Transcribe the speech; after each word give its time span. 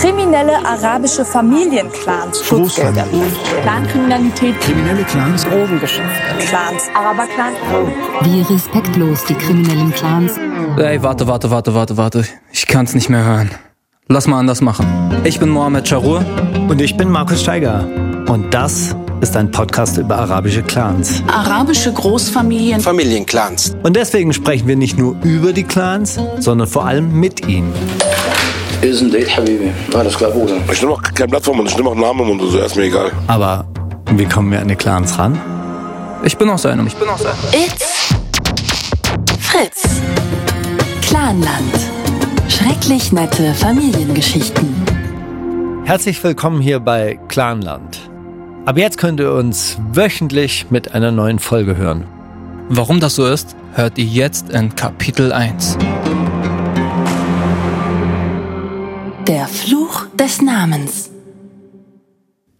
Kriminelle 0.00 0.56
arabische 0.64 1.26
Familienclans. 1.26 2.42
Schutzgelder. 2.42 3.04
Clankriminalität. 3.62 4.58
Kriminelle 4.58 5.04
Clans. 5.04 5.44
Drogengeschäfte. 5.44 6.46
Clans. 6.48 6.84
Araberclans. 6.94 7.58
Wie 8.22 8.40
respektlos 8.40 9.22
die 9.26 9.34
kriminellen 9.34 9.92
Clans. 9.92 10.38
Ey, 10.78 11.02
warte, 11.02 11.26
warte, 11.26 11.50
warte, 11.50 11.74
warte, 11.74 11.96
warte. 11.98 12.24
Ich 12.50 12.66
kann's 12.66 12.94
nicht 12.94 13.10
mehr 13.10 13.24
hören. 13.24 13.50
Lass 14.08 14.26
mal 14.26 14.38
anders 14.38 14.62
machen. 14.62 14.86
Ich 15.24 15.38
bin 15.38 15.50
Mohamed 15.50 15.86
Charur. 15.86 16.24
Und 16.68 16.80
ich 16.80 16.96
bin 16.96 17.10
Markus 17.10 17.42
Steiger. 17.42 17.86
Und 18.26 18.54
das 18.54 18.96
ist 19.20 19.36
ein 19.36 19.50
Podcast 19.50 19.98
über 19.98 20.16
arabische 20.16 20.62
Clans. 20.62 21.22
Arabische 21.26 21.92
Großfamilien. 21.92 22.80
Familienclans. 22.80 23.76
Und 23.82 23.96
deswegen 23.96 24.32
sprechen 24.32 24.66
wir 24.66 24.76
nicht 24.76 24.96
nur 24.96 25.16
über 25.22 25.52
die 25.52 25.64
Clans, 25.64 26.18
sondern 26.38 26.68
vor 26.68 26.86
allem 26.86 27.12
mit 27.12 27.46
ihnen. 27.46 27.74
Ist 28.82 29.02
ein 29.02 29.10
Date, 29.10 29.36
Habibi. 29.36 29.70
Alles 29.92 30.16
klar, 30.16 30.30
Bruder. 30.30 30.56
Ich 30.72 30.80
nehme 30.80 30.94
auch 30.94 31.02
kein 31.02 31.28
Blatt 31.28 31.44
vom 31.44 31.58
Mund, 31.58 31.68
ich 31.68 31.76
nehme 31.76 31.90
auch 31.90 31.94
Namen 31.94 32.30
und 32.30 32.38
so, 32.40 32.46
also 32.46 32.58
ist 32.60 32.76
mir 32.76 32.84
egal. 32.84 33.12
Aber 33.26 33.66
wie 34.14 34.24
kommen 34.24 34.50
wir 34.50 34.58
an 34.58 34.68
die 34.68 34.74
Clans 34.74 35.18
ran? 35.18 35.38
Ich 36.24 36.38
bin 36.38 36.48
auch 36.48 36.56
so 36.56 36.68
einem. 36.68 36.86
Ich 36.86 36.96
bin 36.96 37.06
auch 37.06 37.18
so 37.18 37.28
einem. 37.28 37.36
It's 37.52 38.14
Fritz. 39.38 39.82
Clanland. 41.02 41.74
Schrecklich 42.48 43.12
nette 43.12 43.52
Familiengeschichten. 43.52 44.74
Herzlich 45.84 46.24
willkommen 46.24 46.62
hier 46.62 46.80
bei 46.80 47.18
Clanland. 47.28 47.98
Ab 48.64 48.78
jetzt 48.78 48.96
könnt 48.96 49.20
ihr 49.20 49.32
uns 49.32 49.76
wöchentlich 49.92 50.70
mit 50.70 50.94
einer 50.94 51.10
neuen 51.10 51.38
Folge 51.38 51.76
hören. 51.76 52.06
Warum 52.70 52.98
das 52.98 53.16
so 53.16 53.26
ist, 53.26 53.56
hört 53.74 53.98
ihr 53.98 54.06
jetzt 54.06 54.48
in 54.48 54.74
Kapitel 54.74 55.32
1. 55.32 55.76
Der 59.30 59.46
Fluch 59.46 60.06
des 60.16 60.42
Namens. 60.42 61.08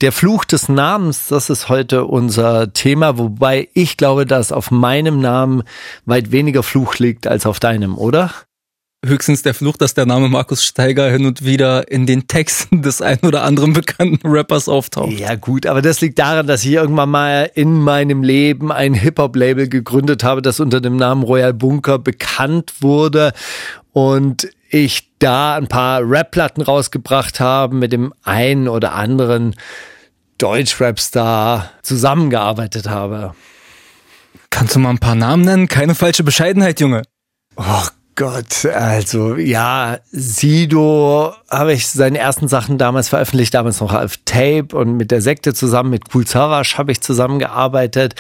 Der 0.01 0.13
Fluch 0.13 0.45
des 0.45 0.69
Namens, 0.69 1.27
das 1.27 1.51
ist 1.51 1.69
heute 1.69 2.05
unser 2.05 2.73
Thema, 2.73 3.19
wobei 3.19 3.69
ich 3.75 3.97
glaube, 3.97 4.25
dass 4.25 4.53
auf 4.53 4.71
meinem 4.71 5.21
Namen 5.21 5.65
weit 6.07 6.31
weniger 6.31 6.63
Fluch 6.63 6.95
liegt 6.99 7.27
als 7.27 7.45
auf 7.45 7.59
deinem, 7.59 7.99
oder? 7.99 8.31
Höchstens 9.05 9.43
der 9.43 9.55
Fluch, 9.55 9.79
dass 9.79 9.95
der 9.95 10.07
Name 10.07 10.29
Markus 10.29 10.65
Steiger 10.65 11.11
hin 11.11 11.27
und 11.27 11.45
wieder 11.45 11.91
in 11.91 12.07
den 12.07 12.29
Texten 12.29 12.83
des 12.83 13.03
ein 13.03 13.19
oder 13.25 13.43
anderen 13.43 13.73
bekannten 13.73 14.29
Rappers 14.29 14.69
auftaucht. 14.69 15.19
Ja 15.19 15.35
gut, 15.35 15.67
aber 15.67 15.83
das 15.83 16.01
liegt 16.01 16.21
daran, 16.21 16.47
dass 16.47 16.65
ich 16.65 16.71
irgendwann 16.71 17.11
mal 17.11 17.51
in 17.53 17.81
meinem 17.81 18.23
Leben 18.23 18.71
ein 18.71 18.95
Hip-Hop-Label 18.95 19.69
gegründet 19.69 20.23
habe, 20.23 20.41
das 20.41 20.61
unter 20.61 20.81
dem 20.81 20.95
Namen 20.95 21.25
Royal 21.25 21.53
Bunker 21.53 21.99
bekannt 21.99 22.75
wurde 22.81 23.33
und 23.93 24.49
ich 24.71 25.11
da 25.19 25.57
ein 25.57 25.67
paar 25.67 26.01
Rap-Platten 26.03 26.63
rausgebracht 26.63 27.41
habe 27.41 27.75
mit 27.77 27.93
dem 27.93 28.15
einen 28.23 28.69
oder 28.69 28.95
anderen 28.95 29.55
Deutsch-Rap-Star 30.39 31.71
zusammengearbeitet 31.83 32.89
habe. 32.89 33.35
Kannst 34.49 34.75
du 34.75 34.79
mal 34.79 34.91
ein 34.91 34.99
paar 34.99 35.15
Namen 35.15 35.45
nennen? 35.45 35.69
Keine 35.69 35.95
falsche 35.95 36.25
Bescheidenheit, 36.25 36.81
Junge. 36.81 37.03
Oh 37.57 37.87
Gott, 38.17 38.67
also 38.67 39.37
ja, 39.37 39.99
Sido 40.11 41.33
habe 41.49 41.73
ich 41.73 41.89
seine 41.89 42.19
ersten 42.19 42.49
Sachen 42.49 42.77
damals 42.77 43.09
veröffentlicht, 43.09 43.55
damals 43.55 43.81
noch 43.81 43.95
auf 43.95 44.19
Tape 44.25 44.77
und 44.77 44.97
mit 44.97 45.11
der 45.11 45.23
Sekte 45.23 45.55
zusammen, 45.55 45.91
mit 45.91 46.15
Cool 46.15 46.27
Savage 46.27 46.75
habe 46.77 46.93
ich 46.93 47.01
zusammengearbeitet. 47.01 48.15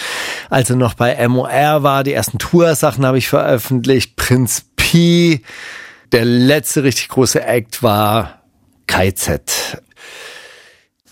Als 0.49 0.71
er 0.71 0.77
noch 0.77 0.95
bei 0.95 1.29
MOR 1.29 1.83
war, 1.83 2.03
die 2.03 2.15
ersten 2.15 2.39
Tour-Sachen 2.39 3.05
habe 3.05 3.19
ich 3.19 3.29
veröffentlicht. 3.29 4.17
Prinz 4.17 4.65
P, 4.77 5.43
der 6.13 6.25
letzte 6.25 6.85
richtig 6.85 7.09
große 7.09 7.45
Act 7.45 7.83
war 7.83 8.43
KZ. 8.87 9.83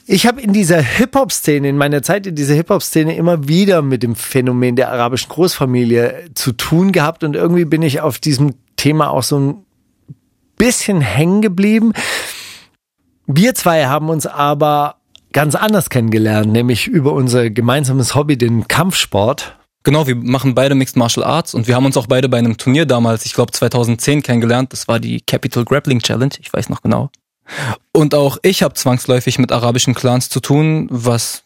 Ich 0.07 0.27
habe 0.27 0.41
in 0.41 0.55
dieser 0.55 0.81
Hip-Hop-Szene, 0.81 1.69
in 1.69 1.77
meiner 1.77 2.03
Zeit 2.03 2.27
in 2.27 2.35
dieser 2.35 2.55
Hip-Hop-Szene 2.55 3.15
immer 3.15 3.47
wieder 3.47 3.83
mit 3.83 4.03
dem 4.03 4.17
Phänomen 4.17 4.75
der 4.75 4.91
arabischen 4.91 5.29
Großfamilie 5.29 6.31
zu 6.35 6.53
tun 6.53 6.93
gehabt 6.93 7.25
und 7.25 7.37
irgendwie 7.37 7.67
bin 7.67 7.83
ich 7.83 8.01
auf 8.01 8.19
diesem 8.19 8.55
Thema 8.77 9.11
auch 9.11 9.23
so 9.23 9.39
ein 9.39 9.67
bisschen 10.57 11.03
hängen 11.03 11.43
geblieben. 11.43 11.93
Wir 13.27 13.55
zwei 13.55 13.87
haben 13.87 14.09
uns 14.09 14.27
aber 14.27 14.97
ganz 15.35 15.55
anders 15.55 15.91
kennengelernt, 15.91 16.51
nämlich 16.51 16.87
über 16.87 17.13
unser 17.13 17.51
gemeinsames 17.51 18.15
Hobby, 18.15 18.39
den 18.39 18.67
Kampfsport. 18.67 19.58
Genau, 19.85 20.07
wir 20.07 20.17
machen 20.17 20.55
beide 20.55 20.75
Mixed 20.75 20.97
Martial 20.97 21.25
Arts 21.25 21.55
und 21.55 21.67
wir 21.67 21.75
haben 21.75 21.87
uns 21.87 21.97
auch 21.97 22.07
beide 22.07 22.29
bei 22.29 22.39
einem 22.39 22.57
Turnier 22.57 22.85
damals, 22.85 23.25
ich 23.25 23.33
glaube 23.33 23.53
2010 23.53 24.23
kennengelernt. 24.23 24.73
Das 24.73 24.89
war 24.89 24.99
die 25.01 25.21
Capital 25.21 25.65
Grappling 25.65 26.01
Challenge, 26.01 26.35
ich 26.41 26.53
weiß 26.53 26.69
noch 26.69 26.83
genau. 26.83 27.11
Und 27.93 28.15
auch 28.15 28.39
ich 28.43 28.63
habe 28.63 28.75
zwangsläufig 28.75 29.39
mit 29.39 29.53
arabischen 29.53 29.95
Clans 29.95 30.29
zu 30.29 30.41
tun, 30.41 30.89
was 30.91 31.45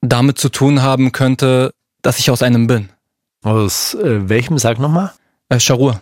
damit 0.00 0.38
zu 0.38 0.48
tun 0.48 0.82
haben 0.82 1.12
könnte, 1.12 1.72
dass 2.02 2.18
ich 2.18 2.30
aus 2.30 2.42
einem 2.42 2.66
bin. 2.66 2.90
Aus 3.42 3.94
äh, 3.94 4.28
welchem, 4.28 4.58
sag 4.58 4.78
nochmal? 4.78 5.12
Äh, 5.48 5.60
Scharur. 5.60 6.00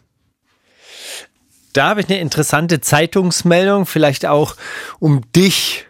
Da 1.73 1.91
habe 1.91 2.01
ich 2.01 2.09
eine 2.09 2.19
interessante 2.19 2.81
Zeitungsmeldung, 2.81 3.87
vielleicht 3.87 4.27
auch 4.27 4.57
um 4.99 5.23
dich 5.33 5.87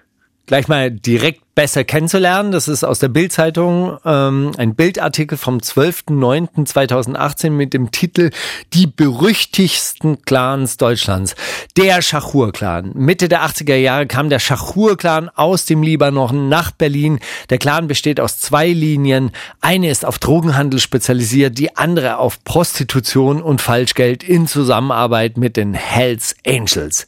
gleich 0.51 0.67
mal 0.67 0.91
direkt 0.91 1.55
besser 1.55 1.85
kennenzulernen. 1.85 2.51
Das 2.51 2.67
ist 2.67 2.83
aus 2.83 2.99
der 2.99 3.07
Bildzeitung 3.07 3.99
ähm, 4.05 4.51
ein 4.59 4.75
Bildartikel 4.75 5.39
vom 5.39 5.59
12.09.2018 5.59 7.51
mit 7.51 7.73
dem 7.73 7.93
Titel 7.93 8.31
Die 8.73 8.89
berüchtigsten 8.89 10.23
Clans 10.23 10.77
Deutschlands. 10.77 11.37
Der 11.77 12.03
Schachur-Clan. 12.03 12.91
Mitte 12.97 13.29
der 13.29 13.45
80er 13.45 13.77
Jahre 13.77 14.09
kam 14.09 14.29
der 14.29 14.41
Schachur-Clan 14.41 15.29
aus 15.29 15.67
dem 15.67 15.85
Libanon 15.85 16.49
nach 16.49 16.73
Berlin. 16.73 17.21
Der 17.49 17.59
Clan 17.59 17.87
besteht 17.87 18.19
aus 18.19 18.41
zwei 18.41 18.73
Linien. 18.73 19.31
Eine 19.61 19.89
ist 19.89 20.05
auf 20.05 20.19
Drogenhandel 20.19 20.81
spezialisiert, 20.81 21.59
die 21.59 21.77
andere 21.77 22.19
auf 22.19 22.43
Prostitution 22.43 23.41
und 23.41 23.61
Falschgeld 23.61 24.25
in 24.25 24.49
Zusammenarbeit 24.49 25.37
mit 25.37 25.57
den 25.57 25.75
Hells 25.75 26.35
Angels. 26.45 27.07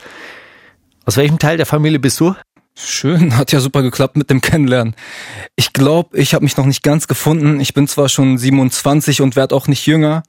Aus 1.06 1.16
welchem 1.16 1.40
Teil 1.40 1.56
der 1.56 1.66
Familie 1.66 1.98
bist 1.98 2.20
du? 2.20 2.36
Schön, 2.74 3.36
hat 3.36 3.52
ja 3.52 3.60
super 3.60 3.82
geklappt 3.82 4.16
mit 4.16 4.30
dem 4.30 4.40
Kennenlernen. 4.40 4.94
Ich 5.56 5.72
glaube, 5.72 6.16
ich 6.18 6.34
habe 6.34 6.44
mich 6.44 6.56
noch 6.56 6.64
nicht 6.64 6.82
ganz 6.82 7.06
gefunden. 7.06 7.60
Ich 7.60 7.74
bin 7.74 7.86
zwar 7.86 8.08
schon 8.08 8.38
27 8.38 9.20
und 9.20 9.36
werde 9.36 9.54
auch 9.54 9.68
nicht 9.68 9.86
jünger, 9.86 10.22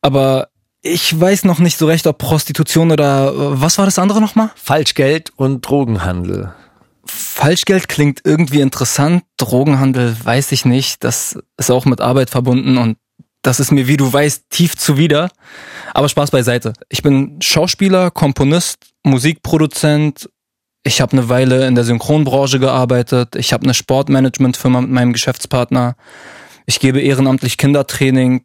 aber 0.00 0.48
ich 0.80 1.18
weiß 1.18 1.44
noch 1.44 1.58
nicht 1.58 1.78
so 1.78 1.86
recht, 1.86 2.06
ob 2.06 2.18
Prostitution 2.18 2.90
oder 2.90 3.60
was 3.60 3.78
war 3.78 3.84
das 3.84 3.98
andere 3.98 4.20
nochmal? 4.20 4.50
Falschgeld 4.56 5.32
und 5.36 5.62
Drogenhandel. 5.62 6.52
Falschgeld 7.04 7.88
klingt 7.88 8.20
irgendwie 8.24 8.60
interessant, 8.60 9.24
Drogenhandel 9.36 10.16
weiß 10.22 10.52
ich 10.52 10.64
nicht. 10.64 11.02
Das 11.04 11.38
ist 11.56 11.70
auch 11.70 11.84
mit 11.84 12.00
Arbeit 12.00 12.30
verbunden 12.30 12.78
und 12.78 12.96
das 13.42 13.58
ist 13.58 13.72
mir, 13.72 13.88
wie 13.88 13.96
du 13.96 14.12
weißt, 14.12 14.44
tief 14.50 14.76
zuwider. 14.76 15.30
Aber 15.94 16.08
Spaß 16.08 16.30
beiseite. 16.30 16.74
Ich 16.88 17.02
bin 17.02 17.40
Schauspieler, 17.42 18.12
Komponist, 18.12 18.78
Musikproduzent 19.02 20.28
ich 20.84 21.00
habe 21.00 21.12
eine 21.12 21.28
Weile 21.28 21.66
in 21.66 21.74
der 21.74 21.84
Synchronbranche 21.84 22.58
gearbeitet. 22.58 23.36
Ich 23.36 23.52
habe 23.52 23.64
eine 23.64 23.74
Sportmanagementfirma 23.74 24.80
mit 24.80 24.90
meinem 24.90 25.12
Geschäftspartner. 25.12 25.96
Ich 26.66 26.80
gebe 26.80 27.00
ehrenamtlich 27.00 27.56
Kindertraining. 27.56 28.44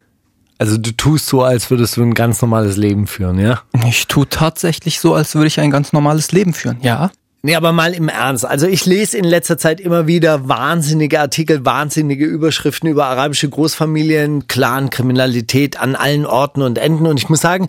Also 0.58 0.76
du 0.76 0.92
tust 0.92 1.26
so, 1.26 1.42
als 1.42 1.70
würdest 1.70 1.96
du 1.96 2.02
ein 2.02 2.14
ganz 2.14 2.42
normales 2.42 2.76
Leben 2.76 3.06
führen, 3.06 3.38
ja? 3.38 3.62
Ich 3.86 4.06
tue 4.08 4.28
tatsächlich 4.28 4.98
so, 4.98 5.14
als 5.14 5.34
würde 5.34 5.46
ich 5.46 5.60
ein 5.60 5.70
ganz 5.70 5.92
normales 5.92 6.32
Leben 6.32 6.52
führen, 6.52 6.78
ja. 6.80 7.10
Nee, 7.42 7.54
aber 7.54 7.70
mal 7.70 7.94
im 7.94 8.08
Ernst. 8.08 8.44
Also 8.44 8.66
ich 8.66 8.84
lese 8.84 9.16
in 9.16 9.24
letzter 9.24 9.56
Zeit 9.58 9.80
immer 9.80 10.08
wieder 10.08 10.48
wahnsinnige 10.48 11.20
Artikel, 11.20 11.64
wahnsinnige 11.64 12.24
Überschriften 12.24 12.88
über 12.88 13.06
arabische 13.06 13.48
Großfamilien, 13.48 14.48
Clan, 14.48 14.90
Kriminalität 14.90 15.80
an 15.80 15.94
allen 15.94 16.26
Orten 16.26 16.62
und 16.62 16.78
Enden. 16.78 17.06
Und 17.06 17.18
ich 17.18 17.28
muss 17.28 17.40
sagen, 17.40 17.68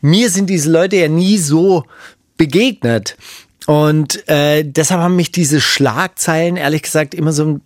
mir 0.00 0.30
sind 0.30 0.48
diese 0.48 0.70
Leute 0.70 0.96
ja 0.96 1.08
nie 1.08 1.38
so 1.38 1.84
begegnet. 2.36 3.16
Und 3.68 4.26
äh, 4.30 4.64
deshalb 4.64 5.02
haben 5.02 5.16
mich 5.16 5.30
diese 5.30 5.60
Schlagzeilen, 5.60 6.56
ehrlich 6.56 6.80
gesagt, 6.80 7.12
immer 7.12 7.32
so 7.32 7.44
ein 7.44 7.60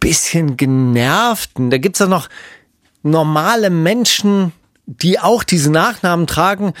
bisschen 0.00 0.56
genervt. 0.56 1.50
Und 1.54 1.70
da 1.70 1.78
gibt's 1.78 2.00
ja 2.00 2.08
noch 2.08 2.28
normale 3.04 3.70
Menschen, 3.70 4.50
die 4.86 5.20
auch 5.20 5.44
diese 5.44 5.70
Nachnamen 5.70 6.26
tragen, 6.26 6.72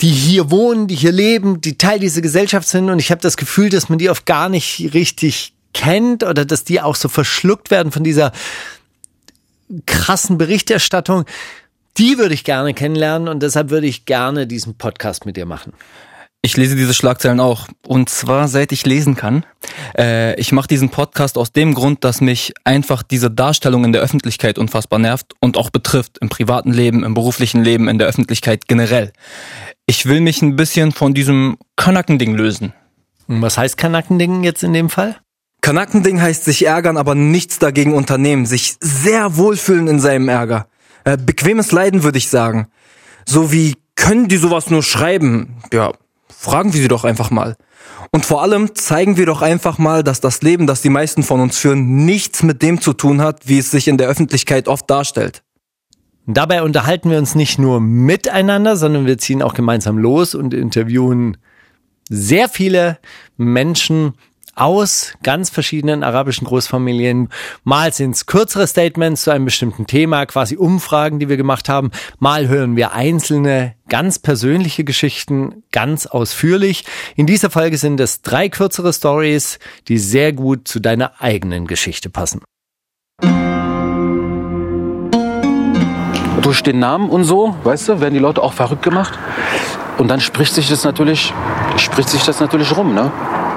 die 0.00 0.08
hier 0.08 0.50
wohnen, 0.50 0.88
die 0.88 0.96
hier 0.96 1.12
leben, 1.12 1.60
die 1.60 1.78
Teil 1.78 2.00
dieser 2.00 2.22
Gesellschaft 2.22 2.66
sind. 2.66 2.90
Und 2.90 2.98
ich 2.98 3.12
habe 3.12 3.20
das 3.20 3.36
Gefühl, 3.36 3.68
dass 3.68 3.88
man 3.88 4.00
die 4.00 4.10
oft 4.10 4.26
gar 4.26 4.48
nicht 4.48 4.92
richtig 4.92 5.54
kennt 5.72 6.24
oder 6.24 6.44
dass 6.44 6.64
die 6.64 6.80
auch 6.80 6.96
so 6.96 7.08
verschluckt 7.08 7.70
werden 7.70 7.92
von 7.92 8.02
dieser 8.02 8.32
krassen 9.86 10.38
Berichterstattung. 10.38 11.24
Die 11.98 12.18
würde 12.18 12.34
ich 12.34 12.42
gerne 12.42 12.74
kennenlernen 12.74 13.28
und 13.28 13.44
deshalb 13.44 13.70
würde 13.70 13.86
ich 13.86 14.06
gerne 14.06 14.48
diesen 14.48 14.74
Podcast 14.74 15.24
mit 15.24 15.36
dir 15.36 15.46
machen. 15.46 15.72
Ich 16.46 16.56
lese 16.56 16.76
diese 16.76 16.94
Schlagzeilen 16.94 17.40
auch. 17.40 17.66
Und 17.88 18.08
zwar 18.08 18.46
seit 18.46 18.70
ich 18.70 18.86
lesen 18.86 19.16
kann. 19.16 19.44
Äh, 19.98 20.38
ich 20.38 20.52
mache 20.52 20.68
diesen 20.68 20.90
Podcast 20.90 21.38
aus 21.38 21.50
dem 21.50 21.74
Grund, 21.74 22.04
dass 22.04 22.20
mich 22.20 22.54
einfach 22.62 23.02
diese 23.02 23.32
Darstellung 23.32 23.84
in 23.84 23.92
der 23.92 24.00
Öffentlichkeit 24.00 24.56
unfassbar 24.56 25.00
nervt 25.00 25.32
und 25.40 25.56
auch 25.56 25.70
betrifft. 25.70 26.18
Im 26.20 26.28
privaten 26.28 26.72
Leben, 26.72 27.02
im 27.02 27.14
beruflichen 27.14 27.64
Leben, 27.64 27.88
in 27.88 27.98
der 27.98 28.06
Öffentlichkeit 28.06 28.68
generell. 28.68 29.12
Ich 29.86 30.06
will 30.06 30.20
mich 30.20 30.40
ein 30.40 30.54
bisschen 30.54 30.92
von 30.92 31.14
diesem 31.14 31.56
Kanackending 31.74 32.36
lösen. 32.36 32.72
Und 33.26 33.42
was 33.42 33.58
heißt 33.58 33.76
Kanackending 33.76 34.44
jetzt 34.44 34.62
in 34.62 34.72
dem 34.72 34.88
Fall? 34.88 35.16
Kanackending 35.62 36.22
heißt 36.22 36.44
sich 36.44 36.64
ärgern, 36.64 36.96
aber 36.96 37.16
nichts 37.16 37.58
dagegen 37.58 37.92
unternehmen, 37.92 38.46
sich 38.46 38.76
sehr 38.78 39.36
wohlfühlen 39.36 39.88
in 39.88 39.98
seinem 39.98 40.28
Ärger. 40.28 40.68
Äh, 41.02 41.16
bequemes 41.16 41.72
Leiden 41.72 42.04
würde 42.04 42.18
ich 42.18 42.28
sagen. 42.28 42.68
So 43.24 43.50
wie 43.50 43.74
können 43.96 44.28
die 44.28 44.36
sowas 44.36 44.70
nur 44.70 44.84
schreiben? 44.84 45.56
Ja, 45.72 45.90
fragen 46.38 46.72
wir 46.72 46.80
sie 46.80 46.88
doch 46.88 47.04
einfach 47.04 47.30
mal. 47.30 47.56
Und 48.12 48.26
vor 48.26 48.42
allem 48.42 48.74
zeigen 48.74 49.16
wir 49.16 49.26
doch 49.26 49.42
einfach 49.42 49.78
mal, 49.78 50.02
dass 50.02 50.20
das 50.20 50.42
Leben, 50.42 50.66
das 50.66 50.82
die 50.82 50.90
meisten 50.90 51.22
von 51.22 51.40
uns 51.40 51.58
führen, 51.58 52.04
nichts 52.04 52.42
mit 52.42 52.62
dem 52.62 52.80
zu 52.80 52.92
tun 52.92 53.20
hat, 53.20 53.48
wie 53.48 53.58
es 53.58 53.70
sich 53.70 53.88
in 53.88 53.98
der 53.98 54.08
Öffentlichkeit 54.08 54.68
oft 54.68 54.88
darstellt. 54.88 55.42
Dabei 56.26 56.62
unterhalten 56.62 57.10
wir 57.10 57.18
uns 57.18 57.34
nicht 57.34 57.58
nur 57.58 57.80
miteinander, 57.80 58.76
sondern 58.76 59.06
wir 59.06 59.18
ziehen 59.18 59.42
auch 59.42 59.54
gemeinsam 59.54 59.96
los 59.96 60.34
und 60.34 60.54
interviewen 60.54 61.36
sehr 62.08 62.48
viele 62.48 62.98
Menschen 63.36 64.14
aus 64.56 65.12
ganz 65.22 65.50
verschiedenen 65.50 66.02
arabischen 66.02 66.46
Großfamilien. 66.46 67.28
Mal 67.62 67.92
sind 67.92 68.16
es 68.16 68.26
kürzere 68.26 68.66
Statements 68.66 69.22
zu 69.22 69.30
einem 69.30 69.44
bestimmten 69.44 69.86
Thema, 69.86 70.24
quasi 70.26 70.56
Umfragen, 70.56 71.18
die 71.18 71.28
wir 71.28 71.36
gemacht 71.36 71.68
haben. 71.68 71.90
Mal 72.18 72.48
hören 72.48 72.74
wir 72.74 72.92
einzelne 72.92 73.74
ganz 73.88 74.18
persönliche 74.18 74.82
Geschichten 74.82 75.62
ganz 75.72 76.06
ausführlich. 76.06 76.84
In 77.14 77.26
dieser 77.26 77.50
Folge 77.50 77.76
sind 77.76 78.00
es 78.00 78.22
drei 78.22 78.48
kürzere 78.48 78.92
Stories, 78.92 79.58
die 79.88 79.98
sehr 79.98 80.32
gut 80.32 80.66
zu 80.66 80.80
deiner 80.80 81.20
eigenen 81.20 81.66
Geschichte 81.66 82.08
passen. 82.08 82.40
Durch 86.40 86.62
den 86.62 86.78
Namen 86.78 87.10
und 87.10 87.24
so, 87.24 87.54
weißt 87.64 87.88
du, 87.88 88.00
werden 88.00 88.14
die 88.14 88.20
Leute 88.20 88.42
auch 88.42 88.54
verrückt 88.54 88.82
gemacht. 88.82 89.18
Und 89.98 90.08
dann 90.08 90.20
spricht 90.20 90.54
sich 90.54 90.68
das 90.68 90.84
natürlich, 90.84 91.32
spricht 91.76 92.08
sich 92.08 92.24
das 92.24 92.40
natürlich 92.40 92.76
rum, 92.76 92.94
ne? 92.94 93.10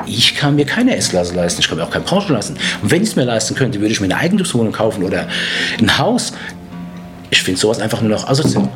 Ich 0.09 0.35
kann 0.35 0.55
mir 0.55 0.65
keine 0.65 0.95
S-Klasse 0.95 1.35
leisten, 1.35 1.61
ich 1.61 1.67
kann 1.67 1.77
mir 1.77 1.83
auch 1.83 1.91
kein 1.91 2.03
Porsche 2.03 2.33
leisten. 2.33 2.57
Und 2.81 2.89
wenn 2.89 3.03
ich 3.03 3.09
es 3.09 3.15
mir 3.15 3.25
leisten 3.25 3.55
könnte, 3.55 3.79
würde 3.79 3.91
ich 3.91 4.01
mir 4.01 4.05
eine 4.05 4.17
Eigentumswohnung 4.17 4.73
kaufen 4.73 5.03
oder 5.03 5.27
ein 5.79 5.97
Haus. 5.97 6.33
Ich 7.29 7.43
finde 7.43 7.59
sowas 7.59 7.79
einfach 7.79 8.01
nur 8.01 8.09
noch 8.09 8.27
asozial. 8.27 8.69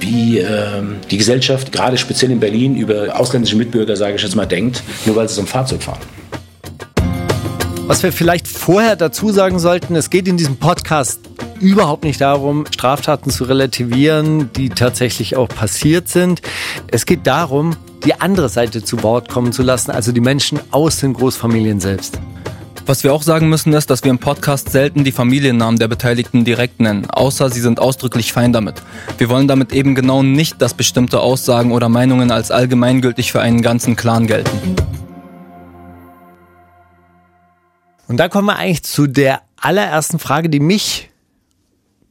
Wie 0.00 0.38
ähm, 0.38 0.96
die 1.10 1.18
Gesellschaft, 1.18 1.70
gerade 1.70 1.96
speziell 1.96 2.32
in 2.32 2.40
Berlin, 2.40 2.74
über 2.74 3.18
ausländische 3.18 3.54
Mitbürger, 3.54 3.94
sage 3.94 4.16
ich 4.16 4.22
jetzt 4.22 4.34
mal, 4.34 4.46
denkt, 4.46 4.82
nur 5.06 5.14
weil 5.14 5.28
sie 5.28 5.36
so 5.36 5.42
ein 5.42 5.46
Fahrzeug 5.46 5.84
fahren. 5.84 6.00
Was 7.86 8.02
wir 8.02 8.12
vielleicht 8.12 8.46
vorher 8.46 8.96
dazu 8.96 9.32
sagen 9.32 9.58
sollten, 9.58 9.96
es 9.96 10.08
geht 10.08 10.28
in 10.28 10.36
diesem 10.36 10.56
Podcast 10.56 11.20
überhaupt 11.60 12.04
nicht 12.04 12.20
darum, 12.20 12.64
Straftaten 12.72 13.30
zu 13.30 13.44
relativieren, 13.44 14.50
die 14.52 14.68
tatsächlich 14.68 15.36
auch 15.36 15.48
passiert 15.48 16.08
sind. 16.08 16.42
Es 16.88 17.06
geht 17.06 17.26
darum, 17.26 17.76
die 18.04 18.20
andere 18.20 18.48
Seite 18.48 18.82
zu 18.82 19.02
Wort 19.02 19.28
kommen 19.28 19.52
zu 19.52 19.62
lassen, 19.62 19.90
also 19.90 20.12
die 20.12 20.20
Menschen 20.20 20.60
aus 20.70 20.98
den 20.98 21.12
Großfamilien 21.12 21.80
selbst. 21.80 22.18
Was 22.86 23.04
wir 23.04 23.12
auch 23.12 23.22
sagen 23.22 23.48
müssen 23.48 23.72
ist, 23.72 23.90
dass 23.90 24.02
wir 24.02 24.10
im 24.10 24.18
Podcast 24.18 24.70
selten 24.70 25.04
die 25.04 25.12
Familiennamen 25.12 25.78
der 25.78 25.88
Beteiligten 25.88 26.44
direkt 26.44 26.80
nennen, 26.80 27.08
außer 27.10 27.50
sie 27.50 27.60
sind 27.60 27.78
ausdrücklich 27.78 28.32
fein 28.32 28.52
damit. 28.52 28.82
Wir 29.18 29.28
wollen 29.28 29.46
damit 29.46 29.72
eben 29.72 29.94
genau 29.94 30.22
nicht, 30.22 30.60
dass 30.60 30.74
bestimmte 30.74 31.20
Aussagen 31.20 31.72
oder 31.72 31.88
Meinungen 31.88 32.32
als 32.32 32.50
allgemeingültig 32.50 33.30
für 33.30 33.40
einen 33.40 33.62
ganzen 33.62 33.94
Clan 33.94 34.26
gelten. 34.26 34.76
Und 38.08 38.16
da 38.18 38.28
kommen 38.28 38.46
wir 38.46 38.56
eigentlich 38.56 38.82
zu 38.82 39.06
der 39.06 39.42
allerersten 39.56 40.18
Frage, 40.18 40.50
die 40.50 40.60
mich 40.60 41.10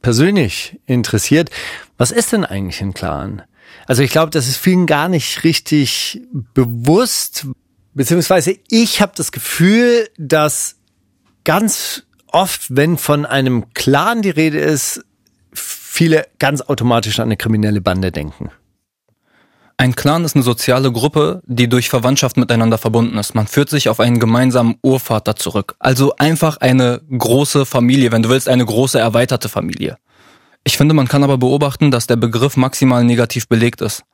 persönlich 0.00 0.80
interessiert. 0.86 1.50
Was 1.96 2.10
ist 2.10 2.32
denn 2.32 2.44
eigentlich 2.44 2.80
ein 2.80 2.94
Clan? 2.94 3.42
Also 3.86 4.02
ich 4.02 4.10
glaube, 4.10 4.30
das 4.30 4.48
ist 4.48 4.56
vielen 4.56 4.86
gar 4.86 5.08
nicht 5.08 5.44
richtig 5.44 6.20
bewusst, 6.32 7.46
beziehungsweise 7.94 8.56
ich 8.68 9.00
habe 9.00 9.12
das 9.16 9.32
Gefühl, 9.32 10.08
dass 10.18 10.76
ganz 11.44 12.04
oft, 12.26 12.76
wenn 12.76 12.98
von 12.98 13.26
einem 13.26 13.72
Clan 13.74 14.22
die 14.22 14.30
Rede 14.30 14.58
ist, 14.58 15.04
viele 15.52 16.26
ganz 16.38 16.62
automatisch 16.62 17.18
an 17.18 17.24
eine 17.24 17.36
kriminelle 17.36 17.80
Bande 17.80 18.12
denken. 18.12 18.50
Ein 19.82 19.96
Clan 19.96 20.24
ist 20.24 20.36
eine 20.36 20.44
soziale 20.44 20.92
Gruppe, 20.92 21.42
die 21.44 21.68
durch 21.68 21.88
Verwandtschaft 21.88 22.36
miteinander 22.36 22.78
verbunden 22.78 23.18
ist. 23.18 23.34
Man 23.34 23.48
führt 23.48 23.68
sich 23.68 23.88
auf 23.88 23.98
einen 23.98 24.20
gemeinsamen 24.20 24.76
Urvater 24.80 25.34
zurück. 25.34 25.74
Also 25.80 26.14
einfach 26.18 26.58
eine 26.58 27.00
große 27.10 27.66
Familie, 27.66 28.12
wenn 28.12 28.22
du 28.22 28.28
willst, 28.28 28.48
eine 28.48 28.64
große 28.64 29.00
erweiterte 29.00 29.48
Familie. 29.48 29.98
Ich 30.62 30.76
finde, 30.76 30.94
man 30.94 31.08
kann 31.08 31.24
aber 31.24 31.36
beobachten, 31.36 31.90
dass 31.90 32.06
der 32.06 32.14
Begriff 32.14 32.56
maximal 32.56 33.02
negativ 33.02 33.48
belegt 33.48 33.80
ist. 33.80 34.04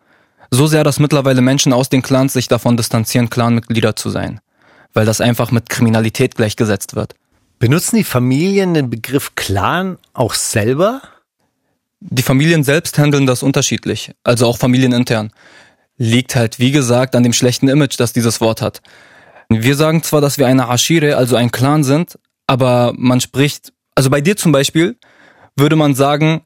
So 0.50 0.66
sehr, 0.66 0.84
dass 0.84 1.00
mittlerweile 1.00 1.42
Menschen 1.42 1.74
aus 1.74 1.90
den 1.90 2.00
Clans 2.00 2.32
sich 2.32 2.48
davon 2.48 2.78
distanzieren, 2.78 3.28
Clanmitglieder 3.28 3.94
zu 3.94 4.08
sein. 4.08 4.40
Weil 4.94 5.04
das 5.04 5.20
einfach 5.20 5.50
mit 5.50 5.68
Kriminalität 5.68 6.34
gleichgesetzt 6.34 6.96
wird. 6.96 7.14
Benutzen 7.58 7.96
die 7.96 8.04
Familien 8.04 8.72
den 8.72 8.88
Begriff 8.88 9.34
Clan 9.34 9.98
auch 10.14 10.32
selber? 10.32 11.02
Die 12.00 12.22
Familien 12.22 12.62
selbst 12.64 12.98
handeln 12.98 13.26
das 13.26 13.42
unterschiedlich, 13.42 14.12
also 14.22 14.46
auch 14.46 14.58
familienintern. 14.58 15.32
Liegt 15.96 16.36
halt, 16.36 16.58
wie 16.60 16.70
gesagt, 16.70 17.16
an 17.16 17.24
dem 17.24 17.32
schlechten 17.32 17.68
Image, 17.68 17.98
das 17.98 18.12
dieses 18.12 18.40
Wort 18.40 18.62
hat. 18.62 18.82
Wir 19.48 19.74
sagen 19.74 20.02
zwar, 20.02 20.20
dass 20.20 20.38
wir 20.38 20.46
eine 20.46 20.68
Ashire, 20.68 21.16
also 21.16 21.34
ein 21.34 21.50
Clan 21.50 21.82
sind, 21.82 22.18
aber 22.46 22.92
man 22.96 23.20
spricht, 23.20 23.72
also 23.94 24.10
bei 24.10 24.20
dir 24.20 24.36
zum 24.36 24.52
Beispiel, 24.52 24.96
würde 25.56 25.74
man 25.74 25.94
sagen, 25.94 26.42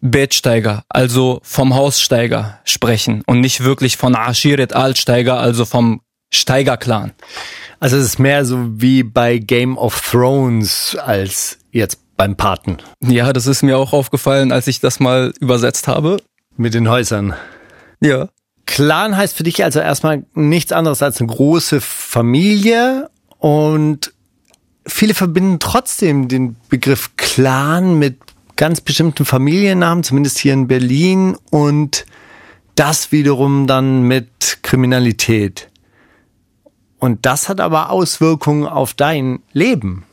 Bettsteiger, 0.00 0.84
also 0.88 1.40
vom 1.42 1.74
Haussteiger 1.74 2.60
sprechen 2.64 3.22
und 3.26 3.40
nicht 3.40 3.64
wirklich 3.64 3.96
von 3.96 4.14
Ashiret 4.14 4.74
Altsteiger, 4.74 5.38
also 5.38 5.64
vom 5.64 6.02
Steigerclan. 6.32 7.12
Also 7.80 7.96
es 7.96 8.04
ist 8.04 8.18
mehr 8.18 8.44
so 8.44 8.80
wie 8.80 9.02
bei 9.02 9.38
Game 9.38 9.76
of 9.76 10.00
Thrones 10.00 10.96
als 10.96 11.58
jetzt 11.70 11.98
beim 12.16 12.36
Paten. 12.36 12.78
Ja, 13.00 13.32
das 13.32 13.46
ist 13.46 13.62
mir 13.62 13.78
auch 13.78 13.92
aufgefallen, 13.92 14.52
als 14.52 14.66
ich 14.66 14.80
das 14.80 15.00
mal 15.00 15.32
übersetzt 15.40 15.88
habe. 15.88 16.18
Mit 16.56 16.74
den 16.74 16.88
Häusern. 16.88 17.34
Ja. 18.00 18.28
Clan 18.66 19.16
heißt 19.16 19.36
für 19.36 19.44
dich 19.44 19.62
also 19.62 19.78
erstmal 19.78 20.24
nichts 20.34 20.72
anderes 20.72 21.02
als 21.02 21.20
eine 21.20 21.28
große 21.28 21.80
Familie 21.80 23.10
und 23.38 24.12
viele 24.86 25.14
verbinden 25.14 25.58
trotzdem 25.60 26.28
den 26.28 26.56
Begriff 26.68 27.16
Clan 27.16 27.98
mit 27.98 28.18
ganz 28.56 28.80
bestimmten 28.80 29.24
Familiennamen, 29.24 30.02
zumindest 30.02 30.38
hier 30.38 30.54
in 30.54 30.66
Berlin, 30.66 31.36
und 31.50 32.06
das 32.74 33.12
wiederum 33.12 33.66
dann 33.66 34.02
mit 34.02 34.58
Kriminalität. 34.62 35.70
Und 36.98 37.26
das 37.26 37.48
hat 37.48 37.60
aber 37.60 37.90
Auswirkungen 37.90 38.66
auf 38.66 38.94
dein 38.94 39.40
Leben, 39.52 40.04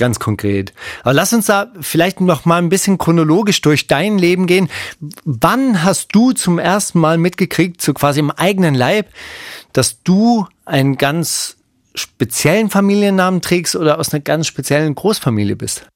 ganz 0.00 0.18
konkret. 0.18 0.72
Aber 1.02 1.12
lass 1.12 1.32
uns 1.32 1.46
da 1.46 1.70
vielleicht 1.80 2.20
noch 2.20 2.44
mal 2.44 2.58
ein 2.58 2.70
bisschen 2.70 2.98
chronologisch 2.98 3.60
durch 3.60 3.86
dein 3.86 4.18
Leben 4.18 4.48
gehen. 4.48 4.68
Wann 5.24 5.84
hast 5.84 6.08
du 6.12 6.32
zum 6.32 6.58
ersten 6.58 6.98
Mal 6.98 7.18
mitgekriegt, 7.18 7.80
so 7.80 7.94
quasi 7.94 8.18
im 8.18 8.32
eigenen 8.32 8.74
Leib, 8.74 9.06
dass 9.72 10.02
du 10.02 10.46
einen 10.64 10.96
ganz 10.96 11.56
speziellen 11.94 12.70
Familiennamen 12.70 13.42
trägst 13.42 13.76
oder 13.76 13.98
aus 13.98 14.12
einer 14.12 14.20
ganz 14.20 14.48
speziellen 14.48 14.94
Großfamilie 14.96 15.54
bist? 15.54 15.86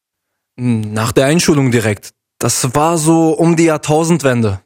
Nach 0.56 1.10
der 1.10 1.26
Einschulung 1.26 1.72
direkt. 1.72 2.10
Das 2.38 2.74
war 2.74 2.98
so 2.98 3.30
um 3.30 3.56
die 3.56 3.64
Jahrtausendwende. 3.64 4.60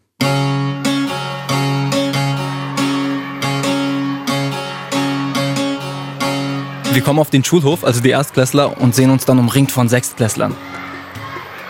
Wir 6.99 7.05
kommen 7.05 7.21
auf 7.21 7.31
den 7.31 7.45
Schulhof, 7.45 7.85
also 7.85 8.00
die 8.00 8.11
Erstklässler, 8.11 8.81
und 8.81 8.93
sehen 8.93 9.11
uns 9.11 9.25
dann 9.25 9.38
umringt 9.38 9.71
von 9.71 9.88
Sechstklässlern. 9.88 10.57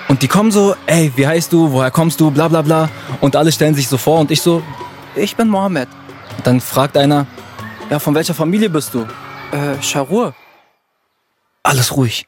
Und 0.08 0.23
die 0.23 0.26
kommen 0.26 0.50
so, 0.50 0.75
ey, 0.87 1.12
wie 1.16 1.26
heißt 1.26 1.52
du, 1.52 1.70
woher 1.70 1.90
kommst 1.90 2.18
du, 2.18 2.30
bla 2.30 2.49
bla 2.49 2.62
bla. 2.62 2.88
Und 3.20 3.37
alle 3.37 3.52
stellen 3.52 3.75
sich 3.75 3.88
so 3.88 3.99
vor 3.99 4.20
und 4.20 4.30
ich 4.30 4.40
so, 4.40 4.62
ich 5.14 5.37
bin 5.37 5.50
Mohammed. 5.50 5.87
Dann 6.44 6.62
fragt 6.62 6.97
einer, 6.97 7.26
ja, 7.90 7.99
von 7.99 8.14
welcher 8.14 8.32
Familie 8.32 8.70
bist 8.70 8.94
du? 8.94 9.00
Äh, 9.00 9.82
Scharur. 9.82 10.35
Alles 11.62 11.94
ruhig. 11.94 12.26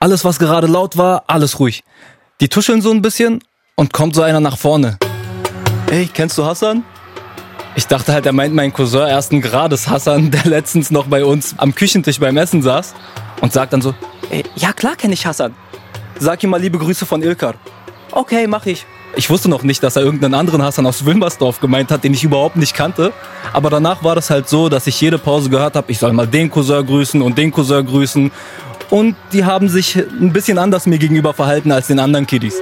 Alles, 0.00 0.24
was 0.24 0.40
gerade 0.40 0.66
laut 0.66 0.96
war, 0.96 1.22
alles 1.28 1.60
ruhig. 1.60 1.84
Die 2.40 2.48
tuscheln 2.48 2.82
so 2.82 2.90
ein 2.90 3.00
bisschen 3.00 3.44
und 3.76 3.92
kommt 3.92 4.16
so 4.16 4.22
einer 4.22 4.40
nach 4.40 4.58
vorne. 4.58 4.98
Ey, 5.88 6.10
kennst 6.12 6.36
du 6.36 6.44
Hassan? 6.44 6.82
Ich 7.74 7.86
dachte 7.86 8.12
halt, 8.12 8.26
er 8.26 8.32
meint 8.32 8.54
meinen 8.54 8.72
Cousin 8.72 9.08
ersten 9.08 9.40
Grades 9.40 9.88
Hassan, 9.88 10.30
der 10.30 10.44
letztens 10.44 10.90
noch 10.90 11.06
bei 11.06 11.24
uns 11.24 11.54
am 11.56 11.74
Küchentisch 11.74 12.20
beim 12.20 12.36
Essen 12.36 12.60
saß 12.60 12.94
und 13.40 13.52
sagt 13.52 13.72
dann 13.72 13.80
so, 13.80 13.94
Ey, 14.30 14.44
ja 14.56 14.72
klar 14.72 14.94
kenne 14.96 15.14
ich 15.14 15.24
Hassan. 15.26 15.54
Sag 16.18 16.42
ihm 16.42 16.50
mal 16.50 16.60
liebe 16.60 16.78
Grüße 16.78 17.06
von 17.06 17.22
Ilkar. 17.22 17.54
Okay, 18.10 18.46
mach 18.46 18.66
ich. 18.66 18.84
Ich 19.16 19.28
wusste 19.30 19.48
noch 19.48 19.62
nicht, 19.62 19.82
dass 19.82 19.96
er 19.96 20.02
irgendeinen 20.02 20.34
anderen 20.34 20.62
Hassan 20.62 20.86
aus 20.86 21.04
Wilmersdorf 21.04 21.60
gemeint 21.60 21.90
hat, 21.90 22.04
den 22.04 22.14
ich 22.14 22.24
überhaupt 22.24 22.56
nicht 22.56 22.74
kannte. 22.74 23.12
Aber 23.52 23.70
danach 23.70 24.04
war 24.04 24.14
das 24.14 24.30
halt 24.30 24.48
so, 24.48 24.68
dass 24.68 24.86
ich 24.86 25.00
jede 25.00 25.18
Pause 25.18 25.50
gehört 25.50 25.74
habe, 25.74 25.90
ich 25.90 25.98
soll 25.98 26.12
mal 26.12 26.26
den 26.26 26.50
Cousin 26.50 26.86
grüßen 26.86 27.20
und 27.20 27.36
den 27.36 27.50
Cousin 27.50 27.86
grüßen. 27.86 28.30
Und 28.90 29.16
die 29.32 29.44
haben 29.44 29.68
sich 29.68 29.96
ein 29.96 30.32
bisschen 30.32 30.58
anders 30.58 30.86
mir 30.86 30.98
gegenüber 30.98 31.32
verhalten 31.32 31.72
als 31.72 31.86
den 31.86 31.98
anderen 31.98 32.26
Kiddies. 32.26 32.54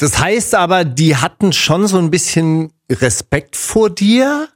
Das 0.00 0.18
heißt 0.18 0.54
aber, 0.54 0.86
die 0.86 1.14
hatten 1.14 1.52
schon 1.52 1.86
so 1.86 1.98
ein 1.98 2.10
bisschen 2.10 2.72
Respekt 2.90 3.54
vor 3.54 3.90
dir, 3.90 4.48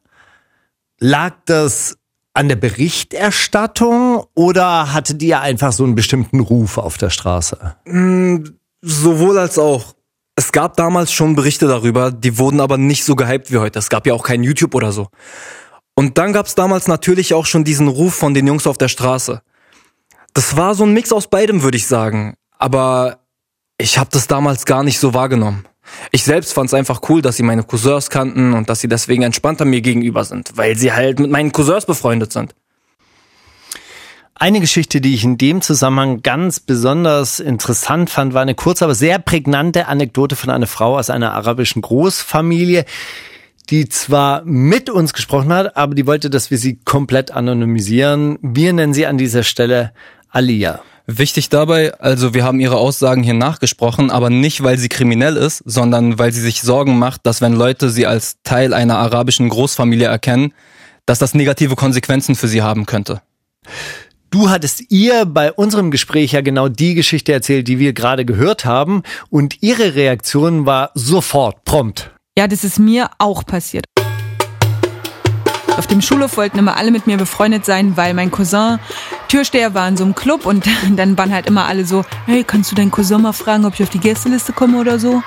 lag 0.98 1.34
das 1.44 1.98
an 2.32 2.48
der 2.48 2.56
Berichterstattung 2.56 4.24
oder 4.34 4.94
hattet 4.94 5.22
ihr 5.22 5.42
einfach 5.42 5.72
so 5.72 5.84
einen 5.84 5.94
bestimmten 5.94 6.40
Ruf 6.40 6.78
auf 6.78 6.96
der 6.96 7.10
Straße? 7.10 7.76
Mm, 7.84 8.38
sowohl 8.80 9.38
als 9.38 9.58
auch. 9.58 9.94
Es 10.34 10.50
gab 10.50 10.78
damals 10.78 11.12
schon 11.12 11.36
Berichte 11.36 11.68
darüber, 11.68 12.10
die 12.10 12.38
wurden 12.38 12.60
aber 12.60 12.78
nicht 12.78 13.04
so 13.04 13.14
gehypt 13.14 13.52
wie 13.52 13.58
heute. 13.58 13.78
Es 13.78 13.90
gab 13.90 14.06
ja 14.06 14.14
auch 14.14 14.24
kein 14.24 14.42
YouTube 14.42 14.74
oder 14.74 14.92
so. 14.92 15.08
Und 15.94 16.16
dann 16.16 16.32
gab 16.32 16.46
es 16.46 16.54
damals 16.54 16.88
natürlich 16.88 17.34
auch 17.34 17.44
schon 17.44 17.64
diesen 17.64 17.88
Ruf 17.88 18.14
von 18.14 18.32
den 18.32 18.46
Jungs 18.46 18.66
auf 18.66 18.78
der 18.78 18.88
Straße. 18.88 19.42
Das 20.32 20.56
war 20.56 20.74
so 20.74 20.84
ein 20.84 20.94
Mix 20.94 21.12
aus 21.12 21.28
beidem, 21.28 21.62
würde 21.62 21.76
ich 21.76 21.86
sagen. 21.86 22.34
Aber 22.58 23.23
ich 23.78 23.98
habe 23.98 24.10
das 24.12 24.26
damals 24.26 24.66
gar 24.66 24.82
nicht 24.82 24.98
so 24.98 25.14
wahrgenommen. 25.14 25.66
Ich 26.10 26.24
selbst 26.24 26.52
fand 26.52 26.68
es 26.68 26.74
einfach 26.74 27.02
cool, 27.08 27.22
dass 27.22 27.36
sie 27.36 27.42
meine 27.42 27.62
Cousins 27.62 28.08
kannten 28.10 28.54
und 28.54 28.68
dass 28.68 28.80
sie 28.80 28.88
deswegen 28.88 29.22
entspannter 29.22 29.64
mir 29.64 29.80
gegenüber 29.80 30.24
sind, 30.24 30.52
weil 30.56 30.76
sie 30.76 30.92
halt 30.92 31.18
mit 31.18 31.30
meinen 31.30 31.52
Cousins 31.52 31.86
befreundet 31.86 32.32
sind. 32.32 32.54
Eine 34.36 34.60
Geschichte, 34.60 35.00
die 35.00 35.14
ich 35.14 35.22
in 35.22 35.38
dem 35.38 35.60
Zusammenhang 35.60 36.22
ganz 36.22 36.58
besonders 36.58 37.38
interessant 37.38 38.10
fand, 38.10 38.34
war 38.34 38.42
eine 38.42 38.56
kurze, 38.56 38.84
aber 38.84 38.94
sehr 38.94 39.20
prägnante 39.20 39.86
Anekdote 39.86 40.34
von 40.34 40.50
einer 40.50 40.66
Frau 40.66 40.98
aus 40.98 41.08
einer 41.08 41.34
arabischen 41.34 41.82
Großfamilie, 41.82 42.84
die 43.70 43.88
zwar 43.88 44.44
mit 44.44 44.90
uns 44.90 45.12
gesprochen 45.12 45.52
hat, 45.52 45.76
aber 45.76 45.94
die 45.94 46.06
wollte, 46.06 46.30
dass 46.30 46.50
wir 46.50 46.58
sie 46.58 46.80
komplett 46.84 47.30
anonymisieren. 47.30 48.38
Wir 48.42 48.72
nennen 48.72 48.92
sie 48.92 49.06
an 49.06 49.18
dieser 49.18 49.44
Stelle 49.44 49.92
Alia. 50.30 50.82
Wichtig 51.06 51.50
dabei, 51.50 51.92
also 52.00 52.32
wir 52.32 52.44
haben 52.44 52.61
ihre 52.61 52.76
Aussagen 52.76 53.23
hier 53.23 53.34
nachgesprochen, 53.34 54.11
aber 54.11 54.30
nicht, 54.30 54.62
weil 54.62 54.78
sie 54.78 54.88
kriminell 54.88 55.37
ist, 55.37 55.62
sondern 55.66 56.18
weil 56.18 56.32
sie 56.32 56.40
sich 56.40 56.62
Sorgen 56.62 56.99
macht, 56.99 57.26
dass 57.26 57.42
wenn 57.42 57.52
Leute 57.52 57.90
sie 57.90 58.06
als 58.06 58.38
Teil 58.42 58.73
einer 58.73 58.96
arabischen 58.96 59.50
Großfamilie 59.50 60.06
erkennen, 60.06 60.54
dass 61.04 61.18
das 61.18 61.34
negative 61.34 61.76
Konsequenzen 61.76 62.34
für 62.34 62.49
sie 62.49 62.62
haben 62.62 62.87
könnte. 62.87 63.20
Du 64.30 64.49
hattest 64.49 64.90
ihr 64.90 65.26
bei 65.26 65.52
unserem 65.52 65.90
Gespräch 65.90 66.32
ja 66.32 66.40
genau 66.40 66.68
die 66.68 66.94
Geschichte 66.94 67.32
erzählt, 67.32 67.68
die 67.68 67.78
wir 67.78 67.92
gerade 67.92 68.25
gehört 68.25 68.64
haben, 68.64 69.02
und 69.28 69.62
ihre 69.62 69.94
Reaktion 69.94 70.64
war 70.64 70.90
sofort 70.94 71.64
prompt. 71.64 72.11
Ja, 72.37 72.49
das 72.49 72.64
ist 72.64 72.78
mir 72.78 73.11
auch 73.18 73.44
passiert. 73.44 73.84
Auf 75.76 75.88
dem 75.88 76.00
Schulhof 76.00 76.36
wollten 76.36 76.58
immer 76.58 76.76
alle 76.76 76.92
mit 76.92 77.06
mir 77.06 77.16
befreundet 77.16 77.64
sein, 77.64 77.96
weil 77.96 78.14
mein 78.14 78.30
Cousin 78.30 78.78
Türsteher 79.28 79.74
war 79.74 79.88
in 79.88 79.96
so 79.96 80.04
einem 80.04 80.14
Club 80.14 80.46
und 80.46 80.64
dann 80.96 81.18
waren 81.18 81.32
halt 81.32 81.46
immer 81.46 81.66
alle 81.66 81.84
so, 81.84 82.04
hey, 82.26 82.44
kannst 82.44 82.70
du 82.70 82.76
deinen 82.76 82.92
Cousin 82.92 83.22
mal 83.22 83.32
fragen, 83.32 83.64
ob 83.64 83.74
ich 83.74 83.82
auf 83.82 83.90
die 83.90 83.98
Gästeliste 83.98 84.52
komme 84.52 84.78
oder 84.78 84.98
so? 85.00 85.22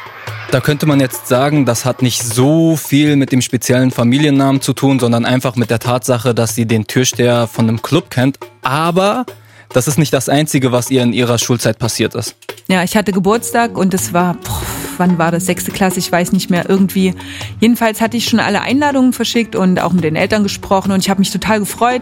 Da 0.51 0.61
könnte 0.61 0.85
man 0.85 1.01
jetzt 1.01 1.27
sagen, 1.27 1.65
das 1.65 1.83
hat 1.83 2.01
nicht 2.01 2.23
so 2.23 2.77
viel 2.77 3.17
mit 3.17 3.33
dem 3.33 3.41
speziellen 3.41 3.91
Familiennamen 3.91 4.61
zu 4.61 4.71
tun, 4.71 4.99
sondern 4.99 5.25
einfach 5.25 5.57
mit 5.57 5.69
der 5.69 5.79
Tatsache, 5.79 6.33
dass 6.33 6.55
sie 6.55 6.65
den 6.65 6.87
Türsteher 6.87 7.47
von 7.47 7.67
einem 7.67 7.81
Club 7.81 8.09
kennt. 8.09 8.37
Aber 8.61 9.25
das 9.73 9.89
ist 9.89 9.97
nicht 9.97 10.13
das 10.13 10.29
Einzige, 10.29 10.71
was 10.71 10.89
ihr 10.89 11.03
in 11.03 11.11
ihrer 11.11 11.37
Schulzeit 11.37 11.77
passiert 11.77 12.15
ist. 12.15 12.35
Ja, 12.67 12.83
ich 12.83 12.95
hatte 12.95 13.11
Geburtstag 13.11 13.77
und 13.77 13.93
es 13.93 14.13
war, 14.13 14.35
boah, 14.35 14.61
wann 14.99 15.17
war 15.17 15.31
das? 15.31 15.45
Sechste 15.45 15.71
Klasse, 15.71 15.99
ich 15.99 16.11
weiß 16.11 16.31
nicht 16.31 16.49
mehr, 16.49 16.69
irgendwie. 16.69 17.13
Jedenfalls 17.59 18.01
hatte 18.01 18.17
ich 18.17 18.25
schon 18.25 18.39
alle 18.39 18.61
Einladungen 18.61 19.13
verschickt 19.13 19.55
und 19.55 19.79
auch 19.79 19.93
mit 19.93 20.03
den 20.03 20.15
Eltern 20.15 20.43
gesprochen 20.43 20.91
und 20.91 20.99
ich 20.99 21.09
habe 21.09 21.19
mich 21.19 21.31
total 21.31 21.59
gefreut. 21.59 22.01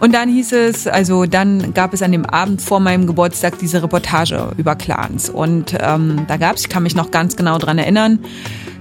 Und 0.00 0.14
dann 0.14 0.30
hieß 0.30 0.52
es, 0.52 0.86
also 0.86 1.26
dann 1.26 1.74
gab 1.74 1.92
es 1.92 2.00
an 2.00 2.10
dem 2.10 2.24
Abend 2.24 2.62
vor 2.62 2.80
meinem 2.80 3.06
Geburtstag 3.06 3.58
diese 3.58 3.82
Reportage 3.82 4.52
über 4.56 4.74
Clans. 4.74 5.28
Und 5.28 5.76
ähm, 5.78 6.24
da 6.26 6.38
gab 6.38 6.56
es, 6.56 6.62
ich 6.62 6.68
kann 6.70 6.82
mich 6.82 6.94
noch 6.94 7.10
ganz 7.10 7.36
genau 7.36 7.58
dran 7.58 7.76
erinnern, 7.76 8.18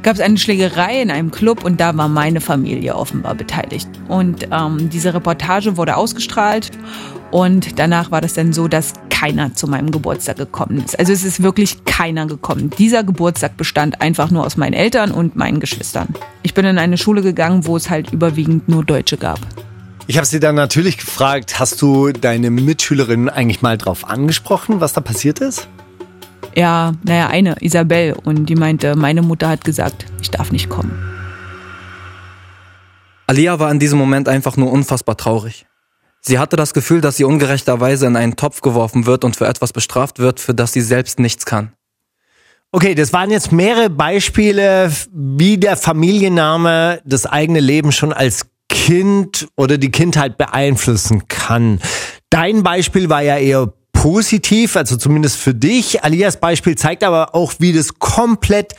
gab 0.02 0.16
es 0.16 0.22
eine 0.22 0.38
Schlägerei 0.38 1.02
in 1.02 1.12
einem 1.12 1.30
Club 1.30 1.66
und 1.66 1.82
da 1.82 1.96
war 1.98 2.08
meine 2.08 2.40
Familie 2.40 2.96
offenbar 2.96 3.36
beteiligt. 3.36 3.90
Und 4.08 4.48
ähm, 4.50 4.90
diese 4.90 5.14
Reportage 5.14 5.76
wurde 5.76 5.98
ausgestrahlt 5.98 6.72
und 7.32 7.78
danach 7.78 8.12
war 8.12 8.22
das 8.22 8.34
dann 8.34 8.54
so, 8.54 8.70
dass 8.70 8.94
keiner 9.20 9.54
zu 9.54 9.68
meinem 9.68 9.92
Geburtstag 9.92 10.38
gekommen 10.38 10.82
ist. 10.84 10.98
Also 10.98 11.12
es 11.12 11.26
ist 11.26 11.44
wirklich 11.44 11.84
keiner 11.84 12.26
gekommen. 12.26 12.70
Dieser 12.78 13.04
Geburtstag 13.04 13.58
bestand 13.58 14.02
einfach 14.02 14.32
nur 14.32 14.46
aus 14.46 14.56
meinen 14.56 14.74
Eltern 14.74 15.12
und 15.12 15.36
meinen 15.36 15.60
Geschwistern. 15.60 16.08
Ich 16.42 16.54
bin 16.54 16.64
in 16.66 16.78
eine 16.78 16.98
Schule 16.98 17.22
gegangen, 17.22 17.66
wo 17.66 17.76
es 17.76 17.90
halt 17.90 18.14
überwiegend 18.14 18.70
nur 18.70 18.86
Deutsche 18.86 19.18
gab. 19.18 19.40
Ich 20.08 20.16
habe 20.16 20.26
sie 20.26 20.40
dann 20.40 20.56
natürlich 20.56 20.98
gefragt, 20.98 21.60
hast 21.60 21.82
du 21.82 22.14
deine 22.14 22.50
Mitschülerin 22.50 23.28
eigentlich 23.28 23.62
mal 23.62 23.78
drauf 23.78 24.08
angesprochen, 24.08 24.80
was 24.80 24.94
da 24.94 25.02
passiert 25.02 25.40
ist? 25.40 25.68
Ja, 26.56 26.94
naja, 27.04 27.28
eine, 27.28 27.58
Isabel, 27.60 28.14
und 28.24 28.46
die 28.46 28.56
meinte, 28.56 28.96
meine 28.96 29.22
Mutter 29.22 29.50
hat 29.50 29.66
gesagt, 29.66 30.06
ich 30.22 30.32
darf 30.32 30.54
nicht 30.54 30.70
kommen. 30.70 30.98
Alia 33.28 33.60
war 33.60 33.70
in 33.70 33.80
diesem 33.80 34.00
Moment 34.00 34.30
einfach 34.30 34.56
nur 34.56 34.72
unfassbar 34.72 35.18
traurig. 35.18 35.69
Sie 36.22 36.40
hatte 36.40 36.56
das 36.56 36.74
Gefühl, 36.74 37.02
dass 37.02 37.18
sie 37.18 37.24
ungerechterweise 37.24 38.06
in 38.06 38.16
einen 38.16 38.36
Topf 38.36 38.62
geworfen 38.62 39.06
wird 39.06 39.24
und 39.24 39.36
für 39.36 39.48
etwas 39.48 39.74
bestraft 39.74 40.20
wird, 40.20 40.40
für 40.40 40.54
das 40.54 40.74
sie 40.74 40.82
selbst 40.82 41.20
nichts 41.20 41.46
kann. 41.46 41.74
Okay, 42.72 42.94
das 42.94 43.14
waren 43.14 43.32
jetzt 43.32 43.52
mehrere 43.52 43.90
Beispiele, 43.90 44.92
wie 45.12 45.58
der 45.58 45.76
Familienname 45.76 47.02
das 47.04 47.26
eigene 47.26 47.60
Leben 47.60 47.92
schon 47.92 48.14
als 48.14 48.46
Kind 48.70 49.48
oder 49.56 49.80
die 49.80 49.90
Kindheit 49.90 50.38
beeinflussen 50.38 51.28
kann. 51.28 51.80
Dein 52.30 52.62
Beispiel 52.62 53.10
war 53.10 53.24
ja 53.24 53.38
eher 53.38 53.74
positiv, 53.92 54.76
also 54.76 54.98
zumindest 54.98 55.38
für 55.38 55.56
dich. 55.56 56.04
Alias 56.04 56.38
Beispiel 56.38 56.78
zeigt 56.78 57.04
aber 57.04 57.34
auch, 57.34 57.54
wie 57.58 57.74
das 57.74 57.98
komplett 57.98 58.76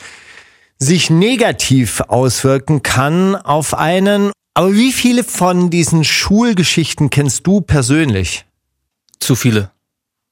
sich 0.79 1.09
negativ 1.09 2.01
auswirken 2.07 2.81
kann 2.81 3.35
auf 3.35 3.73
einen 3.73 4.31
aber 4.53 4.73
wie 4.73 4.91
viele 4.91 5.23
von 5.23 5.69
diesen 5.69 6.03
Schulgeschichten 6.03 7.09
kennst 7.09 7.47
du 7.47 7.61
persönlich? 7.61 8.45
Zu 9.19 9.35
viele. 9.35 9.71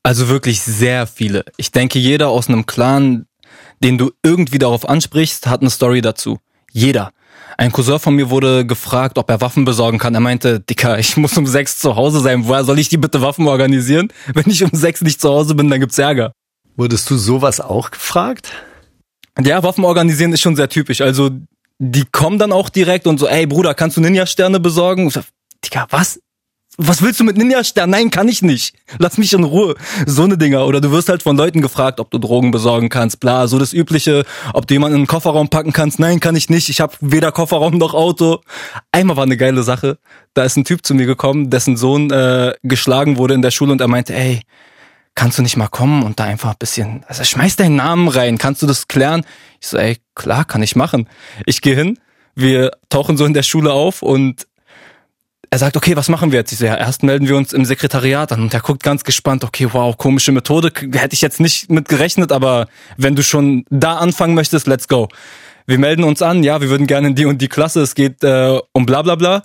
Also 0.03 0.27
wirklich 0.27 0.61
sehr 0.61 1.07
viele. 1.07 1.45
Ich 1.57 1.71
denke, 1.71 1.99
jeder 1.99 2.29
aus 2.29 2.47
einem 2.47 2.65
Clan, 2.65 3.25
den 3.83 3.97
du 3.97 4.11
irgendwie 4.23 4.59
darauf 4.59 4.87
ansprichst, 4.87 5.47
hat 5.47 5.61
eine 5.61 5.69
Story 5.69 6.01
dazu. 6.01 6.39
Jeder. 6.71 7.11
Ein 7.57 7.71
Cousin 7.71 7.99
von 7.99 8.15
mir 8.15 8.29
wurde 8.29 8.65
gefragt, 8.65 9.17
ob 9.17 9.29
er 9.29 9.41
Waffen 9.41 9.65
besorgen 9.65 9.99
kann. 9.99 10.13
Er 10.13 10.21
meinte, 10.21 10.59
Dicker, 10.61 10.97
ich 10.97 11.17
muss 11.17 11.37
um 11.37 11.45
sechs 11.45 11.77
zu 11.77 11.95
Hause 11.95 12.21
sein. 12.21 12.45
Woher 12.45 12.63
soll 12.63 12.79
ich 12.79 12.89
die 12.89 12.97
bitte 12.97 13.21
Waffen 13.21 13.47
organisieren? 13.47 14.09
Wenn 14.33 14.49
ich 14.49 14.63
um 14.63 14.69
sechs 14.73 15.01
nicht 15.01 15.19
zu 15.19 15.29
Hause 15.29 15.55
bin, 15.55 15.69
dann 15.69 15.79
gibt's 15.79 15.97
Ärger. 15.97 16.31
Wurdest 16.77 17.09
du 17.09 17.17
sowas 17.17 17.59
auch 17.59 17.91
gefragt? 17.91 18.51
Ja, 19.41 19.63
Waffen 19.63 19.83
organisieren 19.83 20.31
ist 20.33 20.41
schon 20.41 20.55
sehr 20.55 20.69
typisch. 20.69 21.01
Also 21.01 21.31
die 21.79 22.05
kommen 22.11 22.37
dann 22.37 22.51
auch 22.51 22.69
direkt 22.69 23.07
und 23.07 23.19
so, 23.19 23.27
ey 23.27 23.47
Bruder, 23.47 23.73
kannst 23.73 23.97
du 23.97 24.01
Ninja-Sterne 24.01 24.59
besorgen? 24.59 25.07
Ich 25.07 25.13
sag, 25.13 25.25
Digga, 25.65 25.87
was? 25.89 26.19
Was 26.81 27.01
willst 27.01 27.19
du 27.19 27.25
mit 27.25 27.35
Ninja-Sternen? 27.35 27.91
Nein, 27.91 28.09
kann 28.09 28.29
ich 28.29 28.41
nicht. 28.41 28.73
Lass 28.99 29.17
mich 29.17 29.33
in 29.33 29.43
Ruhe. 29.43 29.75
So 30.05 30.27
ne 30.27 30.37
Dinger. 30.37 30.65
Oder 30.65 30.79
du 30.79 30.91
wirst 30.91 31.09
halt 31.09 31.23
von 31.23 31.35
Leuten 31.35 31.59
gefragt, 31.59 31.99
ob 31.99 32.09
du 32.09 32.19
Drogen 32.19 32.51
besorgen 32.51 32.87
kannst. 32.87 33.19
Bla, 33.19 33.47
so 33.47 33.59
das 33.59 33.73
Übliche. 33.73 34.23
Ob 34.53 34.65
du 34.65 34.75
jemanden 34.75 34.95
in 34.95 35.01
den 35.01 35.07
Kofferraum 35.07 35.49
packen 35.49 35.73
kannst. 35.73 35.99
Nein, 35.99 36.21
kann 36.21 36.37
ich 36.37 36.49
nicht. 36.49 36.69
Ich 36.69 36.79
habe 36.79 36.95
weder 37.01 37.33
Kofferraum 37.33 37.77
noch 37.77 37.93
Auto. 37.93 38.39
Einmal 38.93 39.17
war 39.17 39.25
eine 39.25 39.35
geile 39.35 39.63
Sache. 39.63 39.97
Da 40.33 40.43
ist 40.45 40.55
ein 40.55 40.63
Typ 40.63 40.85
zu 40.85 40.93
mir 40.93 41.05
gekommen, 41.05 41.49
dessen 41.49 41.75
Sohn 41.75 42.11
äh, 42.11 42.53
geschlagen 42.63 43.17
wurde 43.17 43.33
in 43.33 43.41
der 43.41 43.51
Schule 43.51 43.73
und 43.73 43.81
er 43.81 43.89
meinte, 43.89 44.13
ey, 44.15 44.41
kannst 45.19 45.37
du 45.37 45.41
nicht 45.41 45.57
mal 45.57 45.67
kommen 45.67 46.03
und 46.03 46.17
da 46.17 46.23
einfach 46.23 46.51
ein 46.51 46.59
bisschen, 46.59 47.03
also 47.09 47.25
schmeiß 47.25 47.57
deinen 47.57 47.75
Namen 47.75 48.07
rein, 48.07 48.37
kannst 48.37 48.61
du 48.61 48.67
das 48.67 48.87
klären? 48.87 49.25
Ich 49.59 49.67
so, 49.67 49.77
ey, 49.77 49.97
klar, 50.15 50.45
kann 50.45 50.63
ich 50.63 50.77
machen. 50.77 51.09
Ich 51.45 51.59
gehe 51.59 51.75
hin, 51.75 51.99
wir 52.35 52.71
tauchen 52.87 53.17
so 53.17 53.25
in 53.25 53.33
der 53.33 53.43
Schule 53.43 53.73
auf 53.73 54.01
und 54.01 54.47
er 55.49 55.59
sagt, 55.59 55.75
okay, 55.75 55.97
was 55.97 56.07
machen 56.07 56.31
wir 56.31 56.39
jetzt? 56.39 56.53
Ich 56.53 56.59
so, 56.59 56.65
ja, 56.65 56.75
erst 56.75 57.03
melden 57.03 57.27
wir 57.27 57.35
uns 57.35 57.51
im 57.51 57.65
Sekretariat 57.65 58.31
an 58.31 58.43
und 58.43 58.53
er 58.53 58.61
guckt 58.61 58.81
ganz 58.81 59.03
gespannt, 59.03 59.43
okay, 59.43 59.67
wow, 59.73 59.97
komische 59.97 60.31
Methode, 60.31 60.71
hätte 60.93 61.13
ich 61.13 61.21
jetzt 61.21 61.41
nicht 61.41 61.69
mit 61.69 61.89
gerechnet, 61.89 62.31
aber 62.31 62.67
wenn 62.95 63.17
du 63.17 63.21
schon 63.21 63.65
da 63.69 63.97
anfangen 63.97 64.35
möchtest, 64.35 64.67
let's 64.67 64.87
go. 64.87 65.09
Wir 65.67 65.79
melden 65.79 66.05
uns 66.05 66.21
an, 66.21 66.43
ja, 66.43 66.61
wir 66.61 66.69
würden 66.69 66.87
gerne 66.87 67.09
in 67.09 67.15
die 67.15 67.25
und 67.25 67.41
die 67.41 67.49
Klasse, 67.49 67.81
es 67.81 67.93
geht 67.93 68.23
äh, 68.23 68.57
um 68.71 68.85
bla 68.85 69.01
bla 69.01 69.15
bla. 69.15 69.43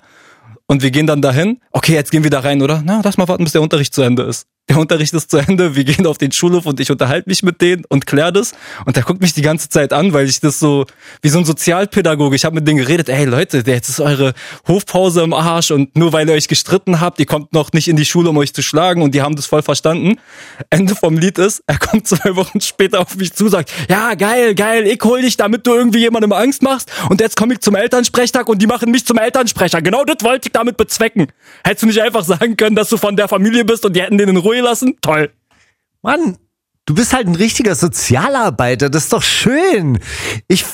Und 0.67 0.81
wir 0.81 0.89
gehen 0.89 1.05
dann 1.05 1.21
dahin, 1.21 1.59
okay, 1.71 1.93
jetzt 1.93 2.11
gehen 2.11 2.23
wir 2.23 2.31
da 2.31 2.39
rein, 2.39 2.61
oder? 2.61 2.81
Na, 2.83 3.01
lass 3.03 3.17
mal 3.17 3.27
warten, 3.27 3.43
bis 3.43 3.51
der 3.51 3.61
Unterricht 3.61 3.93
zu 3.93 4.01
Ende 4.01 4.23
ist 4.23 4.47
der 4.67 4.79
Unterricht 4.79 5.13
ist 5.13 5.29
zu 5.29 5.37
Ende, 5.37 5.75
wir 5.75 5.83
gehen 5.83 6.07
auf 6.07 6.17
den 6.17 6.31
Schulhof 6.31 6.65
und 6.65 6.79
ich 6.79 6.89
unterhalte 6.89 7.29
mich 7.29 7.43
mit 7.43 7.61
denen 7.61 7.85
und 7.87 8.07
klär 8.07 8.31
das. 8.31 8.53
Und 8.85 8.95
der 8.95 9.03
guckt 9.03 9.21
mich 9.21 9.33
die 9.33 9.43
ganze 9.43 9.69
Zeit 9.69 9.93
an, 9.93 10.11
weil 10.11 10.27
ich 10.27 10.39
das 10.39 10.59
so, 10.59 10.85
wie 11.21 11.29
so 11.29 11.37
ein 11.37 11.45
Sozialpädagoge, 11.45 12.35
ich 12.35 12.45
habe 12.45 12.55
mit 12.55 12.67
denen 12.67 12.79
geredet, 12.79 13.07
ey 13.09 13.25
Leute, 13.25 13.63
jetzt 13.63 13.89
ist 13.89 13.99
eure 13.99 14.33
Hofpause 14.67 15.21
im 15.21 15.33
Arsch 15.33 15.69
und 15.69 15.95
nur 15.95 16.13
weil 16.13 16.27
ihr 16.27 16.33
euch 16.33 16.47
gestritten 16.47 16.99
habt, 16.99 17.19
ihr 17.19 17.27
kommt 17.27 17.53
noch 17.53 17.73
nicht 17.73 17.87
in 17.87 17.95
die 17.95 18.05
Schule, 18.05 18.31
um 18.31 18.37
euch 18.37 18.55
zu 18.55 18.63
schlagen 18.63 19.03
und 19.03 19.13
die 19.13 19.21
haben 19.21 19.35
das 19.35 19.45
voll 19.45 19.61
verstanden. 19.61 20.15
Ende 20.71 20.95
vom 20.95 21.15
Lied 21.15 21.37
ist, 21.37 21.61
er 21.67 21.77
kommt 21.77 22.07
zwei 22.07 22.35
Wochen 22.35 22.59
später 22.59 23.01
auf 23.01 23.15
mich 23.17 23.33
zu, 23.33 23.47
sagt, 23.49 23.71
ja 23.87 24.15
geil, 24.15 24.55
geil, 24.55 24.87
ich 24.87 24.99
hol 25.03 25.21
dich, 25.21 25.37
damit 25.37 25.67
du 25.67 25.75
irgendwie 25.75 25.99
jemandem 25.99 26.31
Angst 26.31 26.63
machst 26.63 26.91
und 27.09 27.21
jetzt 27.21 27.37
komme 27.37 27.53
ich 27.53 27.59
zum 27.59 27.75
Elternsprechtag 27.75 28.49
und 28.49 28.63
die 28.63 28.67
machen 28.67 28.89
mich 28.89 29.05
zum 29.05 29.19
Elternsprecher. 29.19 29.83
Genau 29.83 30.03
das 30.05 30.17
wollte 30.23 30.47
ich 30.47 30.53
damit 30.53 30.77
bezwecken. 30.77 31.27
Hättest 31.63 31.83
du 31.83 31.87
nicht 31.87 32.01
einfach 32.01 32.23
sagen 32.23 32.57
können, 32.57 32.75
dass 32.75 32.89
du 32.89 32.97
von 32.97 33.15
der 33.15 33.27
Familie 33.27 33.63
bist 33.63 33.85
und 33.85 33.95
die 33.95 34.01
hätten 34.01 34.17
den 34.17 34.29
in 34.29 34.37
Ruhe 34.37 34.54
Ruhe 34.55 34.63
lassen? 34.63 34.95
Toll. 35.01 35.31
Mann, 36.01 36.37
du 36.85 36.95
bist 36.95 37.13
halt 37.13 37.27
ein 37.27 37.35
richtiger 37.35 37.75
Sozialarbeiter. 37.75 38.89
Das 38.89 39.03
ist 39.03 39.13
doch 39.13 39.23
schön. 39.23 39.99
Ich, 40.47 40.65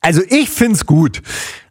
also 0.00 0.22
ich 0.28 0.50
find's 0.50 0.86
gut. 0.86 1.22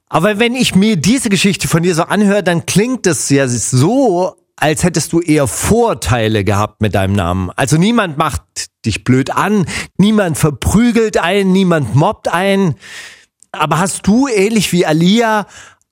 Aber 0.10 0.40
wenn 0.40 0.56
ich 0.56 0.76
mir 0.76 0.96
diese 0.96 1.30
Geschichte 1.30 1.68
von 1.68 1.84
dir 1.84 1.94
so 1.94 2.04
anhöre, 2.04 2.44
dann 2.44 2.66
klingt 2.66 3.06
es 3.08 3.30
ja 3.30 3.48
so, 3.48 4.36
als 4.56 4.84
hättest 4.84 5.12
du 5.12 5.20
eher 5.20 5.48
Vorteile 5.48 6.44
gehabt 6.44 6.82
mit 6.82 6.96
deinem 6.96 7.14
Namen. 7.14 7.52
Also 7.56 7.78
niemand 7.78 8.18
macht 8.18 8.42
dich 8.86 9.04
blöd 9.04 9.32
an, 9.32 9.66
niemand 9.98 10.38
verprügelt 10.38 11.18
einen, 11.18 11.52
niemand 11.52 11.94
mobbt 11.96 12.30
einen. 12.30 12.76
Aber 13.52 13.80
hast 13.80 14.08
du, 14.08 14.28
ähnlich 14.28 14.72
wie 14.72 14.86
Alia, 14.86 15.46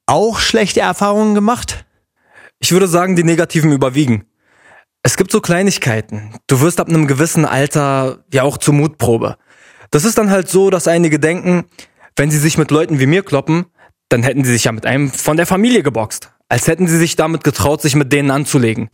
auch 0.05 0.39
schlechte 0.39 0.79
Erfahrungen 0.79 1.35
gemacht? 1.35 1.85
Ich 2.59 2.71
würde 2.71 2.87
sagen, 2.87 3.15
die 3.15 3.23
negativen 3.23 3.71
überwiegen. 3.71 4.25
Es 5.05 5.17
gibt 5.17 5.31
so 5.31 5.39
Kleinigkeiten. 5.39 6.31
Du 6.47 6.61
wirst 6.61 6.79
ab 6.79 6.89
einem 6.89 7.05
gewissen 7.05 7.45
Alter 7.45 8.23
ja 8.33 8.41
auch 8.41 8.57
zur 8.57 8.73
Mutprobe. 8.73 9.37
Das 9.91 10.03
ist 10.03 10.17
dann 10.17 10.31
halt 10.31 10.49
so, 10.49 10.71
dass 10.71 10.87
einige 10.87 11.19
denken, 11.19 11.65
wenn 12.15 12.31
sie 12.31 12.39
sich 12.39 12.57
mit 12.57 12.71
Leuten 12.71 12.99
wie 12.99 13.05
mir 13.05 13.21
kloppen, 13.21 13.67
dann 14.09 14.23
hätten 14.23 14.43
sie 14.43 14.53
sich 14.53 14.63
ja 14.63 14.71
mit 14.71 14.87
einem 14.87 15.11
von 15.11 15.37
der 15.37 15.45
Familie 15.45 15.83
geboxt. 15.83 16.31
Als 16.49 16.67
hätten 16.67 16.87
sie 16.87 16.97
sich 16.97 17.15
damit 17.15 17.43
getraut, 17.43 17.83
sich 17.83 17.95
mit 17.95 18.11
denen 18.11 18.31
anzulegen. 18.31 18.89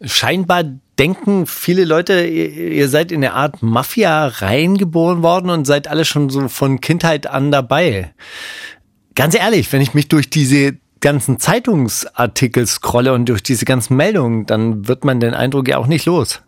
Scheinbar 0.00 0.62
denken 0.96 1.48
viele 1.48 1.84
Leute, 1.84 2.24
ihr 2.24 2.88
seid 2.88 3.10
in 3.10 3.24
eine 3.24 3.32
Art 3.34 3.64
Mafia 3.64 4.28
reingeboren 4.28 5.24
worden 5.24 5.50
und 5.50 5.64
seid 5.64 5.88
alle 5.88 6.04
schon 6.04 6.30
so 6.30 6.46
von 6.46 6.80
Kindheit 6.80 7.26
an 7.26 7.50
dabei. 7.50 8.14
Ganz 9.16 9.34
ehrlich, 9.34 9.72
wenn 9.72 9.80
ich 9.80 9.92
mich 9.92 10.06
durch 10.06 10.30
diese 10.30 10.76
ganzen 11.06 11.38
Zeitungsartikel 11.38 12.66
scrolle 12.66 13.12
und 13.12 13.28
durch 13.28 13.40
diese 13.40 13.64
ganzen 13.64 13.96
Meldungen, 13.96 14.44
dann 14.44 14.88
wird 14.88 15.04
man 15.04 15.20
den 15.20 15.34
Eindruck 15.34 15.68
ja 15.68 15.78
auch 15.78 15.86
nicht 15.86 16.04
los. 16.04 16.42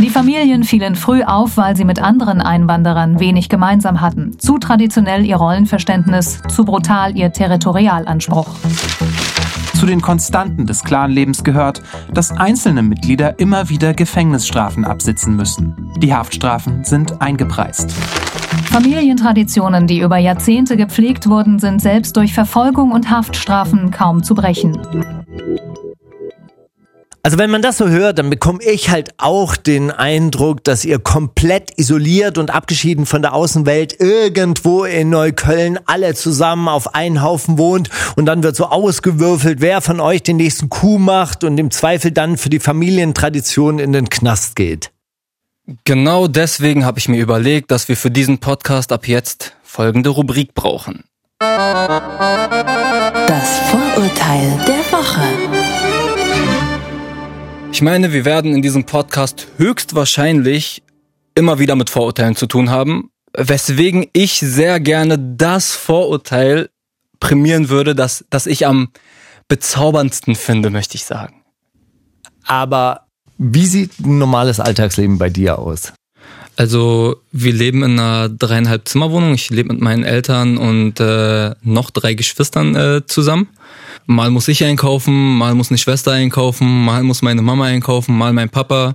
Die 0.00 0.10
Familien 0.10 0.64
fielen 0.64 0.96
früh 0.96 1.22
auf, 1.22 1.56
weil 1.56 1.76
sie 1.76 1.84
mit 1.84 2.02
anderen 2.02 2.40
Einwanderern 2.40 3.20
wenig 3.20 3.48
gemeinsam 3.48 4.00
hatten. 4.00 4.36
Zu 4.36 4.58
traditionell 4.58 5.24
ihr 5.24 5.36
Rollenverständnis, 5.36 6.42
zu 6.48 6.64
brutal 6.64 7.16
ihr 7.16 7.30
Territorialanspruch. 7.30 8.48
Zu 9.74 9.86
den 9.86 10.00
Konstanten 10.00 10.66
des 10.66 10.82
Clanlebens 10.82 11.44
gehört, 11.44 11.82
dass 12.12 12.32
einzelne 12.32 12.82
Mitglieder 12.82 13.38
immer 13.38 13.68
wieder 13.68 13.94
Gefängnisstrafen 13.94 14.84
absitzen 14.84 15.36
müssen. 15.36 15.92
Die 15.98 16.12
Haftstrafen 16.12 16.82
sind 16.82 17.22
eingepreist. 17.22 17.94
Familientraditionen, 18.70 19.88
die 19.88 19.98
über 19.98 20.16
Jahrzehnte 20.16 20.76
gepflegt 20.76 21.28
wurden, 21.28 21.58
sind 21.58 21.82
selbst 21.82 22.16
durch 22.16 22.32
Verfolgung 22.32 22.92
und 22.92 23.10
Haftstrafen 23.10 23.90
kaum 23.90 24.22
zu 24.22 24.36
brechen. 24.36 24.78
Also 27.24 27.36
wenn 27.36 27.50
man 27.50 27.62
das 27.62 27.78
so 27.78 27.88
hört, 27.88 28.20
dann 28.20 28.30
bekomme 28.30 28.60
ich 28.62 28.88
halt 28.88 29.10
auch 29.18 29.56
den 29.56 29.90
Eindruck, 29.90 30.62
dass 30.62 30.84
ihr 30.84 31.00
komplett 31.00 31.78
isoliert 31.78 32.38
und 32.38 32.54
abgeschieden 32.54 33.06
von 33.06 33.22
der 33.22 33.34
Außenwelt 33.34 33.98
irgendwo 33.98 34.84
in 34.84 35.10
Neukölln 35.10 35.80
alle 35.86 36.14
zusammen 36.14 36.68
auf 36.68 36.94
einen 36.94 37.22
Haufen 37.22 37.58
wohnt 37.58 37.90
und 38.14 38.26
dann 38.26 38.44
wird 38.44 38.54
so 38.54 38.66
ausgewürfelt, 38.66 39.60
wer 39.60 39.80
von 39.80 39.98
euch 39.98 40.22
den 40.22 40.36
nächsten 40.36 40.70
Coup 40.70 41.00
macht 41.00 41.42
und 41.42 41.58
im 41.58 41.72
Zweifel 41.72 42.12
dann 42.12 42.36
für 42.36 42.50
die 42.50 42.60
Familientradition 42.60 43.80
in 43.80 43.92
den 43.92 44.08
Knast 44.08 44.54
geht. 44.54 44.92
Genau 45.84 46.26
deswegen 46.26 46.84
habe 46.84 46.98
ich 46.98 47.08
mir 47.08 47.20
überlegt, 47.20 47.70
dass 47.70 47.88
wir 47.88 47.96
für 47.96 48.10
diesen 48.10 48.38
Podcast 48.38 48.90
ab 48.90 49.06
jetzt 49.06 49.54
folgende 49.62 50.10
Rubrik 50.10 50.52
brauchen. 50.52 51.04
Das 51.38 51.48
Vorurteil 53.70 54.58
der 54.66 54.80
Woche. 54.90 55.22
Ich 57.70 57.82
meine, 57.82 58.12
wir 58.12 58.24
werden 58.24 58.52
in 58.52 58.62
diesem 58.62 58.84
Podcast 58.84 59.46
höchstwahrscheinlich 59.58 60.82
immer 61.36 61.60
wieder 61.60 61.76
mit 61.76 61.88
Vorurteilen 61.88 62.34
zu 62.34 62.48
tun 62.48 62.70
haben, 62.70 63.12
weswegen 63.32 64.08
ich 64.12 64.40
sehr 64.40 64.80
gerne 64.80 65.18
das 65.18 65.70
Vorurteil 65.76 66.70
prämieren 67.20 67.68
würde, 67.68 67.94
das, 67.94 68.24
das 68.28 68.46
ich 68.46 68.66
am 68.66 68.88
bezauberndsten 69.46 70.34
finde, 70.34 70.70
möchte 70.70 70.96
ich 70.96 71.04
sagen. 71.04 71.44
Aber 72.44 73.06
wie 73.42 73.64
sieht 73.64 73.98
ein 74.00 74.18
normales 74.18 74.60
Alltagsleben 74.60 75.16
bei 75.16 75.30
dir 75.30 75.58
aus? 75.58 75.94
Also 76.56 77.16
wir 77.32 77.54
leben 77.54 77.82
in 77.82 77.98
einer 77.98 78.28
dreieinhalb 78.28 78.86
Zimmerwohnung. 78.86 79.32
Ich 79.32 79.48
lebe 79.48 79.72
mit 79.72 79.80
meinen 79.80 80.04
Eltern 80.04 80.58
und 80.58 81.00
äh, 81.00 81.54
noch 81.62 81.90
drei 81.90 82.12
Geschwistern 82.12 82.74
äh, 82.76 83.00
zusammen. 83.06 83.48
Mal 84.04 84.28
muss 84.28 84.46
ich 84.48 84.62
einkaufen, 84.62 85.38
mal 85.38 85.54
muss 85.54 85.70
eine 85.70 85.78
Schwester 85.78 86.12
einkaufen, 86.12 86.84
mal 86.84 87.02
muss 87.02 87.22
meine 87.22 87.40
Mama 87.40 87.64
einkaufen, 87.64 88.16
mal 88.18 88.34
mein 88.34 88.50
Papa. 88.50 88.94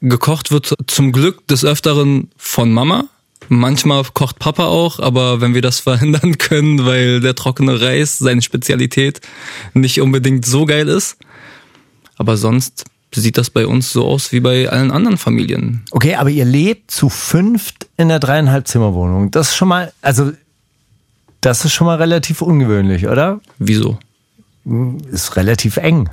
Gekocht 0.00 0.50
wird 0.50 0.74
zum 0.86 1.12
Glück 1.12 1.46
des 1.46 1.62
Öfteren 1.62 2.30
von 2.38 2.72
Mama. 2.72 3.04
Manchmal 3.50 4.02
kocht 4.14 4.38
Papa 4.38 4.64
auch, 4.64 4.98
aber 4.98 5.42
wenn 5.42 5.52
wir 5.52 5.62
das 5.62 5.80
verhindern 5.80 6.38
können, 6.38 6.86
weil 6.86 7.20
der 7.20 7.34
trockene 7.34 7.82
Reis, 7.82 8.16
seine 8.16 8.40
Spezialität, 8.40 9.20
nicht 9.74 10.00
unbedingt 10.00 10.46
so 10.46 10.64
geil 10.64 10.88
ist. 10.88 11.18
Aber 12.16 12.38
sonst 12.38 12.86
sieht 13.14 13.38
das 13.38 13.50
bei 13.50 13.66
uns 13.66 13.92
so 13.92 14.06
aus 14.06 14.32
wie 14.32 14.40
bei 14.40 14.68
allen 14.68 14.90
anderen 14.90 15.16
Familien. 15.18 15.82
Okay, 15.90 16.14
aber 16.16 16.30
ihr 16.30 16.44
lebt 16.44 16.90
zu 16.90 17.08
fünft 17.08 17.86
in 17.96 18.08
der 18.08 18.18
dreieinhalb 18.18 18.68
Zimmerwohnung. 18.68 19.30
Das 19.30 19.50
ist 19.50 19.56
schon 19.56 19.68
mal, 19.68 19.92
also 20.02 20.32
das 21.40 21.64
ist 21.64 21.72
schon 21.72 21.86
mal 21.86 21.96
relativ 21.96 22.42
ungewöhnlich, 22.42 23.06
oder? 23.06 23.40
Wieso? 23.58 23.98
Ist 25.10 25.36
relativ 25.36 25.76
eng. 25.78 26.10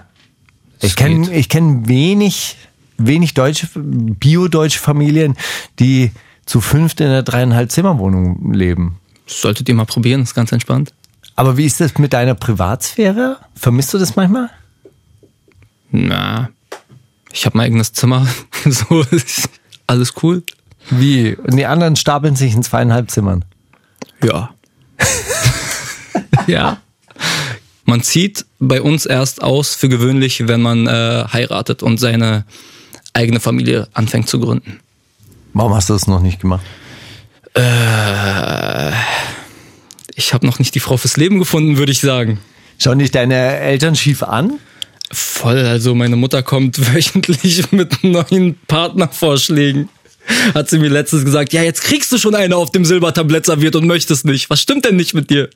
Ich 0.81 0.95
kenne 0.95 1.33
ich 1.33 1.49
kenn 1.49 1.87
wenig, 1.87 2.57
wenig 2.97 3.33
deutsche, 3.33 3.67
bio-deutsche 3.75 4.79
Familien, 4.79 5.35
die 5.79 6.11
zu 6.45 6.61
fünft 6.61 7.01
in 7.01 7.07
der 7.07 7.23
dreieinhalb 7.23 7.71
Zimmerwohnung 7.71 8.53
leben. 8.53 8.99
Solltet 9.25 9.67
ihr 9.67 9.75
mal 9.75 9.85
probieren, 9.85 10.21
ist 10.21 10.35
ganz 10.35 10.51
entspannt. 10.51 10.93
Aber 11.35 11.57
wie 11.57 11.65
ist 11.65 11.81
das 11.81 11.97
mit 11.97 12.13
deiner 12.13 12.35
Privatsphäre? 12.35 13.37
Vermisst 13.55 13.93
du 13.93 13.97
das 13.97 14.15
manchmal? 14.15 14.49
Na, 15.91 16.49
ich 17.35 17.45
habe 17.45 17.57
mein 17.57 17.67
eigenes 17.67 17.93
Zimmer. 17.93 18.27
so 18.65 19.01
ist 19.11 19.49
alles 19.87 20.13
cool. 20.23 20.43
Wie? 20.89 21.35
Und 21.35 21.57
die 21.57 21.65
anderen 21.65 21.95
stapeln 21.95 22.35
sich 22.35 22.53
in 22.53 22.63
zweieinhalb 22.63 23.11
Zimmern. 23.11 23.43
Ja. 24.23 24.53
ja. 26.47 26.77
Man 27.83 28.01
zieht 28.01 28.45
bei 28.59 28.81
uns 28.81 29.05
erst 29.05 29.43
aus 29.43 29.75
für 29.75 29.89
gewöhnlich, 29.89 30.47
wenn 30.47 30.61
man 30.61 30.87
äh, 30.87 31.25
heiratet 31.31 31.83
und 31.83 31.99
seine 31.99 32.45
eigene 33.13 33.39
Familie 33.39 33.87
anfängt 33.93 34.29
zu 34.29 34.39
gründen. 34.39 34.79
Warum 35.53 35.73
hast 35.75 35.89
du 35.89 35.93
das 35.93 36.07
noch 36.07 36.21
nicht 36.21 36.39
gemacht? 36.39 36.65
Äh, 37.53 38.91
ich 40.15 40.33
habe 40.33 40.45
noch 40.45 40.59
nicht 40.59 40.73
die 40.73 40.79
Frau 40.79 40.97
fürs 40.97 41.17
Leben 41.17 41.39
gefunden, 41.39 41.77
würde 41.77 41.91
ich 41.91 41.99
sagen. 41.99 42.39
Schauen 42.77 42.99
dich 42.99 43.11
deine 43.11 43.57
Eltern 43.59 43.95
schief 43.95 44.23
an? 44.23 44.59
Voll, 45.11 45.59
also 45.59 45.93
meine 45.95 46.15
Mutter 46.15 46.43
kommt 46.43 46.93
wöchentlich 46.93 47.71
mit 47.71 48.03
neuen 48.03 48.57
Partnervorschlägen. 48.67 49.89
Hat 50.55 50.69
sie 50.69 50.79
mir 50.79 50.89
letztens 50.89 51.23
gesagt, 51.23 51.53
ja, 51.53 51.61
jetzt 51.61 51.83
kriegst 51.83 52.11
du 52.11 52.17
schon 52.17 52.33
eine 52.33 52.55
auf 52.55 52.71
dem 52.71 52.83
Silbertablett 52.83 53.45
serviert 53.45 53.75
und 53.75 53.85
möchtest 53.85 54.25
nicht. 54.25 54.49
Was 54.49 54.59
stimmt 54.59 54.85
denn 54.85 54.95
nicht 54.95 55.13
mit 55.13 55.29
dir? 55.29 55.49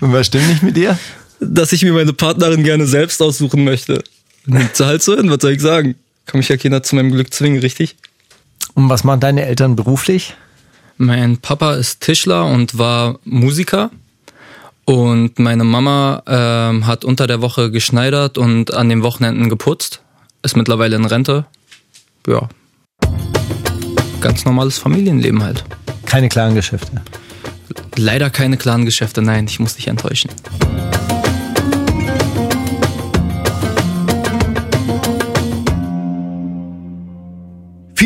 Und 0.00 0.12
was 0.12 0.28
stimmt 0.28 0.48
nicht 0.48 0.62
mit 0.62 0.76
dir? 0.76 0.96
Dass 1.40 1.72
ich 1.72 1.82
mir 1.82 1.92
meine 1.92 2.12
Partnerin 2.12 2.62
gerne 2.62 2.86
selbst 2.86 3.20
aussuchen 3.20 3.64
möchte. 3.64 4.04
Nimmt 4.46 4.76
sie 4.76 4.86
halt 4.86 5.02
so 5.02 5.16
hin, 5.16 5.30
was 5.30 5.38
soll 5.40 5.52
ich 5.52 5.60
sagen? 5.60 5.96
Kann 6.26 6.38
mich 6.38 6.48
ja 6.48 6.56
keiner 6.56 6.82
zu 6.82 6.94
meinem 6.94 7.10
Glück 7.10 7.34
zwingen, 7.34 7.60
richtig? 7.60 7.96
Und 8.74 8.88
was 8.88 9.02
machen 9.02 9.20
deine 9.20 9.44
Eltern 9.44 9.74
beruflich? 9.74 10.34
Mein 10.96 11.38
Papa 11.38 11.74
ist 11.74 12.00
Tischler 12.00 12.46
und 12.46 12.78
war 12.78 13.18
Musiker. 13.24 13.90
Und 14.88 15.38
meine 15.38 15.64
Mama 15.64 16.22
ähm, 16.26 16.86
hat 16.86 17.04
unter 17.04 17.26
der 17.26 17.42
Woche 17.42 17.70
geschneidert 17.70 18.38
und 18.38 18.72
an 18.72 18.88
den 18.88 19.02
Wochenenden 19.02 19.50
geputzt. 19.50 20.00
Ist 20.42 20.56
mittlerweile 20.56 20.96
in 20.96 21.04
Rente. 21.04 21.44
Ja. 22.26 22.48
Ganz 24.22 24.46
normales 24.46 24.78
Familienleben 24.78 25.42
halt. 25.42 25.62
Keine 26.06 26.30
klaren 26.30 26.54
Geschäfte. 26.54 27.02
Leider 27.96 28.30
keine 28.30 28.56
klaren 28.56 28.86
Geschäfte, 28.86 29.20
nein, 29.20 29.44
ich 29.44 29.60
muss 29.60 29.74
dich 29.74 29.88
enttäuschen. 29.88 30.30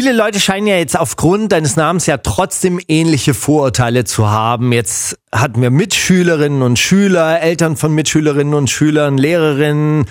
Viele 0.03 0.15
Leute 0.15 0.41
scheinen 0.41 0.67
ja 0.67 0.79
jetzt 0.79 0.99
aufgrund 0.99 1.53
deines 1.53 1.77
Namens 1.77 2.07
ja 2.07 2.17
trotzdem 2.17 2.81
ähnliche 2.89 3.35
Vorurteile 3.35 4.03
zu 4.03 4.29
haben. 4.29 4.73
Jetzt 4.73 5.17
hatten 5.31 5.63
wir 5.63 5.71
Mitschülerinnen 5.71 6.63
und 6.63 6.77
Schüler, 6.77 7.41
Eltern 7.41 7.77
von 7.77 7.95
Mitschülerinnen 7.95 8.53
und 8.55 8.69
Schülern, 8.69 9.17
Lehrerinnen. 9.17 10.07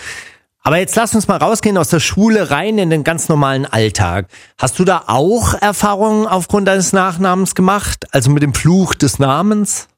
Aber 0.62 0.78
jetzt 0.78 0.96
lass 0.96 1.14
uns 1.14 1.28
mal 1.28 1.36
rausgehen 1.36 1.78
aus 1.78 1.90
der 1.90 2.00
Schule 2.00 2.52
rein 2.52 2.78
in 2.78 2.90
den 2.90 3.04
ganz 3.04 3.28
normalen 3.28 3.66
Alltag. 3.66 4.30
Hast 4.58 4.80
du 4.80 4.86
da 4.86 5.04
auch 5.08 5.56
Erfahrungen 5.56 6.26
aufgrund 6.26 6.70
deines 6.70 6.94
Nachnamens 6.94 7.54
gemacht? 7.54 8.06
Also 8.12 8.32
mit 8.32 8.44
dem 8.44 8.54
Fluch 8.54 8.96
des 8.96 9.20
Namens? 9.20 9.90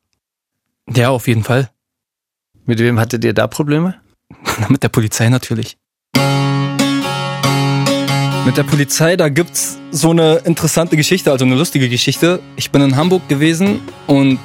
Ja, 0.89 1.11
auf 1.11 1.27
jeden 1.27 1.43
Fall. 1.43 1.69
Mit 2.65 2.79
wem 2.79 2.99
hattet 2.99 3.23
ihr 3.23 3.35
da 3.35 3.45
Probleme? 3.45 3.93
mit 4.69 4.81
der 4.81 4.89
Polizei 4.89 5.29
natürlich. 5.29 5.77
Mit 8.45 8.57
der 8.57 8.63
Polizei, 8.63 9.15
da 9.15 9.29
gibt's 9.29 9.77
so 9.91 10.09
eine 10.09 10.41
interessante 10.43 10.97
Geschichte, 10.97 11.31
also 11.31 11.45
eine 11.45 11.55
lustige 11.55 11.87
Geschichte. 11.87 12.41
Ich 12.57 12.71
bin 12.71 12.81
in 12.81 12.97
Hamburg 12.97 13.29
gewesen 13.29 13.79
und 14.05 14.37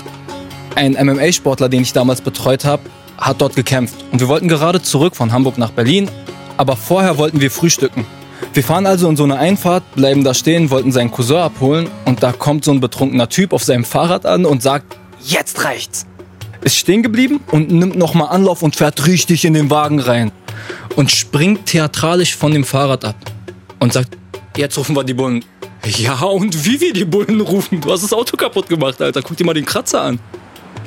Ein 0.77 0.93
MMA-Sportler, 0.93 1.69
den 1.69 1.83
ich 1.83 1.93
damals 1.93 2.21
betreut 2.21 2.65
habe, 2.65 2.83
hat 3.17 3.41
dort 3.41 3.57
gekämpft. 3.57 3.97
Und 4.13 4.21
wir 4.21 4.29
wollten 4.29 4.47
gerade 4.47 4.81
zurück 4.81 5.17
von 5.17 5.33
Hamburg 5.33 5.59
nach 5.59 5.73
Berlin, 5.73 6.09
aber 6.57 6.77
vorher 6.77 7.19
wollten 7.19 7.41
wir 7.41 7.51
frühstücken. 7.51 8.07
Wir 8.55 8.63
fahren 8.63 8.87
also 8.87 9.09
in 9.09 9.17
so 9.17 9.25
eine 9.25 9.37
Einfahrt, 9.37 9.83
bleiben 9.97 10.23
da 10.23 10.33
stehen, 10.33 10.71
wollten 10.71 10.93
seinen 10.93 11.11
Cousin 11.11 11.39
abholen 11.39 11.89
und 12.05 12.23
da 12.23 12.31
kommt 12.31 12.65
so 12.65 12.71
ein 12.71 12.79
betrunkener 12.79 13.29
Typ 13.29 13.53
auf 13.53 13.65
seinem 13.65 13.85
Fahrrad 13.85 14.27
an 14.27 14.45
und 14.45 14.63
sagt, 14.63 14.97
jetzt 15.25 15.65
reicht's. 15.65 16.07
Ist 16.61 16.77
stehen 16.77 17.03
geblieben 17.03 17.41
und 17.51 17.73
nimmt 17.73 17.97
nochmal 17.97 18.29
Anlauf 18.29 18.63
und 18.63 18.77
fährt 18.77 19.09
richtig 19.09 19.45
in 19.45 19.55
den 19.55 19.71
Wagen 19.71 19.99
rein 19.99 20.31
und 20.95 21.11
springt 21.11 21.67
theatralisch 21.67 22.37
von 22.37 22.53
dem 22.53 22.63
Fahrrad 22.63 23.05
ab 23.05 23.17
und 23.79 23.93
sagt, 23.93 24.17
jetzt 24.57 24.77
rufen 24.77 24.97
wir 24.97 25.05
die 25.05 25.15
Bullen. 25.15 25.45
Ja, 25.85 26.21
und 26.23 26.67
wie 26.67 26.81
wir 26.81 26.93
die 26.93 27.05
Bullen 27.05 27.41
rufen? 27.41 27.81
Du 27.81 27.93
hast 27.93 28.03
das 28.03 28.13
Auto 28.13 28.37
kaputt 28.37 28.69
gemacht, 28.69 29.01
Alter. 29.01 29.23
Guck 29.23 29.37
dir 29.37 29.45
mal 29.45 29.55
den 29.55 29.65
Kratzer 29.65 30.03
an. 30.03 30.19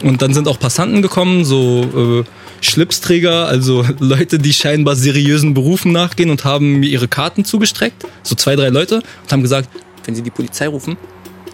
Und 0.04 0.21
dann 0.21 0.34
sind 0.34 0.47
auch 0.47 0.60
Passanten 0.60 1.01
gekommen, 1.01 1.45
so 1.45 2.23
äh, 2.23 2.23
Schlipsträger, 2.62 3.47
also 3.47 3.86
Leute, 3.99 4.39
die 4.39 4.54
scheinbar 4.54 4.95
seriösen 4.95 5.54
Berufen 5.54 5.91
nachgehen 5.91 6.30
und 6.30 6.43
haben 6.43 6.80
mir 6.80 6.88
ihre 6.88 7.08
Karten 7.08 7.45
zugestreckt. 7.45 8.06
So 8.23 8.36
zwei, 8.36 8.56
drei 8.56 8.69
Leute 8.69 8.95
und 8.95 9.32
haben 9.32 9.41
gesagt, 9.41 9.69
wenn 10.06 10.15
Sie 10.15 10.23
die 10.23 10.32
Polizei 10.32 10.67
rufen, 10.67 10.97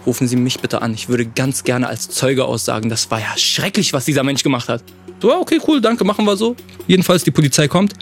rufen 0.08 0.26
Sie 0.26 0.36
mich 0.36 0.58
bitte 0.58 0.80
an. 0.80 0.94
Ich 0.94 1.10
würde 1.10 1.26
ganz 1.26 1.64
gerne 1.64 1.86
als 1.86 2.08
Zeuge 2.08 2.46
aussagen. 2.46 2.88
Das 2.88 3.10
war 3.10 3.20
ja 3.20 3.36
schrecklich, 3.36 3.92
was 3.92 4.06
dieser 4.06 4.24
Mensch 4.24 4.42
gemacht 4.42 4.68
hat. 4.70 4.82
So, 5.20 5.34
okay, 5.34 5.60
cool, 5.68 5.82
danke, 5.82 6.02
machen 6.04 6.24
wir 6.24 6.36
so. 6.36 6.56
Jedenfalls, 6.86 7.24
die 7.24 7.30
Polizei 7.30 7.68
kommt 7.68 7.92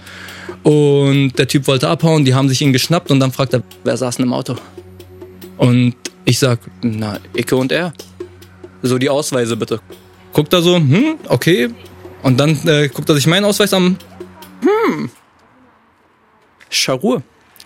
und 0.63 1.33
der 1.37 1.49
Typ 1.49 1.67
wollte 1.67 1.89
abhauen, 1.89 2.25
die 2.25 2.35
haben 2.35 2.49
sich 2.49 2.61
ihn 2.63 2.73
geschnappt 2.73 3.11
und 3.11 3.19
dann 3.19 3.33
fragt 3.33 3.55
er, 3.55 3.63
wer 3.83 3.97
saß 3.97 4.17
denn 4.17 4.27
im 4.27 4.33
Auto? 4.33 4.55
Und 5.57 5.95
ich 6.25 6.39
sag, 6.39 6.61
na, 6.83 7.19
Icke 7.35 7.57
und 7.57 7.73
er. 7.73 7.93
So 8.83 8.99
die 8.99 9.09
Ausweise 9.09 9.57
bitte. 9.57 9.81
Guckt 10.33 10.53
er 10.53 10.63
so, 10.63 10.77
hm, 10.77 11.17
okay. 11.29 11.71
Und 12.23 12.39
dann 12.39 12.57
äh, 12.69 12.89
guckt 12.89 13.09
er 13.09 13.15
sich 13.17 13.27
meinen 13.27 13.45
Ausweis 13.45 13.73
an. 13.73 13.97
Hm. 14.61 15.11
Scharur. 16.69 17.23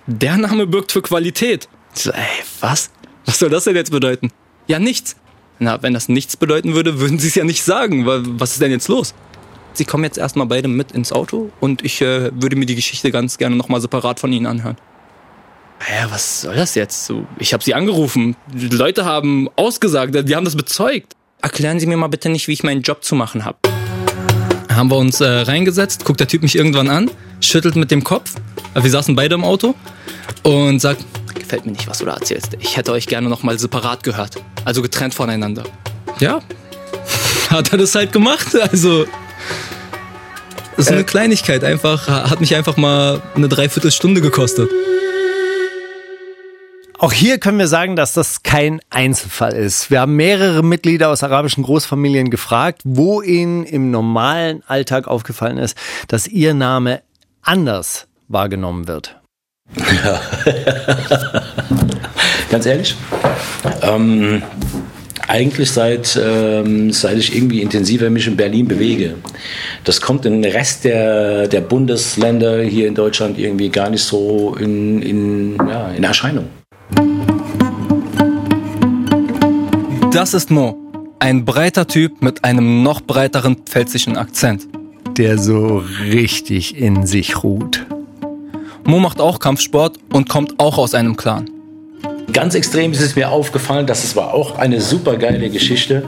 Der 0.07 0.39
Name 0.39 0.67
birgt 0.67 0.93
für 0.93 1.03
Qualität. 1.03 1.69
Ich 1.95 2.03
so, 2.03 2.13
ey, 2.13 2.45
was? 2.61 2.91
Was 3.27 3.39
soll 3.39 3.51
das 3.51 3.65
denn 3.65 3.77
jetzt 3.77 3.91
bedeuten? 3.91 4.31
Ja, 4.67 4.79
nichts. 4.79 5.17
Na, 5.59 5.83
wenn 5.83 5.93
das 5.93 6.09
nichts 6.09 6.37
bedeuten 6.37 6.75
würde, 6.75 7.01
würden 7.01 7.19
sie 7.19 7.29
es 7.29 7.35
ja 7.35 7.45
nicht 7.45 7.63
sagen. 7.63 8.07
Was 8.07 8.53
ist 8.53 8.63
denn 8.63 8.71
jetzt 8.71 8.89
los? 8.89 9.15
Sie 9.73 9.85
kommen 9.85 10.05
jetzt 10.05 10.19
erstmal 10.19 10.47
beide 10.47 10.69
mit 10.69 10.93
ins 10.93 11.13
Auto 11.13 11.51
und 11.61 11.85
ich 11.85 12.01
äh, 12.01 12.31
würde 12.35 12.57
mir 12.57 12.67
die 12.67 12.75
Geschichte 12.75 13.11
ganz 13.11 13.39
gerne 13.39 13.57
nochmal 13.57 13.81
separat 13.81 14.19
von 14.19 14.33
Ihnen 14.33 14.47
anhören. 14.47 14.77
Ja, 15.89 16.11
was 16.11 16.43
soll 16.43 16.57
das 16.57 16.75
jetzt? 16.75 17.07
So, 17.07 17.27
ich 17.39 17.53
habe 17.53 17.63
Sie 17.63 17.75
angerufen. 17.75 18.37
Die 18.53 18.69
Leute 18.69 19.05
haben 19.05 19.49
ausgesagt, 19.57 20.29
die 20.29 20.37
haben 20.37 20.45
das 20.45 20.57
bezeugt. 20.57 21.15
Erklären 21.41 21.81
Sie 21.81 21.87
mir 21.87 21.97
mal 21.97 22.09
bitte 22.09 22.29
nicht, 22.29 22.49
wie 22.49 22.53
ich 22.53 22.63
meinen 22.63 22.83
Job 22.83 23.05
zu 23.05 23.15
machen 23.15 23.45
habe. 23.45 23.59
Haben 24.71 24.91
wir 24.91 24.97
uns 24.97 25.21
äh, 25.21 25.27
reingesetzt, 25.27 26.05
guckt 26.05 26.21
der 26.21 26.29
Typ 26.29 26.43
mich 26.43 26.57
irgendwann 26.57 26.89
an, 26.89 27.11
schüttelt 27.41 27.77
mit 27.77 27.91
dem 27.91 28.05
Kopf. 28.05 28.35
Wir 28.75 28.91
saßen 28.91 29.15
beide 29.17 29.35
im 29.35 29.45
Auto 29.45 29.75
und 30.43 30.81
sagt, 30.81 31.05
gefällt 31.41 31.67
mir 31.67 31.73
nicht, 31.73 31.89
was 31.89 31.99
du 31.99 32.05
da 32.05 32.15
erzählst. 32.15 32.57
Ich 32.61 32.77
hätte 32.77 32.93
euch 32.93 33.07
gerne 33.07 33.29
nochmal 33.29 33.59
separat 33.59 34.03
gehört. 34.05 34.37
Also 34.65 34.83
getrennt 34.83 35.15
voneinander. 35.15 35.65
Ja, 36.21 36.41
hat 37.51 37.73
er 37.73 37.79
das 37.79 37.95
halt 37.95 38.13
gemacht. 38.13 38.55
Also 38.55 39.07
das 40.77 40.87
ist 40.87 40.93
eine 40.93 41.03
äh, 41.03 41.05
Kleinigkeit, 41.05 41.63
einfach, 41.63 42.09
hat 42.09 42.41
mich 42.41 42.55
einfach 42.55 42.77
mal 42.77 43.21
eine 43.35 43.49
Dreiviertelstunde 43.49 44.21
gekostet. 44.21 44.71
Auch 46.99 47.13
hier 47.13 47.39
können 47.39 47.59
wir 47.59 47.67
sagen, 47.67 47.97
dass 47.97 48.13
das 48.13 48.43
kein 48.43 48.81
Einzelfall 48.91 49.55
ist. 49.55 49.91
Wir 49.91 50.01
haben 50.01 50.17
mehrere 50.17 50.63
Mitglieder 50.63 51.09
aus 51.09 51.23
arabischen 51.23 51.65
Großfamilien 51.65 52.31
gefragt, 52.31 52.83
wo 52.85 53.23
ihnen 53.23 53.65
im 53.65 53.91
normalen 53.91 54.63
Alltag 54.67 55.09
aufgefallen 55.09 55.57
ist, 55.57 55.77
dass 56.09 56.27
ihr 56.27 56.53
Name 56.55 57.03
anders 57.43 58.07
wahrgenommen 58.29 58.87
wird. 58.87 59.20
Ja. 59.77 60.21
Ganz 62.51 62.67
ehrlich, 62.67 62.97
ähm, 63.83 64.43
eigentlich 65.29 65.71
seit, 65.71 66.21
ähm, 66.21 66.91
seit 66.93 67.17
ich 67.17 67.37
irgendwie 67.37 67.63
intensiver 67.63 68.11
mich 68.11 68.27
in 68.27 68.37
Berlin 68.37 68.67
bewege. 68.67 69.15
Das 69.85 70.01
kommt 70.01 70.27
im 70.27 70.43
Rest 70.43 70.85
der, 70.85 71.47
der 71.47 71.61
Bundesländer 71.61 72.63
hier 72.63 72.89
in 72.89 72.95
Deutschland 72.97 73.39
irgendwie 73.39 73.69
gar 73.69 73.91
nicht 73.91 74.03
so 74.03 74.57
in, 74.59 75.01
in, 75.03 75.57
ja, 75.57 75.91
in 75.91 76.03
Erscheinung. 76.03 76.47
Das 80.13 80.35
ist 80.35 80.51
Mo. 80.51 80.77
Ein 81.21 81.45
breiter 81.45 81.87
Typ 81.87 82.23
mit 82.23 82.43
einem 82.43 82.83
noch 82.83 83.01
breiteren 83.01 83.55
pfälzischen 83.55 84.17
Akzent. 84.17 84.67
Der 85.17 85.39
so 85.39 85.85
richtig 86.03 86.77
in 86.77 87.07
sich 87.07 87.45
ruht. 87.45 87.87
Mo 88.85 88.99
macht 88.99 89.21
auch 89.21 89.39
Kampfsport 89.39 89.99
und 90.13 90.29
kommt 90.29 90.59
auch 90.59 90.79
aus 90.79 90.95
einem 90.95 91.17
Clan. 91.17 91.51
Ganz 92.33 92.55
extrem 92.55 92.93
ist 92.93 93.01
es 93.01 93.17
mir 93.17 93.31
aufgefallen, 93.31 93.87
dass 93.87 94.05
es 94.05 94.15
war 94.17 94.35
auch 94.35 94.57
eine 94.59 94.81
super 94.81 95.17
geile 95.17 95.51
Geschichte. 95.51 96.05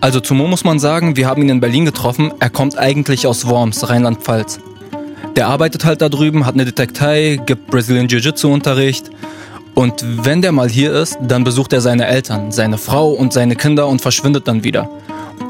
Also 0.00 0.20
zu 0.20 0.34
Mo 0.34 0.46
muss 0.46 0.64
man 0.64 0.78
sagen, 0.78 1.16
wir 1.16 1.26
haben 1.26 1.42
ihn 1.42 1.48
in 1.48 1.60
Berlin 1.60 1.84
getroffen. 1.84 2.32
Er 2.40 2.50
kommt 2.50 2.78
eigentlich 2.78 3.26
aus 3.26 3.46
Worms, 3.46 3.88
Rheinland-Pfalz. 3.88 4.60
Der 5.36 5.48
arbeitet 5.48 5.84
halt 5.84 6.02
da 6.02 6.08
drüben, 6.08 6.46
hat 6.46 6.54
eine 6.54 6.64
Detektei, 6.64 7.40
gibt 7.44 7.70
Brazilian 7.70 8.08
Jiu-Jitsu-Unterricht. 8.08 9.10
Und 9.74 10.04
wenn 10.24 10.42
der 10.42 10.52
mal 10.52 10.68
hier 10.68 10.92
ist, 10.92 11.18
dann 11.22 11.44
besucht 11.44 11.72
er 11.72 11.80
seine 11.80 12.06
Eltern, 12.06 12.50
seine 12.50 12.78
Frau 12.78 13.10
und 13.10 13.32
seine 13.32 13.56
Kinder 13.56 13.88
und 13.88 14.00
verschwindet 14.00 14.48
dann 14.48 14.64
wieder. 14.64 14.90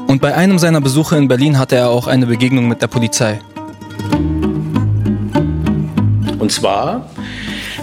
Und 0.07 0.21
bei 0.21 0.35
einem 0.35 0.59
seiner 0.59 0.81
Besuche 0.81 1.17
in 1.17 1.27
Berlin 1.27 1.57
hatte 1.57 1.75
er 1.75 1.89
auch 1.89 2.07
eine 2.07 2.27
Begegnung 2.27 2.67
mit 2.67 2.81
der 2.81 2.87
Polizei. 2.87 3.39
Und 6.51 6.55
zwar 6.55 7.09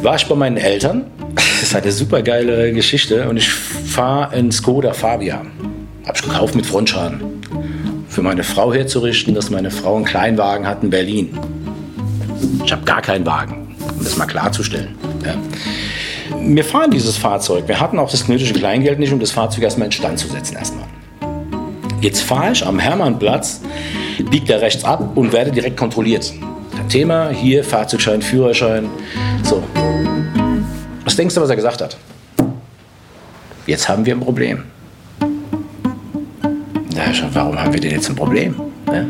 war 0.02 0.16
ich 0.16 0.26
bei 0.26 0.35
meinen 0.35 0.59
Eltern 0.59 1.07
das 1.35 1.62
ist 1.62 1.74
eine 1.74 1.90
super 1.90 2.20
geile 2.20 2.70
Geschichte 2.74 3.26
und 3.31 3.38
ich 3.38 3.48
fahre 3.48 4.37
in 4.37 4.52
Skoda 4.52 4.92
Fabia. 4.92 5.37
Habe 6.07 6.16
ich 6.16 6.22
gekauft 6.22 6.54
mit 6.54 6.66
Frontschaden. 6.66 7.22
Für 8.11 8.20
meine 8.20 8.44
Frau 8.44 8.74
herzurichten, 8.74 9.35
dass 9.35 9.48
meine 9.48 9.70
Frau 9.70 9.96
einen 9.96 10.04
Kleinwagen 10.04 10.66
hat 10.66 10.83
in 10.83 10.90
Berlin. 10.90 11.38
Ich 12.62 12.70
habe 12.70 12.85
gar 12.85 13.00
keinen 13.00 13.24
Wagen, 13.24 13.74
um 13.96 14.04
das 14.04 14.18
mal 14.18 14.26
klarzustellen. 14.26 14.96
Ja. 15.24 15.35
Wir 16.38 16.64
fahren 16.64 16.90
dieses 16.90 17.16
Fahrzeug. 17.16 17.66
Wir 17.68 17.81
hatten 17.81 17.98
auch 17.98 18.11
das 18.11 18.28
nötige 18.28 18.52
Kleingeld 18.52 18.98
nicht, 18.98 19.14
um 19.14 19.18
das 19.18 19.31
Fahrzeug 19.31 19.64
erstmal 19.64 19.87
in 19.87 19.92
Stand 19.92 20.18
zu 20.18 20.28
setzen. 20.28 20.57
Erstmal. 20.57 20.85
Jetzt 22.02 22.20
fahre 22.22 22.52
ich 22.52 22.66
am 22.66 22.78
Hermannplatz, 22.78 23.62
biegt 24.31 24.50
er 24.50 24.61
rechts 24.61 24.85
ab 24.85 25.16
und 25.16 25.33
werde 25.33 25.52
direkt 25.52 25.78
kontrolliert. 25.78 26.35
Thema, 26.88 27.29
hier 27.29 27.62
Fahrzeugschein, 27.62 28.22
Führerschein. 28.22 28.88
So, 29.42 29.62
was 31.05 31.16
denkst 31.16 31.35
du, 31.35 31.40
was 31.40 31.51
er 31.51 31.57
gesagt 31.57 31.83
hat? 31.83 31.96
Jetzt 33.66 33.88
haben 33.88 34.07
wir 34.07 34.14
ein 34.14 34.20
Problem. 34.20 34.64
Ja, 36.94 37.12
warum 37.35 37.61
haben 37.61 37.72
wir 37.72 37.81
denn 37.81 37.90
jetzt 37.90 38.09
ein 38.09 38.16
Problem? 38.16 38.55
Ja? 38.87 39.05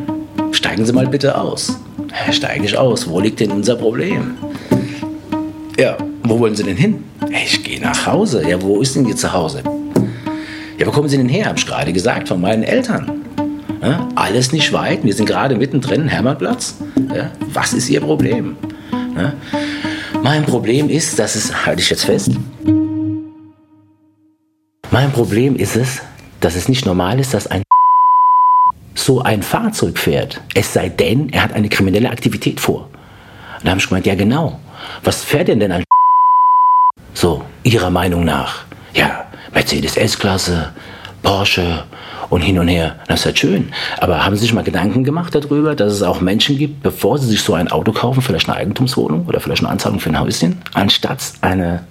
Steigen 0.51 0.85
Sie 0.85 0.93
mal 0.93 1.07
bitte 1.07 1.38
aus. 1.38 1.79
Ja, 2.27 2.33
steige 2.33 2.64
ich 2.64 2.77
aus. 2.77 3.09
Wo 3.09 3.21
liegt 3.21 3.38
denn 3.38 3.53
unser 3.53 3.77
Problem? 3.77 4.35
Ja, 5.79 5.97
wo 6.25 6.41
wollen 6.41 6.57
Sie 6.57 6.64
denn 6.64 6.77
hin? 6.77 7.05
Ich 7.45 7.62
gehe 7.62 7.81
nach 7.81 8.07
Hause. 8.07 8.49
Ja, 8.49 8.61
wo 8.61 8.81
ist 8.81 8.97
denn 8.97 9.07
Ihr 9.07 9.14
Zuhause? 9.17 9.62
Ja, 10.79 10.87
wo 10.87 10.91
kommen 10.91 11.09
Sie 11.09 11.17
denn 11.17 11.29
her? 11.29 11.47
Hab 11.47 11.59
ich 11.59 11.67
gerade 11.67 11.93
gesagt, 11.93 12.29
von 12.29 12.41
meinen 12.41 12.64
Eltern. 12.64 13.23
Ja, 13.81 14.09
alles 14.17 14.51
nicht 14.51 14.73
weit. 14.73 15.05
Wir 15.05 15.14
sind 15.14 15.27
gerade 15.27 15.55
mittendrin, 15.55 16.09
Hermannplatz. 16.09 16.75
Ja, 17.14 17.31
was 17.53 17.73
ist 17.73 17.88
Ihr 17.88 18.01
Problem? 18.01 18.57
Ja, 19.16 19.33
mein 20.23 20.44
Problem 20.44 20.88
ist, 20.90 21.18
dass 21.18 21.35
es, 21.35 21.66
halte 21.66 21.81
ich 21.81 21.90
jetzt 21.90 22.05
fest, 22.05 22.31
mein 24.90 25.12
Problem 25.12 25.57
ist 25.57 25.77
es, 25.77 26.01
dass 26.40 26.55
es 26.55 26.68
nicht 26.68 26.87
normal 26.87 27.21
ist, 27.21 27.35
dass 27.35 27.47
ein 27.47 27.62
so 28.94 29.23
ein 29.23 29.42
Fahrzeug 29.42 29.99
fährt. 29.99 30.40
Es 30.55 30.73
sei 30.73 30.88
denn, 30.88 31.31
er 31.31 31.42
hat 31.44 31.53
eine 31.53 31.68
kriminelle 31.68 32.11
Aktivität 32.11 32.61
vor. 32.61 32.90
Und 33.59 33.64
da 33.64 33.71
habe 33.71 33.81
ich 33.81 33.88
gemeint, 33.88 34.07
ja 34.07 34.14
genau. 34.14 34.61
Was 35.05 35.25
fährt 35.25 35.49
denn 35.49 35.61
denn 35.61 35.73
ein 35.73 35.85
so, 37.14 37.42
Ihrer 37.62 37.90
Meinung 37.90 38.25
nach? 38.25 38.64
Ja, 38.94 39.27
Mercedes 39.53 39.97
S-Klasse, 39.97 40.73
Porsche, 41.23 41.85
und 42.31 42.43
hin 42.43 42.59
und 42.59 42.69
her. 42.69 42.97
Das 43.07 43.21
ist 43.21 43.27
halt 43.27 43.38
schön. 43.38 43.73
Aber 43.99 44.25
haben 44.25 44.37
Sie 44.37 44.43
sich 44.43 44.53
mal 44.53 44.64
Gedanken 44.64 45.05
gemacht 45.05 45.35
darüber, 45.35 45.75
dass 45.75 45.93
es 45.93 46.03
auch 46.03 46.21
Menschen 46.21 46.59
gibt, 46.59 46.83
bevor 46.83 47.19
sie 47.19 47.27
sich 47.27 47.43
so 47.43 47.55
ein 47.55 47.69
Auto 47.69 47.93
kaufen, 47.93 48.23
vielleicht 48.23 48.49
eine 48.49 48.59
Eigentumswohnung 48.59 49.27
oder 49.27 49.41
vielleicht 49.41 49.62
eine 49.62 49.71
Anzahlung 49.71 50.01
für 50.01 50.11
ein 50.11 50.21
Häuschen, 50.21 50.59
anstatt 50.75 51.21
eine 51.41 51.85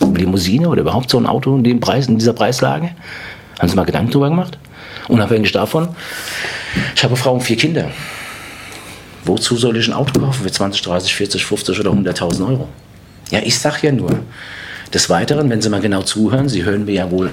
Limousine 0.00 0.68
oder 0.68 0.82
überhaupt 0.82 1.10
so 1.10 1.18
ein 1.18 1.26
Auto 1.26 1.56
in, 1.56 1.64
dem 1.64 1.80
Preis, 1.80 2.06
in 2.08 2.18
dieser 2.18 2.32
Preislage? 2.32 2.90
Haben 3.58 3.68
Sie 3.68 3.76
mal 3.76 3.84
Gedanken 3.84 4.10
darüber 4.10 4.28
gemacht? 4.28 4.58
Unabhängig 5.08 5.52
davon, 5.52 5.88
ich 6.94 7.04
habe 7.04 7.16
Frau 7.16 7.34
und 7.34 7.42
vier 7.42 7.56
Kinder. 7.56 7.90
Wozu 9.24 9.56
soll 9.56 9.76
ich 9.76 9.88
ein 9.88 9.94
Auto 9.94 10.20
kaufen 10.20 10.44
für 10.44 10.50
20, 10.50 10.82
30, 10.82 11.14
40, 11.14 11.44
50 11.46 11.80
oder 11.80 11.90
100.000 11.90 12.48
Euro? 12.48 12.68
Ja, 13.30 13.40
ich 13.42 13.58
sage 13.58 13.86
ja 13.86 13.92
nur. 13.92 14.20
Des 14.92 15.10
Weiteren, 15.10 15.50
wenn 15.50 15.60
Sie 15.60 15.68
mal 15.68 15.80
genau 15.80 16.02
zuhören, 16.02 16.48
Sie 16.48 16.64
hören 16.64 16.84
mir 16.84 16.94
ja 16.94 17.10
wohl 17.10 17.32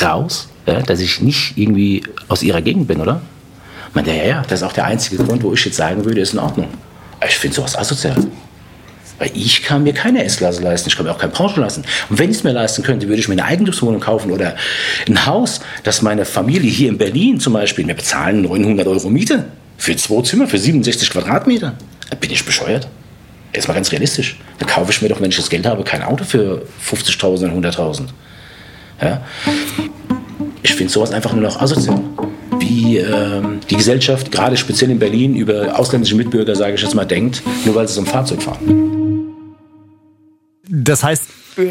raus, 0.00 0.48
ja, 0.66 0.80
dass 0.82 1.00
ich 1.00 1.20
nicht 1.20 1.54
irgendwie 1.56 2.02
aus 2.28 2.42
ihrer 2.42 2.62
Gegend 2.62 2.88
bin, 2.88 3.00
oder? 3.00 3.22
Meine, 3.94 4.16
ja, 4.16 4.24
ja, 4.24 4.42
das 4.42 4.60
ist 4.60 4.66
auch 4.66 4.72
der 4.72 4.86
einzige 4.86 5.22
Grund, 5.22 5.42
wo 5.42 5.52
ich 5.52 5.64
jetzt 5.64 5.76
sagen 5.76 6.04
würde, 6.04 6.20
ist 6.20 6.32
in 6.32 6.38
Ordnung. 6.38 6.68
Aber 7.20 7.28
ich 7.28 7.36
finde 7.36 7.56
sowas 7.56 7.76
asozial. 7.76 8.16
Weil 9.18 9.30
ich 9.34 9.62
kann 9.62 9.82
mir 9.82 9.92
keine 9.92 10.24
S-Klasse 10.24 10.62
leisten, 10.62 10.88
ich 10.88 10.96
kann 10.96 11.04
mir 11.04 11.12
auch 11.12 11.18
kein 11.18 11.30
Porsche 11.30 11.60
leisten. 11.60 11.84
Und 12.08 12.18
wenn 12.18 12.30
ich 12.30 12.38
es 12.38 12.44
mir 12.44 12.52
leisten 12.52 12.82
könnte, 12.82 13.06
würde 13.08 13.20
ich 13.20 13.28
mir 13.28 13.34
eine 13.34 13.44
Eigentumswohnung 13.44 14.00
kaufen 14.00 14.30
oder 14.30 14.56
ein 15.06 15.26
Haus, 15.26 15.60
das 15.84 16.02
meine 16.02 16.24
Familie 16.24 16.70
hier 16.70 16.88
in 16.88 16.98
Berlin 16.98 17.38
zum 17.38 17.52
Beispiel, 17.52 17.86
wir 17.86 17.94
bezahlen 17.94 18.42
900 18.42 18.86
Euro 18.86 19.10
Miete 19.10 19.44
für 19.76 19.94
zwei 19.96 20.22
Zimmer, 20.22 20.48
für 20.48 20.58
67 20.58 21.10
Quadratmeter. 21.10 21.74
Da 22.10 22.16
bin 22.16 22.30
ich 22.30 22.44
bescheuert. 22.44 22.88
Jetzt 23.54 23.68
mal 23.68 23.74
ganz 23.74 23.92
realistisch. 23.92 24.38
Dann 24.58 24.68
kaufe 24.68 24.90
ich 24.90 25.02
mir 25.02 25.08
doch, 25.08 25.20
wenn 25.20 25.30
ich 25.30 25.36
das 25.36 25.50
Geld 25.50 25.66
habe, 25.66 25.84
kein 25.84 26.02
Auto 26.02 26.24
für 26.24 26.62
50.000 26.90 27.52
oder 27.54 27.70
100.000. 27.70 28.08
Ja? 29.02 29.22
Ich 30.62 30.74
finde 30.74 30.92
sowas 30.92 31.12
einfach 31.12 31.32
nur 31.32 31.42
noch 31.42 31.60
asozial. 31.60 32.00
Wie 32.58 32.98
ähm, 32.98 33.60
die 33.68 33.76
Gesellschaft, 33.76 34.30
gerade 34.30 34.56
speziell 34.56 34.90
in 34.90 34.98
Berlin, 34.98 35.34
über 35.34 35.78
ausländische 35.78 36.14
Mitbürger, 36.14 36.54
sage 36.54 36.74
ich 36.74 36.82
jetzt 36.82 36.94
mal, 36.94 37.04
denkt, 37.04 37.42
nur 37.64 37.74
weil 37.74 37.88
sie 37.88 37.94
so 37.94 38.00
ein 38.00 38.06
Fahrzeug 38.06 38.42
fahren. 38.42 38.92
Das 40.68 41.02
heißt, 41.02 41.28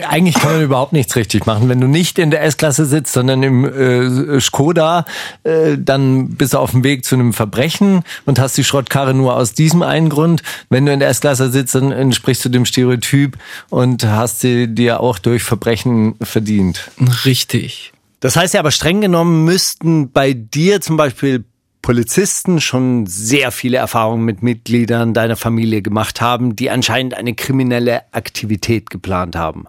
eigentlich 0.08 0.36
kann 0.36 0.54
man 0.54 0.62
überhaupt 0.62 0.94
nichts 0.94 1.16
richtig 1.16 1.46
machen. 1.46 1.70
Wenn 1.70 1.82
du 1.82 1.88
nicht 1.88 2.20
in 2.20 2.30
der 2.30 2.44
S-Klasse 2.44 2.86
sitzt, 2.86 3.14
sondern 3.14 3.42
im 3.42 3.66
äh, 3.66 4.40
Skoda, 4.40 5.06
äh, 5.44 5.78
dann 5.78 6.36
bist 6.36 6.54
du 6.54 6.60
auf 6.60 6.72
dem 6.72 6.84
Weg 6.84 7.06
zu 7.06 7.16
einem 7.16 7.34
Verbrechen 7.34 8.04
und 8.26 8.40
hast 8.40 8.58
die 8.58 8.64
Schrottkarre 8.64 9.14
nur 9.14 9.36
aus 9.36 9.54
diesem 9.54 9.82
einen 9.82 10.10
Grund. 10.10 10.44
Wenn 10.70 10.86
du 10.86 10.94
in 10.94 11.00
der 11.00 11.10
S-Klasse 11.10 11.50
sitzt, 11.50 11.74
dann 11.74 11.92
entsprichst 11.92 12.46
du 12.46 12.50
dem 12.50 12.66
Stereotyp 12.66 13.38
und 13.70 14.06
hast 14.06 14.42
sie 14.42 14.68
dir 14.68 15.00
auch 15.00 15.18
durch 15.18 15.44
Verbrechen 15.44 16.16
verdient. 16.22 16.92
Richtig. 17.26 17.94
Das 18.22 18.36
heißt 18.36 18.54
ja 18.54 18.62
aber 18.62 18.72
streng 18.72 19.02
genommen 19.02 19.44
müssten 19.44 20.12
bei 20.12 20.34
dir 20.34 20.80
zum 20.80 20.96
Beispiel 20.96 21.44
Polizisten 21.82 22.62
schon 22.62 23.08
sehr 23.08 23.52
viele 23.52 23.78
Erfahrungen 23.78 24.24
mit 24.24 24.44
Mitgliedern 24.44 25.16
deiner 25.16 25.36
Familie 25.36 25.82
gemacht 25.82 26.22
haben, 26.22 26.56
die 26.56 26.70
anscheinend 26.70 27.16
eine 27.16 27.34
kriminelle 27.34 28.14
Aktivität 28.14 28.92
geplant 28.92 29.36
haben. 29.36 29.66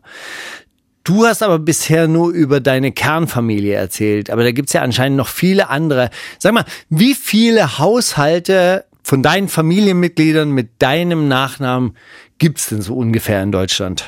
Du 1.03 1.25
hast 1.27 1.43
aber 1.43 1.59
bisher 1.59 2.07
nur 2.07 2.31
über 2.31 2.61
deine 2.61 2.93
Kernfamilie 2.93 3.75
erzählt, 3.75 4.29
aber 4.29 4.45
da 4.45 4.53
gibt's 4.53 4.75
ja 4.75 4.83
anscheinend 4.83 5.17
noch 5.17 5.29
viele 5.29 5.71
andere. 5.71 6.11
Sag 6.39 6.53
mal, 6.53 6.67
wie 6.91 7.15
viele 7.15 7.79
Haushalte 7.79 8.85
von 9.03 9.23
deinen 9.23 9.49
Familienmitgliedern 9.49 10.51
mit 10.51 10.81
deinem 10.81 11.27
Nachnamen 11.27 11.97
gibt's 12.37 12.69
denn 12.69 12.83
so 12.83 12.97
ungefähr 12.97 13.43
in 13.43 13.51
Deutschland? 13.51 14.05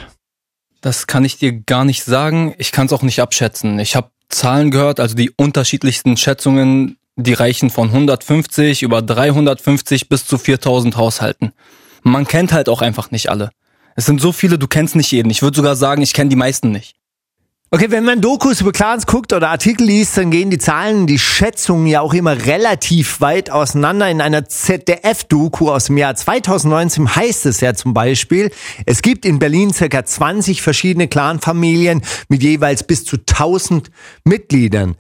Das 0.83 1.07
kann 1.07 1.25
ich 1.25 1.39
dir 1.39 1.53
gar 1.53 1.87
nicht 1.87 2.05
sagen. 2.05 2.55
Ich 2.59 2.71
kann 2.71 2.87
es 2.87 2.93
auch 2.93 3.03
nicht 3.03 3.21
abschätzen. 3.21 3.79
Ich 3.79 3.97
habe 3.97 4.11
Zahlen 4.29 4.71
gehört, 4.71 5.01
also 5.01 5.15
die 5.15 5.31
unterschiedlichsten 5.37 6.17
Schätzungen, 6.17 6.97
die 7.17 7.33
reichen 7.33 7.71
von 7.71 7.89
150 7.89 8.83
über 8.83 9.03
350 9.03 10.09
bis 10.09 10.27
zu 10.27 10.39
4000 10.39 10.97
Haushalten. 10.97 11.53
Man 12.03 12.27
kennt 12.27 12.53
halt 12.53 12.69
auch 12.69 12.83
einfach 12.83 13.11
nicht 13.11 13.31
alle. 13.31 13.51
Es 13.97 14.07
sind 14.07 14.21
so 14.21 14.33
viele, 14.33 14.59
du 14.59 14.67
kennst 14.67 14.97
nicht 14.97 15.13
jeden. 15.13 15.31
Ich 15.31 15.43
würde 15.43 15.57
sogar 15.57 15.77
sagen, 15.77 16.03
ich 16.03 16.13
kenne 16.13 16.31
die 16.31 16.37
meisten 16.37 16.71
nicht. 16.71 16.97
Okay, 17.75 17.91
wenn 17.91 18.05
man 18.05 18.21
Dokus 18.21 18.61
über 18.61 18.71
Clans 18.71 19.05
guckt 19.05 19.33
oder 19.33 19.51
Artikel 19.51 19.89
liest, 19.89 20.17
dann 20.17 20.31
gehen 20.31 20.49
die 20.49 20.59
Zahlen, 20.59 21.09
die 21.09 21.19
Schätzungen 21.19 21.89
ja 21.89 22.03
auch 22.03 22.15
immer 22.15 22.47
relativ 22.47 23.21
weit 23.21 23.51
auseinander. 23.51 24.09
In 24.09 24.21
einer 24.21 24.49
ZDF-Doku 24.49 25.73
aus 25.73 25.87
dem 25.87 25.97
Jahr 25.97 26.15
2019 26.15 27.17
heißt 27.17 27.47
es 27.47 27.61
ja 27.61 27.75
zum 27.75 27.93
Beispiel, 27.93 28.53
es 28.87 29.03
gibt 29.03 29.25
in 29.25 29.41
Berlin 29.41 29.73
circa 29.73 30.05
20 30.05 30.63
verschiedene 30.63 31.09
Clanfamilien 31.09 32.03
mit 32.29 32.45
jeweils 32.45 32.85
bis 32.85 33.05
zu 33.05 33.17
1000 33.17 33.91
Mitgliedern. 34.23 34.95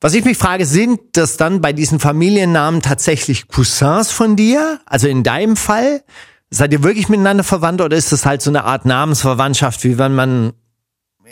Was 0.00 0.14
ich 0.14 0.24
mich 0.24 0.38
frage, 0.38 0.66
sind 0.66 0.98
das 1.12 1.36
dann 1.36 1.60
bei 1.60 1.72
diesen 1.72 2.00
Familiennamen 2.00 2.82
tatsächlich 2.82 3.46
Cousins 3.46 4.10
von 4.10 4.34
dir? 4.34 4.80
Also 4.86 5.06
in 5.06 5.22
deinem 5.22 5.54
Fall? 5.54 6.02
Seid 6.50 6.72
ihr 6.72 6.82
wirklich 6.82 7.08
miteinander 7.08 7.44
verwandt 7.44 7.80
oder 7.80 7.96
ist 7.96 8.10
das 8.10 8.26
halt 8.26 8.42
so 8.42 8.50
eine 8.50 8.64
Art 8.64 8.86
Namensverwandtschaft, 8.86 9.84
wie 9.84 9.98
wenn 9.98 10.16
man 10.16 10.52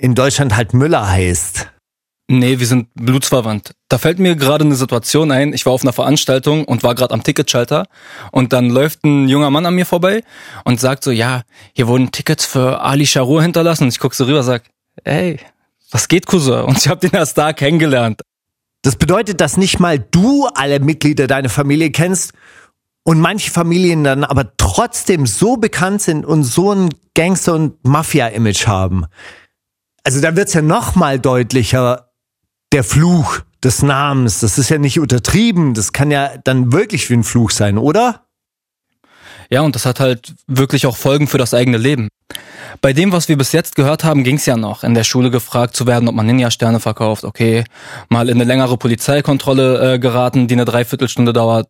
in 0.01 0.15
Deutschland 0.15 0.57
halt 0.57 0.73
Müller 0.73 1.09
heißt. 1.09 1.69
Nee, 2.33 2.61
wir 2.61 2.67
sind 2.67 2.89
blutsverwandt. 2.95 3.73
Da 3.89 3.99
fällt 3.99 4.21
mir 4.21 4.37
gerade 4.37 4.65
eine 4.65 4.77
Situation 4.77 5.33
ein. 5.33 5.53
Ich 5.53 5.67
war 5.67 5.73
auf 5.73 5.83
einer 5.83 5.93
Veranstaltung 5.93 6.65
und 6.65 6.85
war 6.85 6.95
gerade 6.95 7.13
am 7.13 7.25
Ticketschalter 7.25 7.87
und 8.31 8.53
dann 8.53 8.71
läuft 8.71 9.05
ein 9.05 9.29
junger 9.29 9.51
Mann 9.51 9.67
an 9.67 9.75
mir 9.75 9.85
vorbei 9.85 10.23
und 10.65 10.81
sagt 10.81 11.03
so, 11.03 11.11
ja, 11.11 11.43
hier 11.75 11.89
wurden 11.89 12.13
Tickets 12.13 12.47
für 12.47 12.81
Ali 12.83 13.05
Sharour 13.05 13.43
hinterlassen. 13.43 13.85
Und 13.85 13.89
ich 13.89 13.99
guck 13.99 14.15
so 14.15 14.25
rüber 14.25 14.39
und 14.39 14.45
sag, 14.45 14.63
ey, 15.03 15.39
was 15.91 16.07
geht, 16.07 16.27
Cousin? 16.27 16.63
Und 16.63 16.79
ich 16.79 16.89
habe 16.89 17.01
den 17.01 17.19
erst 17.19 17.37
da 17.37 17.53
kennengelernt. 17.53 18.23
Das 18.83 18.95
bedeutet, 18.95 19.41
dass 19.41 19.57
nicht 19.57 19.81
mal 19.81 19.99
du 19.99 20.47
alle 20.55 20.79
Mitglieder 20.79 21.27
deiner 21.27 21.49
Familie 21.49 21.91
kennst 21.91 22.33
und 23.03 23.21
manche 23.21 23.51
Familien 23.51 24.05
dann 24.05 24.23
aber 24.23 24.57
trotzdem 24.57 25.27
so 25.27 25.57
bekannt 25.57 26.01
sind 26.01 26.25
und 26.25 26.45
so 26.45 26.73
ein 26.73 26.91
Gangster- 27.15 27.55
und 27.55 27.85
Mafia-Image 27.85 28.69
haben 28.69 29.07
also 30.05 30.21
da 30.21 30.37
wird's 30.37 30.55
ja 30.55 30.63
noch 30.63 30.95
mal 30.95 31.19
deutlicher, 31.19 32.11
der 32.73 32.85
Fluch 32.85 33.41
des 33.63 33.83
Namens. 33.83 34.41
Das 34.41 34.59
ist 34.59 34.71
ja 34.71 34.79
nicht 34.79 34.99
untertrieben. 34.99 35.75
Das 35.75 35.93
kann 35.93 36.11
ja 36.11 36.31
dann 36.45 36.73
wirklich 36.73 37.11
wie 37.11 37.15
ein 37.15 37.25
Fluch 37.25 37.51
sein, 37.51 37.79
oder? 37.79 38.27
Ja, 39.51 39.63
und 39.63 39.75
das 39.75 39.85
hat 39.85 39.99
halt 39.99 40.35
wirklich 40.47 40.87
auch 40.87 40.97
Folgen 40.97 41.27
für 41.27 41.39
das 41.39 41.55
eigene 41.55 41.77
Leben. 41.77 42.09
Bei 42.81 42.93
dem, 42.93 43.11
was 43.11 43.29
wir 43.29 43.37
bis 43.37 43.51
jetzt 43.51 43.75
gehört 43.75 44.05
haben, 44.05 44.23
ging's 44.23 44.47
ja 44.47 44.57
noch. 44.57 44.85
In 44.85 44.95
der 44.95 45.03
Schule 45.03 45.31
gefragt 45.31 45.75
zu 45.75 45.89
werden, 45.89 46.09
ob 46.09 46.15
man 46.15 46.27
Ninja-Sterne 46.27 46.79
verkauft. 46.79 47.25
Okay, 47.25 47.65
mal 48.09 48.29
in 48.29 48.37
eine 48.37 48.45
längere 48.45 48.77
Polizeikontrolle 48.77 49.95
äh, 49.95 49.99
geraten, 49.99 50.47
die 50.47 50.55
eine 50.55 50.65
Dreiviertelstunde 50.65 51.33
dauert. 51.33 51.69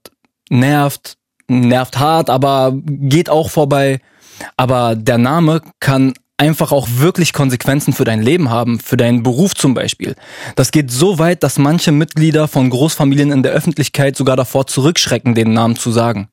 Nervt, 0.50 1.16
nervt 1.48 1.98
hart, 1.98 2.28
aber 2.28 2.72
geht 2.74 3.30
auch 3.30 3.48
vorbei. 3.48 4.00
Aber 4.58 4.94
der 4.94 5.16
Name 5.18 5.62
kann 5.80 6.12
einfach 6.40 6.72
auch 6.72 6.88
wirklich 6.96 7.34
Konsequenzen 7.34 7.92
für 7.92 8.04
dein 8.04 8.22
Leben 8.22 8.48
haben, 8.48 8.80
für 8.80 8.96
deinen 8.96 9.22
Beruf 9.22 9.54
zum 9.54 9.74
Beispiel. 9.74 10.14
Das 10.56 10.70
geht 10.70 10.90
so 10.90 11.18
weit, 11.18 11.42
dass 11.42 11.58
manche 11.58 11.92
Mitglieder 11.92 12.48
von 12.48 12.70
Großfamilien 12.70 13.30
in 13.30 13.42
der 13.42 13.52
Öffentlichkeit 13.52 14.16
sogar 14.16 14.36
davor 14.36 14.66
zurückschrecken, 14.66 15.34
den 15.34 15.52
Namen 15.52 15.76
zu 15.76 15.92
sagen. 15.92 16.28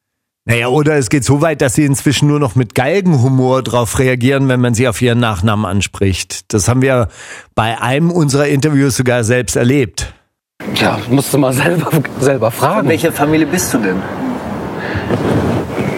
Naja, 0.45 0.69
oder 0.69 0.95
es 0.95 1.09
geht 1.09 1.25
so 1.25 1.41
weit, 1.41 1.61
dass 1.61 1.73
sie 1.73 1.83
inzwischen 1.83 2.29
nur 2.29 2.39
noch 2.39 2.55
mit 2.55 2.73
Galgenhumor 2.73 3.63
darauf 3.63 3.99
reagieren, 3.99 4.47
wenn 4.47 4.61
man 4.61 4.73
sie 4.73 4.87
auf 4.87 5.01
ihren 5.01 5.19
Nachnamen 5.19 5.65
anspricht. 5.65 6.53
Das 6.53 6.69
haben 6.69 6.81
wir 6.81 7.09
bei 7.53 7.81
einem 7.81 8.09
unserer 8.09 8.47
Interviews 8.47 8.95
sogar 8.95 9.25
selbst 9.25 9.57
erlebt. 9.57 10.13
Ja, 10.75 10.99
musst 11.09 11.33
du 11.33 11.37
mal 11.37 11.51
selber, 11.51 11.89
selber 12.21 12.49
fragen. 12.51 12.79
Von 12.79 12.89
welcher 12.89 13.11
Familie 13.11 13.45
bist 13.45 13.73
du 13.73 13.79
denn? 13.79 14.01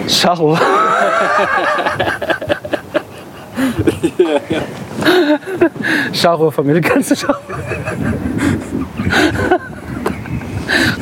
Schau. 0.08 0.58
ja, 4.18 4.40
ja. 6.12 6.50
Familie, 6.50 6.80
kannst 6.80 7.10
du 7.10 7.16
schauen? 7.16 7.36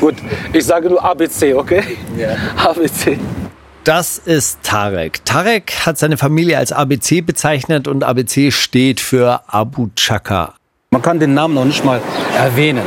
Gut, 0.01 0.15
ich 0.53 0.65
sage 0.65 0.89
nur 0.89 1.05
ABC, 1.05 1.55
okay? 1.55 1.83
Ja. 2.17 2.31
ABC. 2.57 3.19
Das 3.85 4.19
ist 4.19 4.63
Tarek. 4.63 5.25
Tarek 5.25 5.73
hat 5.87 5.99
seine 5.99 6.17
Familie 6.17 6.59
als 6.59 6.73
ABC 6.73 7.23
bezeichnet 7.23 7.89
und 7.89 8.05
ABC 8.05 8.51
steht 8.51 9.01
für 9.01 9.41
Abu 9.47 9.89
Chaka. 9.97 10.55
Man 10.91 11.03
kann 11.03 11.19
den 11.19 11.35
Namen 11.35 11.55
noch 11.55 11.65
nicht 11.65 11.85
mal 11.85 12.01
erwähnen. 12.37 12.85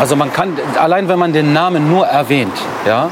Also 0.00 0.16
man 0.16 0.32
kann, 0.32 0.56
allein 0.78 1.08
wenn 1.08 1.18
man 1.18 1.32
den 1.32 1.52
Namen 1.52 1.90
nur 1.90 2.06
erwähnt, 2.06 2.52
ja, 2.86 3.10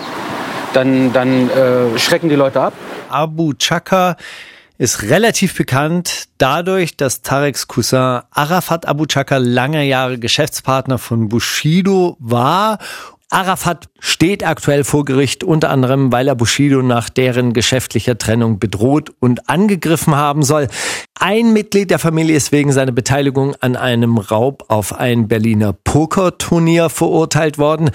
dann, 0.72 1.12
dann 1.12 1.50
äh, 1.50 1.98
schrecken 1.98 2.28
die 2.28 2.36
Leute 2.36 2.60
ab. 2.60 2.72
Abu 3.08 3.52
Chaka 3.54 4.16
ist 4.80 5.02
relativ 5.02 5.54
bekannt 5.54 6.28
dadurch, 6.38 6.96
dass 6.96 7.20
Tareks 7.20 7.68
Cousin 7.68 8.22
Arafat 8.30 8.86
Abu 8.86 9.04
Chaka 9.04 9.36
lange 9.36 9.84
Jahre 9.84 10.18
Geschäftspartner 10.18 10.96
von 10.96 11.28
Bushido 11.28 12.16
war 12.18 12.78
Arafat 13.32 13.88
steht 14.00 14.44
aktuell 14.44 14.82
vor 14.82 15.04
Gericht, 15.04 15.44
unter 15.44 15.70
anderem, 15.70 16.10
weil 16.10 16.26
er 16.26 16.34
Bushido 16.34 16.82
nach 16.82 17.08
deren 17.08 17.52
geschäftlicher 17.52 18.18
Trennung 18.18 18.58
bedroht 18.58 19.12
und 19.20 19.48
angegriffen 19.48 20.16
haben 20.16 20.42
soll. 20.42 20.66
Ein 21.14 21.52
Mitglied 21.52 21.92
der 21.92 22.00
Familie 22.00 22.34
ist 22.34 22.50
wegen 22.50 22.72
seiner 22.72 22.90
Beteiligung 22.90 23.54
an 23.60 23.76
einem 23.76 24.18
Raub 24.18 24.64
auf 24.66 24.98
ein 24.98 25.28
Berliner 25.28 25.72
Pokerturnier 25.72 26.90
verurteilt 26.90 27.56
worden. 27.56 27.92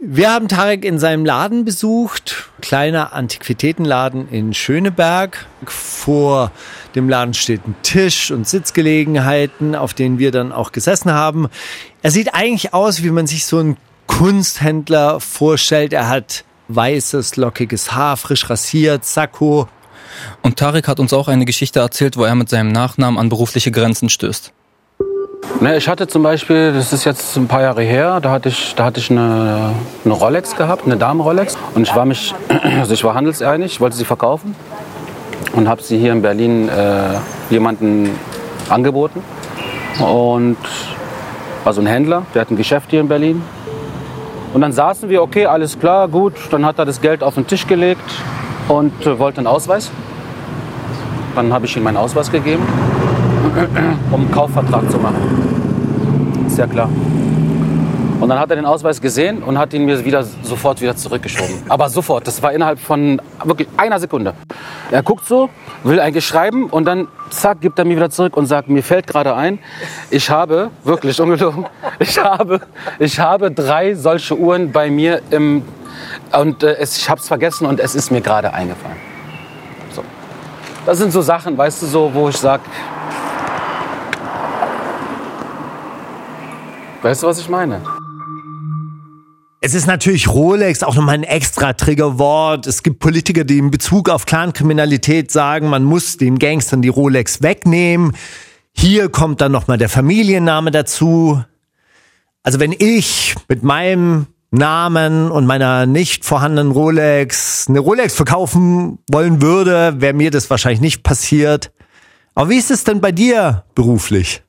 Wir 0.00 0.30
haben 0.30 0.46
Tarek 0.46 0.84
in 0.84 1.00
seinem 1.00 1.26
Laden 1.26 1.64
besucht, 1.64 2.50
kleiner 2.60 3.12
Antiquitätenladen 3.14 4.28
in 4.28 4.54
Schöneberg. 4.54 5.44
Vor 5.66 6.52
dem 6.94 7.08
Laden 7.08 7.34
steht 7.34 7.66
ein 7.66 7.74
Tisch 7.82 8.30
und 8.30 8.46
Sitzgelegenheiten, 8.46 9.74
auf 9.74 9.94
denen 9.94 10.20
wir 10.20 10.30
dann 10.30 10.52
auch 10.52 10.70
gesessen 10.70 11.10
haben. 11.10 11.48
Er 12.00 12.12
sieht 12.12 12.32
eigentlich 12.32 12.72
aus, 12.72 13.02
wie 13.02 13.10
man 13.10 13.26
sich 13.26 13.44
so 13.44 13.58
einen 13.58 13.76
Kunsthändler 14.06 15.18
vorstellt. 15.18 15.92
Er 15.92 16.08
hat 16.08 16.44
weißes, 16.68 17.34
lockiges 17.34 17.92
Haar, 17.92 18.16
frisch 18.16 18.48
rasiert, 18.48 19.04
Sakko. 19.04 19.68
Und 20.42 20.58
Tarek 20.60 20.86
hat 20.86 21.00
uns 21.00 21.12
auch 21.12 21.26
eine 21.26 21.44
Geschichte 21.44 21.80
erzählt, 21.80 22.16
wo 22.16 22.22
er 22.22 22.36
mit 22.36 22.48
seinem 22.48 22.70
Nachnamen 22.70 23.18
an 23.18 23.30
berufliche 23.30 23.72
Grenzen 23.72 24.08
stößt. 24.08 24.52
Ne, 25.60 25.76
ich 25.76 25.88
hatte 25.88 26.06
zum 26.06 26.22
Beispiel, 26.22 26.72
das 26.72 26.92
ist 26.92 27.04
jetzt 27.04 27.36
ein 27.36 27.48
paar 27.48 27.62
Jahre 27.62 27.82
her, 27.82 28.20
da 28.20 28.30
hatte 28.30 28.48
ich, 28.48 28.74
da 28.76 28.84
hatte 28.84 29.00
ich 29.00 29.10
eine, 29.10 29.74
eine 30.04 30.14
Rolex 30.14 30.54
gehabt, 30.54 30.86
eine 30.86 30.96
Damen-Rolex. 30.96 31.56
Und 31.74 31.82
ich 31.82 31.96
war 31.96 32.04
mich, 32.04 32.34
also 32.78 32.94
ich 32.94 33.02
war 33.02 33.14
handelseinig, 33.14 33.80
wollte 33.80 33.96
sie 33.96 34.04
verkaufen 34.04 34.54
und 35.54 35.68
habe 35.68 35.82
sie 35.82 35.98
hier 35.98 36.12
in 36.12 36.22
Berlin 36.22 36.68
äh, 36.68 37.18
jemanden 37.50 38.10
angeboten. 38.68 39.22
Und 39.98 40.58
also 41.64 41.80
ein 41.80 41.86
Händler, 41.86 42.22
der 42.34 42.42
hat 42.42 42.50
ein 42.50 42.56
Geschäft 42.56 42.90
hier 42.90 43.00
in 43.00 43.08
Berlin. 43.08 43.42
Und 44.54 44.60
dann 44.60 44.72
saßen 44.72 45.08
wir, 45.08 45.22
okay, 45.22 45.46
alles 45.46 45.78
klar, 45.78 46.08
gut. 46.08 46.34
Dann 46.50 46.64
hat 46.64 46.78
er 46.78 46.84
das 46.84 47.00
Geld 47.00 47.22
auf 47.22 47.34
den 47.34 47.46
Tisch 47.46 47.66
gelegt 47.66 48.08
und 48.68 49.06
äh, 49.06 49.18
wollte 49.18 49.38
einen 49.38 49.46
Ausweis. 49.46 49.90
Dann 51.34 51.52
habe 51.52 51.66
ich 51.66 51.76
ihm 51.76 51.82
meinen 51.82 51.96
Ausweis 51.96 52.30
gegeben, 52.30 52.66
um 54.10 54.20
einen 54.20 54.30
Kaufvertrag 54.30 54.90
zu 54.90 54.98
machen. 54.98 56.46
Ist 56.46 56.58
ja 56.58 56.66
klar. 56.66 56.88
Und 58.20 58.28
dann 58.30 58.40
hat 58.40 58.50
er 58.50 58.56
den 58.56 58.66
Ausweis 58.66 59.00
gesehen 59.00 59.44
und 59.44 59.58
hat 59.58 59.72
ihn 59.72 59.84
mir 59.84 60.04
wieder 60.04 60.24
sofort 60.42 60.80
wieder 60.80 60.96
zurückgeschoben. 60.96 61.62
Aber 61.68 61.88
sofort, 61.88 62.26
das 62.26 62.42
war 62.42 62.52
innerhalb 62.52 62.80
von 62.80 63.22
wirklich 63.44 63.68
einer 63.76 64.00
Sekunde. 64.00 64.34
Er 64.90 65.04
guckt 65.04 65.24
so, 65.24 65.50
will 65.84 66.00
eigentlich 66.00 66.26
schreiben 66.26 66.64
und 66.64 66.84
dann 66.84 67.06
zack, 67.30 67.60
gibt 67.60 67.78
er 67.78 67.84
mir 67.84 67.94
wieder 67.94 68.10
zurück 68.10 68.36
und 68.36 68.46
sagt, 68.46 68.68
mir 68.68 68.82
fällt 68.82 69.06
gerade 69.06 69.36
ein, 69.36 69.60
ich 70.10 70.30
habe, 70.30 70.70
wirklich 70.82 71.20
ungelogen, 71.20 71.66
ich 72.00 72.18
habe, 72.18 72.60
ich 72.98 73.20
habe 73.20 73.52
drei 73.52 73.94
solche 73.94 74.36
Uhren 74.36 74.72
bei 74.72 74.90
mir 74.90 75.22
im, 75.30 75.62
und 76.32 76.64
äh, 76.64 76.76
es, 76.78 76.96
ich 76.96 77.08
habe 77.08 77.20
es 77.20 77.28
vergessen 77.28 77.66
und 77.66 77.78
es 77.78 77.94
ist 77.94 78.10
mir 78.10 78.20
gerade 78.20 78.52
eingefallen. 78.52 78.96
So. 79.92 80.02
Das 80.86 80.98
sind 80.98 81.12
so 81.12 81.22
Sachen, 81.22 81.56
weißt 81.56 81.82
du, 81.82 81.86
so, 81.86 82.10
wo 82.12 82.28
ich 82.28 82.36
sage, 82.36 82.62
weißt 87.02 87.22
du, 87.22 87.26
was 87.26 87.38
ich 87.38 87.48
meine? 87.48 87.80
Es 89.60 89.74
ist 89.74 89.86
natürlich 89.86 90.28
Rolex 90.28 90.84
auch 90.84 90.94
nochmal 90.94 91.16
ein 91.16 91.24
extra 91.24 91.72
Triggerwort. 91.72 92.66
Es 92.66 92.84
gibt 92.84 93.00
Politiker, 93.00 93.42
die 93.42 93.58
in 93.58 93.72
Bezug 93.72 94.08
auf 94.08 94.24
Clankriminalität 94.24 95.32
sagen, 95.32 95.68
man 95.68 95.82
muss 95.82 96.16
den 96.16 96.38
Gangstern 96.38 96.80
die 96.80 96.88
Rolex 96.88 97.42
wegnehmen. 97.42 98.12
Hier 98.72 99.08
kommt 99.08 99.40
dann 99.40 99.50
nochmal 99.50 99.76
der 99.76 99.88
Familienname 99.88 100.70
dazu. 100.70 101.42
Also 102.44 102.60
wenn 102.60 102.72
ich 102.72 103.34
mit 103.48 103.64
meinem 103.64 104.28
Namen 104.52 105.30
und 105.30 105.44
meiner 105.44 105.86
nicht 105.86 106.24
vorhandenen 106.24 106.70
Rolex 106.70 107.66
eine 107.68 107.80
Rolex 107.80 108.14
verkaufen 108.14 109.00
wollen 109.10 109.42
würde, 109.42 110.00
wäre 110.00 110.14
mir 110.14 110.30
das 110.30 110.48
wahrscheinlich 110.48 110.80
nicht 110.80 111.02
passiert. 111.02 111.72
Aber 112.36 112.48
wie 112.48 112.56
ist 112.56 112.70
es 112.70 112.84
denn 112.84 113.00
bei 113.00 113.10
dir 113.10 113.64
beruflich? 113.74 114.42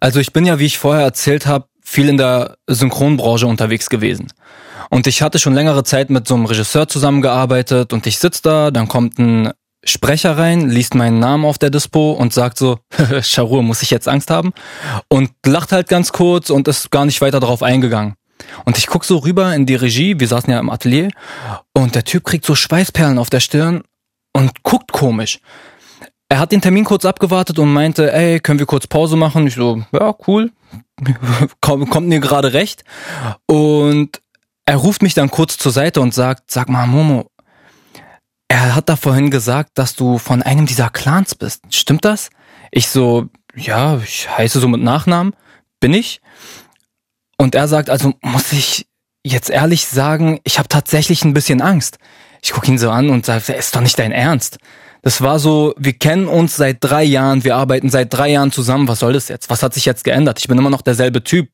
Also 0.00 0.18
ich 0.18 0.32
bin 0.32 0.46
ja, 0.46 0.58
wie 0.58 0.66
ich 0.66 0.78
vorher 0.78 1.04
erzählt 1.04 1.46
habe, 1.46 1.66
viel 1.82 2.08
in 2.08 2.16
der 2.16 2.56
Synchronbranche 2.66 3.46
unterwegs 3.46 3.90
gewesen. 3.90 4.32
Und 4.88 5.06
ich 5.06 5.22
hatte 5.22 5.38
schon 5.38 5.54
längere 5.54 5.84
Zeit 5.84 6.10
mit 6.10 6.26
so 6.26 6.34
einem 6.34 6.46
Regisseur 6.46 6.88
zusammengearbeitet 6.88 7.92
und 7.92 8.06
ich 8.06 8.18
sitze 8.18 8.42
da, 8.42 8.70
dann 8.70 8.88
kommt 8.88 9.18
ein 9.18 9.52
Sprecher 9.84 10.36
rein, 10.36 10.68
liest 10.68 10.94
meinen 10.94 11.20
Namen 11.20 11.44
auf 11.44 11.58
der 11.58 11.70
Dispo 11.70 12.12
und 12.12 12.34
sagt 12.34 12.58
so, 12.58 12.78
Charur, 13.22 13.62
muss 13.62 13.82
ich 13.82 13.90
jetzt 13.90 14.08
Angst 14.08 14.30
haben? 14.30 14.52
Und 15.08 15.30
lacht 15.46 15.72
halt 15.72 15.88
ganz 15.88 16.12
kurz 16.12 16.50
und 16.50 16.68
ist 16.68 16.90
gar 16.90 17.04
nicht 17.04 17.20
weiter 17.20 17.40
darauf 17.40 17.62
eingegangen. 17.62 18.14
Und 18.64 18.78
ich 18.78 18.86
guck 18.86 19.04
so 19.04 19.18
rüber 19.18 19.54
in 19.54 19.66
die 19.66 19.74
Regie, 19.74 20.18
wir 20.18 20.28
saßen 20.28 20.50
ja 20.50 20.58
im 20.58 20.70
Atelier, 20.70 21.10
und 21.72 21.94
der 21.94 22.04
Typ 22.04 22.24
kriegt 22.24 22.44
so 22.44 22.54
Schweißperlen 22.54 23.18
auf 23.18 23.30
der 23.30 23.40
Stirn 23.40 23.82
und 24.32 24.62
guckt 24.62 24.92
komisch. 24.92 25.40
Er 26.30 26.38
hat 26.38 26.52
den 26.52 26.60
Termin 26.60 26.84
kurz 26.84 27.04
abgewartet 27.04 27.58
und 27.58 27.72
meinte, 27.72 28.12
ey, 28.12 28.38
können 28.38 28.60
wir 28.60 28.66
kurz 28.66 28.86
Pause 28.86 29.16
machen? 29.16 29.48
Ich 29.48 29.56
so, 29.56 29.82
ja, 29.92 30.14
cool, 30.28 30.52
kommt 31.60 32.06
mir 32.06 32.20
gerade 32.20 32.52
recht. 32.52 32.84
Und 33.46 34.22
er 34.64 34.76
ruft 34.76 35.02
mich 35.02 35.14
dann 35.14 35.32
kurz 35.32 35.58
zur 35.58 35.72
Seite 35.72 36.00
und 36.00 36.14
sagt, 36.14 36.52
sag 36.52 36.68
mal, 36.68 36.86
Momo, 36.86 37.26
er 38.46 38.76
hat 38.76 38.88
da 38.88 38.94
vorhin 38.94 39.32
gesagt, 39.32 39.72
dass 39.74 39.96
du 39.96 40.18
von 40.18 40.40
einem 40.42 40.66
dieser 40.66 40.88
Clans 40.88 41.34
bist. 41.34 41.62
Stimmt 41.74 42.04
das? 42.04 42.30
Ich 42.70 42.88
so, 42.88 43.26
ja, 43.56 43.98
ich 43.98 44.28
heiße 44.30 44.60
so 44.60 44.68
mit 44.68 44.82
Nachnamen. 44.82 45.34
Bin 45.80 45.92
ich? 45.92 46.20
Und 47.38 47.56
er 47.56 47.66
sagt, 47.66 47.90
also 47.90 48.14
muss 48.22 48.52
ich 48.52 48.86
jetzt 49.24 49.50
ehrlich 49.50 49.86
sagen, 49.86 50.38
ich 50.44 50.58
habe 50.58 50.68
tatsächlich 50.68 51.24
ein 51.24 51.34
bisschen 51.34 51.60
Angst. 51.60 51.98
Ich 52.40 52.52
gucke 52.52 52.68
ihn 52.68 52.78
so 52.78 52.90
an 52.90 53.10
und 53.10 53.26
sage, 53.26 53.52
ist 53.52 53.74
doch 53.74 53.80
nicht 53.80 53.98
dein 53.98 54.12
Ernst. 54.12 54.58
Das 55.02 55.22
war 55.22 55.38
so, 55.38 55.74
wir 55.78 55.94
kennen 55.94 56.26
uns 56.28 56.56
seit 56.56 56.78
drei 56.80 57.04
Jahren, 57.04 57.44
wir 57.44 57.56
arbeiten 57.56 57.88
seit 57.88 58.12
drei 58.12 58.30
Jahren 58.30 58.52
zusammen. 58.52 58.86
Was 58.86 58.98
soll 58.98 59.14
das 59.14 59.28
jetzt? 59.28 59.48
Was 59.48 59.62
hat 59.62 59.74
sich 59.74 59.86
jetzt 59.86 60.04
geändert? 60.04 60.38
Ich 60.38 60.48
bin 60.48 60.58
immer 60.58 60.70
noch 60.70 60.82
derselbe 60.82 61.24
Typ, 61.24 61.48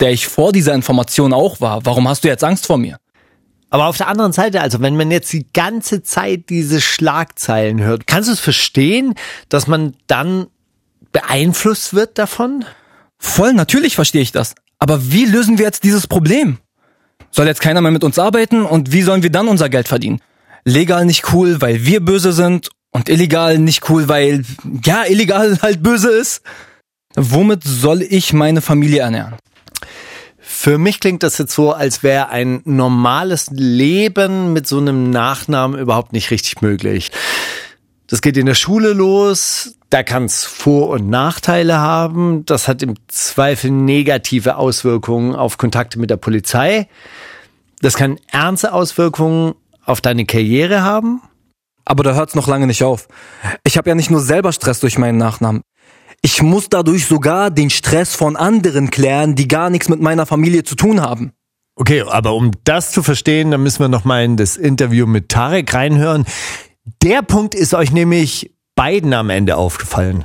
der 0.00 0.12
ich 0.12 0.28
vor 0.28 0.52
dieser 0.52 0.74
Information 0.74 1.32
auch 1.32 1.60
war. 1.60 1.84
Warum 1.84 2.08
hast 2.08 2.24
du 2.24 2.28
jetzt 2.28 2.44
Angst 2.44 2.66
vor 2.66 2.78
mir? 2.78 2.98
Aber 3.70 3.86
auf 3.86 3.96
der 3.96 4.08
anderen 4.08 4.32
Seite, 4.32 4.60
also 4.60 4.80
wenn 4.80 4.96
man 4.96 5.10
jetzt 5.10 5.32
die 5.32 5.46
ganze 5.52 6.02
Zeit 6.02 6.48
diese 6.48 6.80
Schlagzeilen 6.80 7.82
hört, 7.82 8.06
kannst 8.06 8.28
du 8.28 8.32
es 8.32 8.40
verstehen, 8.40 9.14
dass 9.48 9.66
man 9.66 9.94
dann 10.06 10.46
beeinflusst 11.12 11.94
wird 11.94 12.16
davon? 12.16 12.64
Voll, 13.18 13.52
natürlich 13.52 13.94
verstehe 13.94 14.22
ich 14.22 14.32
das. 14.32 14.54
Aber 14.78 15.10
wie 15.10 15.24
lösen 15.24 15.58
wir 15.58 15.66
jetzt 15.66 15.84
dieses 15.84 16.06
Problem? 16.06 16.58
Soll 17.30 17.46
jetzt 17.46 17.60
keiner 17.60 17.80
mehr 17.80 17.90
mit 17.90 18.04
uns 18.04 18.18
arbeiten 18.18 18.64
und 18.64 18.92
wie 18.92 19.02
sollen 19.02 19.22
wir 19.22 19.30
dann 19.30 19.48
unser 19.48 19.68
Geld 19.68 19.88
verdienen? 19.88 20.20
Legal 20.68 21.04
nicht 21.04 21.32
cool, 21.32 21.60
weil 21.60 21.84
wir 21.84 22.00
böse 22.00 22.32
sind 22.32 22.70
und 22.90 23.08
illegal 23.08 23.58
nicht 23.58 23.88
cool, 23.88 24.08
weil 24.08 24.44
ja, 24.84 25.04
illegal 25.04 25.58
halt 25.62 25.82
böse 25.82 26.10
ist. 26.10 26.42
Womit 27.16 27.64
soll 27.64 28.02
ich 28.02 28.32
meine 28.32 28.60
Familie 28.60 29.00
ernähren? 29.00 29.34
Für 30.38 30.78
mich 30.78 31.00
klingt 31.00 31.22
das 31.22 31.38
jetzt 31.38 31.54
so, 31.54 31.72
als 31.72 32.02
wäre 32.02 32.30
ein 32.30 32.62
normales 32.64 33.48
Leben 33.50 34.52
mit 34.52 34.66
so 34.66 34.78
einem 34.78 35.10
Nachnamen 35.10 35.78
überhaupt 35.78 36.12
nicht 36.12 36.30
richtig 36.30 36.62
möglich. 36.62 37.10
Das 38.06 38.22
geht 38.22 38.36
in 38.36 38.46
der 38.46 38.54
Schule 38.54 38.94
los, 38.94 39.74
da 39.90 40.02
kann 40.02 40.24
es 40.24 40.44
Vor- 40.44 40.88
und 40.88 41.08
Nachteile 41.10 41.78
haben. 41.78 42.46
Das 42.46 42.66
hat 42.66 42.82
im 42.82 42.94
Zweifel 43.08 43.70
negative 43.70 44.56
Auswirkungen 44.56 45.34
auf 45.34 45.58
Kontakte 45.58 45.98
mit 45.98 46.08
der 46.08 46.16
Polizei. 46.16 46.88
Das 47.80 47.94
kann 47.94 48.18
ernste 48.28 48.72
Auswirkungen 48.72 49.54
auf 49.88 50.00
deine 50.00 50.26
Karriere 50.26 50.82
haben? 50.82 51.22
Aber 51.84 52.02
da 52.02 52.14
hört's 52.14 52.34
noch 52.34 52.46
lange 52.48 52.66
nicht 52.66 52.84
auf. 52.84 53.08
Ich 53.64 53.78
habe 53.78 53.88
ja 53.88 53.94
nicht 53.94 54.10
nur 54.10 54.20
selber 54.20 54.52
Stress 54.52 54.80
durch 54.80 54.98
meinen 54.98 55.16
Nachnamen. 55.16 55.62
Ich 56.20 56.42
muss 56.42 56.68
dadurch 56.68 57.06
sogar 57.06 57.50
den 57.50 57.70
Stress 57.70 58.14
von 58.14 58.36
anderen 58.36 58.90
klären, 58.90 59.34
die 59.34 59.48
gar 59.48 59.70
nichts 59.70 59.88
mit 59.88 60.00
meiner 60.00 60.26
Familie 60.26 60.64
zu 60.64 60.74
tun 60.74 61.00
haben. 61.00 61.32
Okay, 61.76 62.02
aber 62.02 62.34
um 62.34 62.50
das 62.64 62.90
zu 62.90 63.02
verstehen, 63.02 63.52
dann 63.52 63.62
müssen 63.62 63.80
wir 63.80 63.88
noch 63.88 64.04
mal 64.04 64.24
in 64.24 64.36
das 64.36 64.56
Interview 64.56 65.06
mit 65.06 65.28
Tarek 65.28 65.72
reinhören. 65.72 66.26
Der 67.02 67.22
Punkt 67.22 67.54
ist 67.54 67.72
euch 67.72 67.92
nämlich 67.92 68.52
beiden 68.74 69.14
am 69.14 69.30
Ende 69.30 69.56
aufgefallen. 69.56 70.24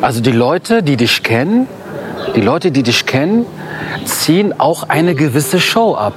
Also 0.00 0.20
die 0.20 0.32
Leute, 0.32 0.82
die 0.82 0.96
dich 0.96 1.22
kennen, 1.22 1.66
die 2.34 2.40
Leute, 2.40 2.70
die 2.70 2.82
dich 2.82 3.06
kennen, 3.06 3.46
ziehen 4.04 4.58
auch 4.58 4.88
eine 4.88 5.14
gewisse 5.14 5.60
Show 5.60 5.94
ab. 5.94 6.14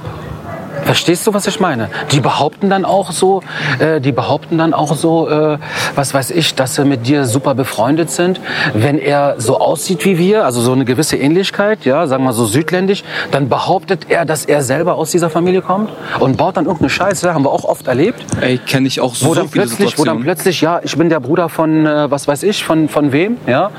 Verstehst 0.88 1.26
du, 1.26 1.34
was 1.34 1.46
ich 1.46 1.60
meine? 1.60 1.90
Die 2.12 2.20
behaupten 2.20 2.70
dann 2.70 2.86
auch 2.86 3.12
so, 3.12 3.42
äh, 3.78 4.00
die 4.00 4.10
behaupten 4.10 4.56
dann 4.56 4.72
auch 4.72 4.96
so, 4.96 5.28
äh, 5.28 5.58
was 5.94 6.14
weiß 6.14 6.30
ich, 6.30 6.54
dass 6.54 6.76
sie 6.76 6.86
mit 6.86 7.06
dir 7.06 7.26
super 7.26 7.54
befreundet 7.54 8.10
sind. 8.10 8.40
Wenn 8.72 8.98
er 8.98 9.34
so 9.36 9.60
aussieht 9.60 10.06
wie 10.06 10.16
wir, 10.16 10.46
also 10.46 10.62
so 10.62 10.72
eine 10.72 10.86
gewisse 10.86 11.18
Ähnlichkeit, 11.18 11.84
ja, 11.84 12.06
sagen 12.06 12.24
wir 12.24 12.32
so 12.32 12.46
südländisch, 12.46 13.04
dann 13.32 13.50
behauptet 13.50 14.06
er, 14.08 14.24
dass 14.24 14.46
er 14.46 14.62
selber 14.62 14.94
aus 14.94 15.10
dieser 15.10 15.28
Familie 15.28 15.60
kommt 15.60 15.90
und 16.20 16.38
baut 16.38 16.56
dann 16.56 16.64
irgendeine 16.64 16.88
Scheiße. 16.88 17.34
Haben 17.34 17.44
wir 17.44 17.52
auch 17.52 17.64
oft 17.64 17.86
erlebt. 17.86 18.24
Ey, 18.40 18.56
kenne 18.56 18.88
ich 18.88 19.02
auch 19.02 19.14
so, 19.14 19.26
wo 19.26 19.34
dann 19.34 19.50
plötzlich, 19.50 19.98
Wo 19.98 20.04
dann 20.04 20.22
plötzlich, 20.22 20.62
ja, 20.62 20.80
ich 20.82 20.96
bin 20.96 21.10
der 21.10 21.20
Bruder 21.20 21.50
von, 21.50 21.84
äh, 21.84 22.10
was 22.10 22.26
weiß 22.26 22.44
ich, 22.44 22.64
von, 22.64 22.88
von 22.88 23.12
wem, 23.12 23.36
ja. 23.46 23.72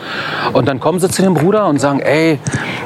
Und 0.53 0.67
dann 0.67 0.79
kommen 0.79 0.99
sie 0.99 1.09
zu 1.09 1.23
dem 1.23 1.33
Bruder 1.33 1.65
und 1.65 1.81
sagen, 1.81 2.01
ey, 2.01 2.37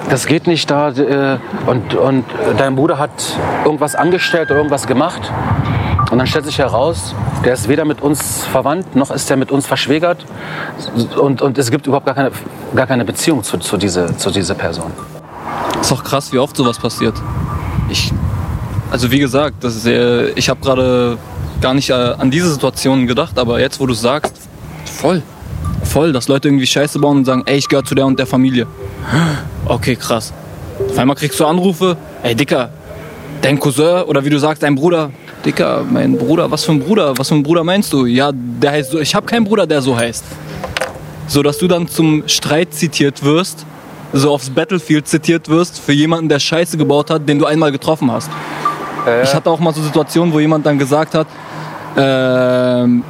das 0.10 0.26
geht 0.26 0.48
nicht 0.48 0.70
da, 0.70 0.90
äh, 0.90 1.38
und, 1.66 1.96
und 1.96 2.26
dein 2.58 2.76
Bruder 2.76 2.98
hat 2.98 3.12
irgendwas 3.66 3.96
angestellt 3.96 4.50
oder 4.50 4.58
irgendwas 4.58 4.88
gemacht. 4.88 5.32
Und 6.12 6.20
dann 6.20 6.28
stellt 6.28 6.46
sich 6.46 6.60
heraus, 6.60 7.16
der 7.44 7.54
ist 7.54 7.68
weder 7.68 7.86
mit 7.86 8.02
uns 8.02 8.44
verwandt, 8.46 8.96
noch 8.96 9.10
ist 9.10 9.32
er 9.32 9.38
mit 9.38 9.52
uns 9.52 9.66
verschwägert. 9.66 10.26
Und, 11.20 11.42
und 11.42 11.58
es 11.58 11.72
gibt 11.72 11.88
überhaupt 11.88 12.06
gar 12.06 12.16
keine, 12.16 12.32
gar 12.76 12.86
keine 12.86 13.06
Beziehung 13.06 13.44
zu, 13.44 13.58
zu, 13.58 13.78
diese, 13.78 14.16
zu 14.18 14.30
dieser 14.30 14.54
Person. 14.54 14.92
Ist 15.82 15.92
doch 15.92 16.04
krass, 16.04 16.32
wie 16.32 16.38
oft 16.38 16.56
sowas 16.56 16.78
passiert. 16.78 17.16
Ich, 17.90 18.14
also 18.92 19.12
wie 19.12 19.20
gesagt, 19.20 19.64
das 19.64 19.76
ist 19.76 19.84
sehr, 19.84 20.38
ich 20.38 20.50
habe 20.50 20.60
gerade 20.60 21.18
gar 21.62 21.74
nicht 21.74 21.90
äh, 21.90 21.94
an 21.94 22.30
diese 22.30 22.52
Situation 22.52 23.08
gedacht, 23.08 23.40
aber 23.40 23.60
jetzt, 23.60 23.80
wo 23.80 23.88
du 23.88 23.94
sagst, 23.94 24.34
voll. 24.86 25.24
Voll, 25.84 26.14
dass 26.14 26.28
Leute 26.28 26.48
irgendwie 26.48 26.68
Scheiße 26.68 27.00
bauen 27.00 27.18
und 27.18 27.26
sagen, 27.26 27.44
ey, 27.46 27.58
ich 27.58 27.68
gehöre 27.68 27.84
zu 27.84 27.96
der 27.96 28.06
und 28.06 28.20
der 28.20 28.28
Familie. 28.28 28.68
Okay, 29.66 29.96
krass. 29.96 30.34
Auf 30.90 30.98
einmal 30.98 31.16
kriegst 31.16 31.40
du 31.40 31.46
Anrufe, 31.46 31.98
ey 32.24 32.36
Dicker, 32.36 32.70
dein 33.42 33.60
Cousin 33.60 34.04
oder 34.04 34.24
wie 34.26 34.30
du 34.30 34.40
sagst, 34.40 34.64
dein 34.64 34.76
Bruder. 34.76 35.12
Dicker, 35.46 35.84
mein 35.90 36.18
Bruder, 36.18 36.50
was 36.50 36.64
für 36.64 36.72
ein 36.72 36.80
Bruder? 36.80 37.18
Was 37.18 37.30
für 37.30 37.36
ein 37.36 37.44
Bruder 37.44 37.64
meinst 37.64 37.92
du? 37.92 38.06
Ja, 38.06 38.32
der 38.34 38.72
heißt 38.72 38.92
so. 38.92 39.00
Ich 39.00 39.14
habe 39.14 39.26
keinen 39.26 39.44
Bruder, 39.44 39.68
der 39.68 39.82
so 39.82 39.96
heißt. 39.96 40.24
So 41.28 41.44
dass 41.44 41.58
du 41.58 41.68
dann 41.68 41.88
zum 41.88 42.24
Streit 42.28 42.74
zitiert 42.74 43.24
wirst, 43.24 43.66
so 44.14 44.32
aufs 44.32 44.50
Battlefield 44.50 45.08
zitiert 45.08 45.50
wirst 45.50 45.80
für 45.80 45.94
jemanden, 45.94 46.30
der 46.30 46.40
Scheiße 46.40 46.78
gebaut 46.78 47.10
hat, 47.10 47.28
den 47.28 47.40
du 47.40 47.46
einmal 47.46 47.72
getroffen 47.72 48.12
hast. 48.12 48.30
Äh. 49.08 49.24
Ich 49.24 49.34
hatte 49.34 49.50
auch 49.50 49.60
mal 49.60 49.74
so 49.74 49.82
Situationen, 49.82 50.34
wo 50.34 50.40
jemand 50.40 50.66
dann 50.66 50.78
gesagt 50.78 51.16
hat, 51.16 51.28
ähm, 51.98 53.04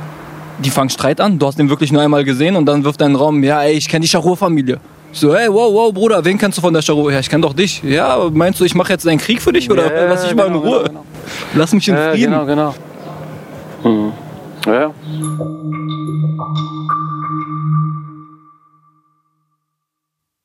die 0.64 0.70
fangen 0.70 0.90
Streit 0.90 1.20
an, 1.20 1.40
du 1.40 1.48
hast 1.48 1.58
den 1.58 1.70
wirklich 1.70 1.92
nur 1.92 2.02
einmal 2.02 2.24
gesehen 2.24 2.56
und 2.56 2.66
dann 2.66 2.84
wirft 2.84 3.02
er 3.02 3.08
in 3.08 3.14
den 3.14 3.20
Raum, 3.20 3.44
ja 3.44 3.62
ey, 3.64 3.74
ich 3.74 3.88
kenne 3.88 4.02
die 4.02 4.08
Charur-Familie. 4.08 4.80
So, 5.16 5.36
hey, 5.36 5.48
wow, 5.48 5.72
wow, 5.72 5.94
Bruder, 5.94 6.26
wen 6.26 6.40
kennst 6.40 6.58
du 6.58 6.62
von 6.62 6.74
der 6.74 6.82
Charur? 6.82 7.12
Ja, 7.12 7.20
ich 7.20 7.30
kenne 7.30 7.42
doch 7.44 7.54
dich. 7.54 7.84
Ja, 7.84 8.30
meinst 8.34 8.60
du, 8.60 8.66
ich 8.66 8.74
mache 8.74 8.92
jetzt 8.94 9.08
einen 9.08 9.20
Krieg 9.20 9.42
für 9.44 9.54
dich 9.54 9.70
oder 9.70 9.94
Ja, 9.96 10.08
lass 10.10 10.24
dich 10.24 10.34
mal 10.36 10.48
in 10.48 10.54
genau, 10.54 10.66
Ruhe? 10.66 10.84
genau, 10.88 11.06
Lass 11.54 11.72
mich 11.72 11.88
in 11.88 11.96
Ja, 11.96 12.12
Frieden. 12.12 12.32
genau, 12.32 12.46
genau. 12.46 12.76
Mhm. 13.84 14.14
Ja. 14.66 14.92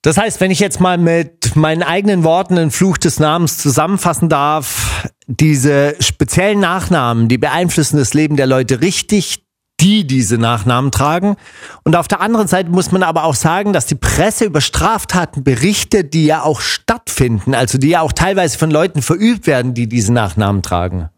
Das 0.02 0.16
heißt, 0.16 0.40
wenn 0.40 0.50
ich 0.50 0.60
jetzt 0.60 0.80
mal 0.80 0.96
mit 0.96 1.56
meinen 1.56 1.82
eigenen 1.82 2.22
Worten 2.24 2.56
den 2.56 2.70
Fluch 2.70 2.98
des 2.98 3.18
Namens 3.18 3.58
zusammenfassen 3.58 4.28
darf, 4.28 5.08
diese 5.26 5.96
speziellen 6.00 6.60
Nachnamen, 6.60 7.28
die 7.28 7.36
beeinflussen 7.38 7.98
das 7.98 8.14
Leben 8.14 8.36
der 8.36 8.46
Leute 8.46 8.80
richtig, 8.80 9.44
die 9.80 10.06
diese 10.06 10.38
Nachnamen 10.38 10.90
tragen. 10.90 11.36
Und 11.84 11.96
auf 11.96 12.08
der 12.08 12.20
anderen 12.20 12.48
Seite 12.48 12.70
muss 12.70 12.92
man 12.92 13.02
aber 13.02 13.24
auch 13.24 13.34
sagen, 13.34 13.72
dass 13.72 13.86
die 13.86 13.94
Presse 13.94 14.44
über 14.44 14.60
Straftaten 14.60 15.44
berichtet, 15.44 16.14
die 16.14 16.26
ja 16.26 16.42
auch 16.42 16.60
stattfinden, 16.60 17.54
also 17.54 17.78
die 17.78 17.88
ja 17.88 18.00
auch 18.00 18.12
teilweise 18.12 18.58
von 18.58 18.70
Leuten 18.70 19.02
verübt 19.02 19.46
werden, 19.46 19.74
die 19.74 19.88
diese 19.88 20.12
Nachnamen 20.12 20.62
tragen. 20.62 21.10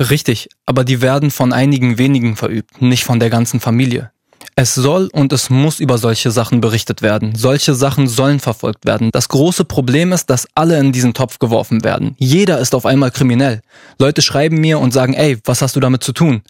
Richtig, 0.00 0.48
aber 0.66 0.84
die 0.84 1.00
werden 1.00 1.30
von 1.30 1.52
einigen 1.52 1.98
wenigen 1.98 2.36
verübt, 2.36 2.82
nicht 2.82 3.04
von 3.04 3.20
der 3.20 3.30
ganzen 3.30 3.60
Familie. 3.60 4.10
Es 4.56 4.74
soll 4.74 5.08
und 5.12 5.32
es 5.32 5.50
muss 5.50 5.80
über 5.80 5.98
solche 5.98 6.30
Sachen 6.30 6.60
berichtet 6.60 7.02
werden. 7.02 7.34
Solche 7.34 7.74
Sachen 7.74 8.06
sollen 8.06 8.38
verfolgt 8.38 8.86
werden. 8.86 9.10
Das 9.12 9.28
große 9.28 9.64
Problem 9.64 10.12
ist, 10.12 10.30
dass 10.30 10.46
alle 10.54 10.78
in 10.78 10.92
diesen 10.92 11.12
Topf 11.12 11.40
geworfen 11.40 11.82
werden. 11.82 12.14
Jeder 12.18 12.60
ist 12.60 12.74
auf 12.74 12.86
einmal 12.86 13.10
kriminell. 13.10 13.62
Leute 13.98 14.22
schreiben 14.22 14.60
mir 14.60 14.78
und 14.78 14.92
sagen, 14.92 15.14
ey, 15.14 15.38
was 15.44 15.60
hast 15.60 15.74
du 15.74 15.80
damit 15.80 16.04
zu 16.04 16.12
tun? 16.12 16.42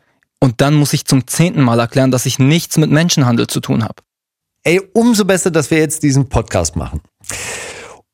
Und 0.45 0.61
dann 0.61 0.75
muss 0.75 0.93
ich 0.93 1.07
zum 1.07 1.27
zehnten 1.27 1.63
Mal 1.63 1.81
erklären, 1.81 2.11
dass 2.11 2.27
ich 2.27 2.39
nichts 2.39 2.77
mit 2.77 2.91
Menschenhandel 2.91 3.47
zu 3.47 3.61
tun 3.61 3.83
habe. 3.83 3.95
Ey, 4.63 4.79
umso 4.93 5.25
besser, 5.25 5.51
dass 5.51 5.71
wir 5.71 5.79
jetzt 5.79 6.03
diesen 6.03 6.29
Podcast 6.29 6.77
machen. 6.77 7.01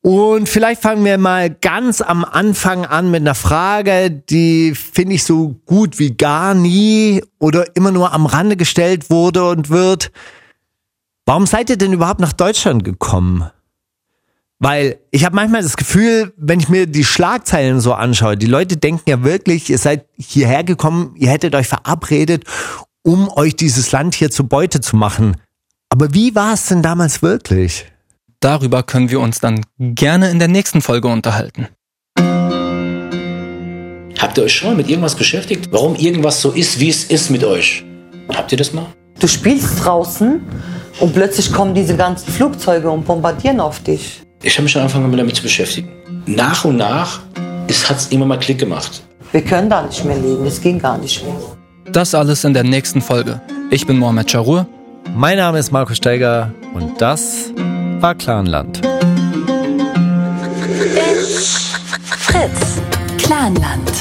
Und 0.01 0.49
vielleicht 0.49 0.81
fangen 0.81 1.05
wir 1.05 1.19
mal 1.19 1.51
ganz 1.51 2.01
am 2.01 2.25
Anfang 2.25 2.87
an 2.87 3.11
mit 3.11 3.23
einer 3.23 3.35
Frage, 3.35 4.13
die 4.13 4.77
finde 4.77 5.17
ich 5.17 5.25
so 5.25 5.57
gut 5.67 5.99
wie 5.99 6.17
gar 6.17 6.55
nie 6.55 7.21
oder 7.41 7.75
immer 7.75 7.91
nur 7.91 8.13
am 8.13 8.27
Rande 8.27 8.57
gestellt 8.57 9.11
wurde 9.11 9.49
und 9.49 9.69
wird. 9.69 10.13
Warum 11.27 11.47
seid 11.47 11.69
ihr 11.69 11.79
denn 11.79 11.93
überhaupt 11.93 12.21
nach 12.21 12.33
Deutschland 12.33 12.85
gekommen? 12.85 13.51
Weil 14.63 14.99
ich 15.11 15.25
habe 15.25 15.35
manchmal 15.35 15.63
das 15.63 15.79
Gefühl, 15.79 16.35
wenn 16.37 16.61
ich 16.61 16.69
mir 16.69 16.87
die 16.87 17.05
Schlagzeilen 17.05 17.81
so 17.81 17.95
anschaue, 17.95 18.37
die 18.37 18.47
Leute 18.47 18.77
denken 18.77 19.09
ja 19.09 19.25
wirklich, 19.25 19.71
ihr 19.71 19.79
seid 19.79 20.05
hierher 20.19 20.65
gekommen, 20.65 21.15
ihr 21.17 21.31
hättet 21.31 21.55
euch 21.55 21.67
verabredet, 21.67 22.45
um 23.03 23.31
euch 23.31 23.57
dieses 23.57 23.91
Land 23.91 24.15
hier 24.15 24.31
zur 24.31 24.51
Beute 24.51 24.83
zu 24.83 24.97
machen. 24.97 25.39
Aber 25.89 26.13
wie 26.13 26.35
war 26.35 26.53
es 26.53 26.67
denn 26.67 26.83
damals 26.83 27.23
wirklich? 27.23 27.87
Darüber 28.41 28.83
können 28.83 29.09
wir 29.09 29.21
uns 29.21 29.41
dann 29.41 29.65
gerne 29.79 30.31
in 30.31 30.39
der 30.39 30.49
nächsten 30.49 30.83
Folge 30.83 31.09
unterhalten. 31.09 31.69
Habt 34.19 34.37
ihr 34.37 34.45
euch 34.45 34.53
schon 34.53 34.69
mal 34.69 34.77
mit 34.77 34.91
irgendwas 34.91 35.15
beschäftigt? 35.15 35.69
Warum 35.73 35.97
irgendwas 35.97 36.43
so 36.43 36.51
ist, 36.51 36.79
wie 36.79 36.91
es 36.91 37.05
ist 37.05 37.31
mit 37.31 37.45
euch? 37.45 37.83
Habt 38.29 38.53
ihr 38.53 38.59
das 38.59 38.75
mal? 38.75 38.87
Du 39.19 39.27
spielst 39.27 39.83
draußen 39.83 40.43
und 41.01 41.15
plötzlich 41.15 41.51
kommen 41.51 41.75
diese 41.75 41.97
ganzen 41.97 42.31
Flugzeuge 42.31 42.91
und 42.91 43.07
bombardieren 43.07 43.61
auf 43.61 43.83
dich. 43.83 44.23
Ich 44.43 44.55
habe 44.55 44.63
mich 44.65 44.73
dann 44.73 44.83
angefangen 44.83 45.15
damit 45.17 45.37
zu 45.37 45.43
beschäftigen. 45.43 45.89
Nach 46.27 46.65
und 46.65 46.77
nach 46.77 47.21
hat 47.89 47.97
es 47.99 48.09
immer 48.09 48.27
mal 48.27 48.39
Klick 48.39 48.59
gemacht. 48.59 49.03
Wir 49.33 49.43
können 49.43 49.69
da 49.69 49.83
nicht 49.83 50.05
mehr 50.05 50.17
leben, 50.17 50.45
es 50.47 50.61
ging 50.61 50.79
gar 50.79 50.99
nicht 50.99 51.23
mehr. 51.25 51.37
Das 51.93 52.15
alles 52.15 52.43
in 52.45 52.55
der 52.55 52.65
nächsten 52.65 53.01
Folge. 53.01 53.41
Ich 53.71 53.87
bin 53.87 53.99
Mohamed 53.99 54.31
Charur. 54.31 54.67
Mein 55.15 55.37
Name 55.37 55.59
ist 55.59 55.71
Marco 55.71 55.95
Steiger 55.95 56.53
und 56.75 57.01
das 57.01 57.53
war 58.01 58.15
Clanland. 58.15 58.81
Fritz. 62.19 62.81
Clanland. 63.19 63.93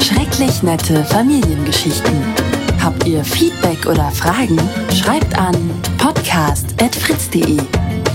Schrecklich 0.00 0.62
nette 0.62 1.04
Familiengeschichten. 1.04 2.22
Habt 2.82 3.06
ihr 3.06 3.24
Feedback 3.24 3.86
oder 3.86 4.10
Fragen? 4.12 4.58
Schreibt 4.94 5.36
an 5.36 5.54
podcast.fritz.de. 5.98 7.58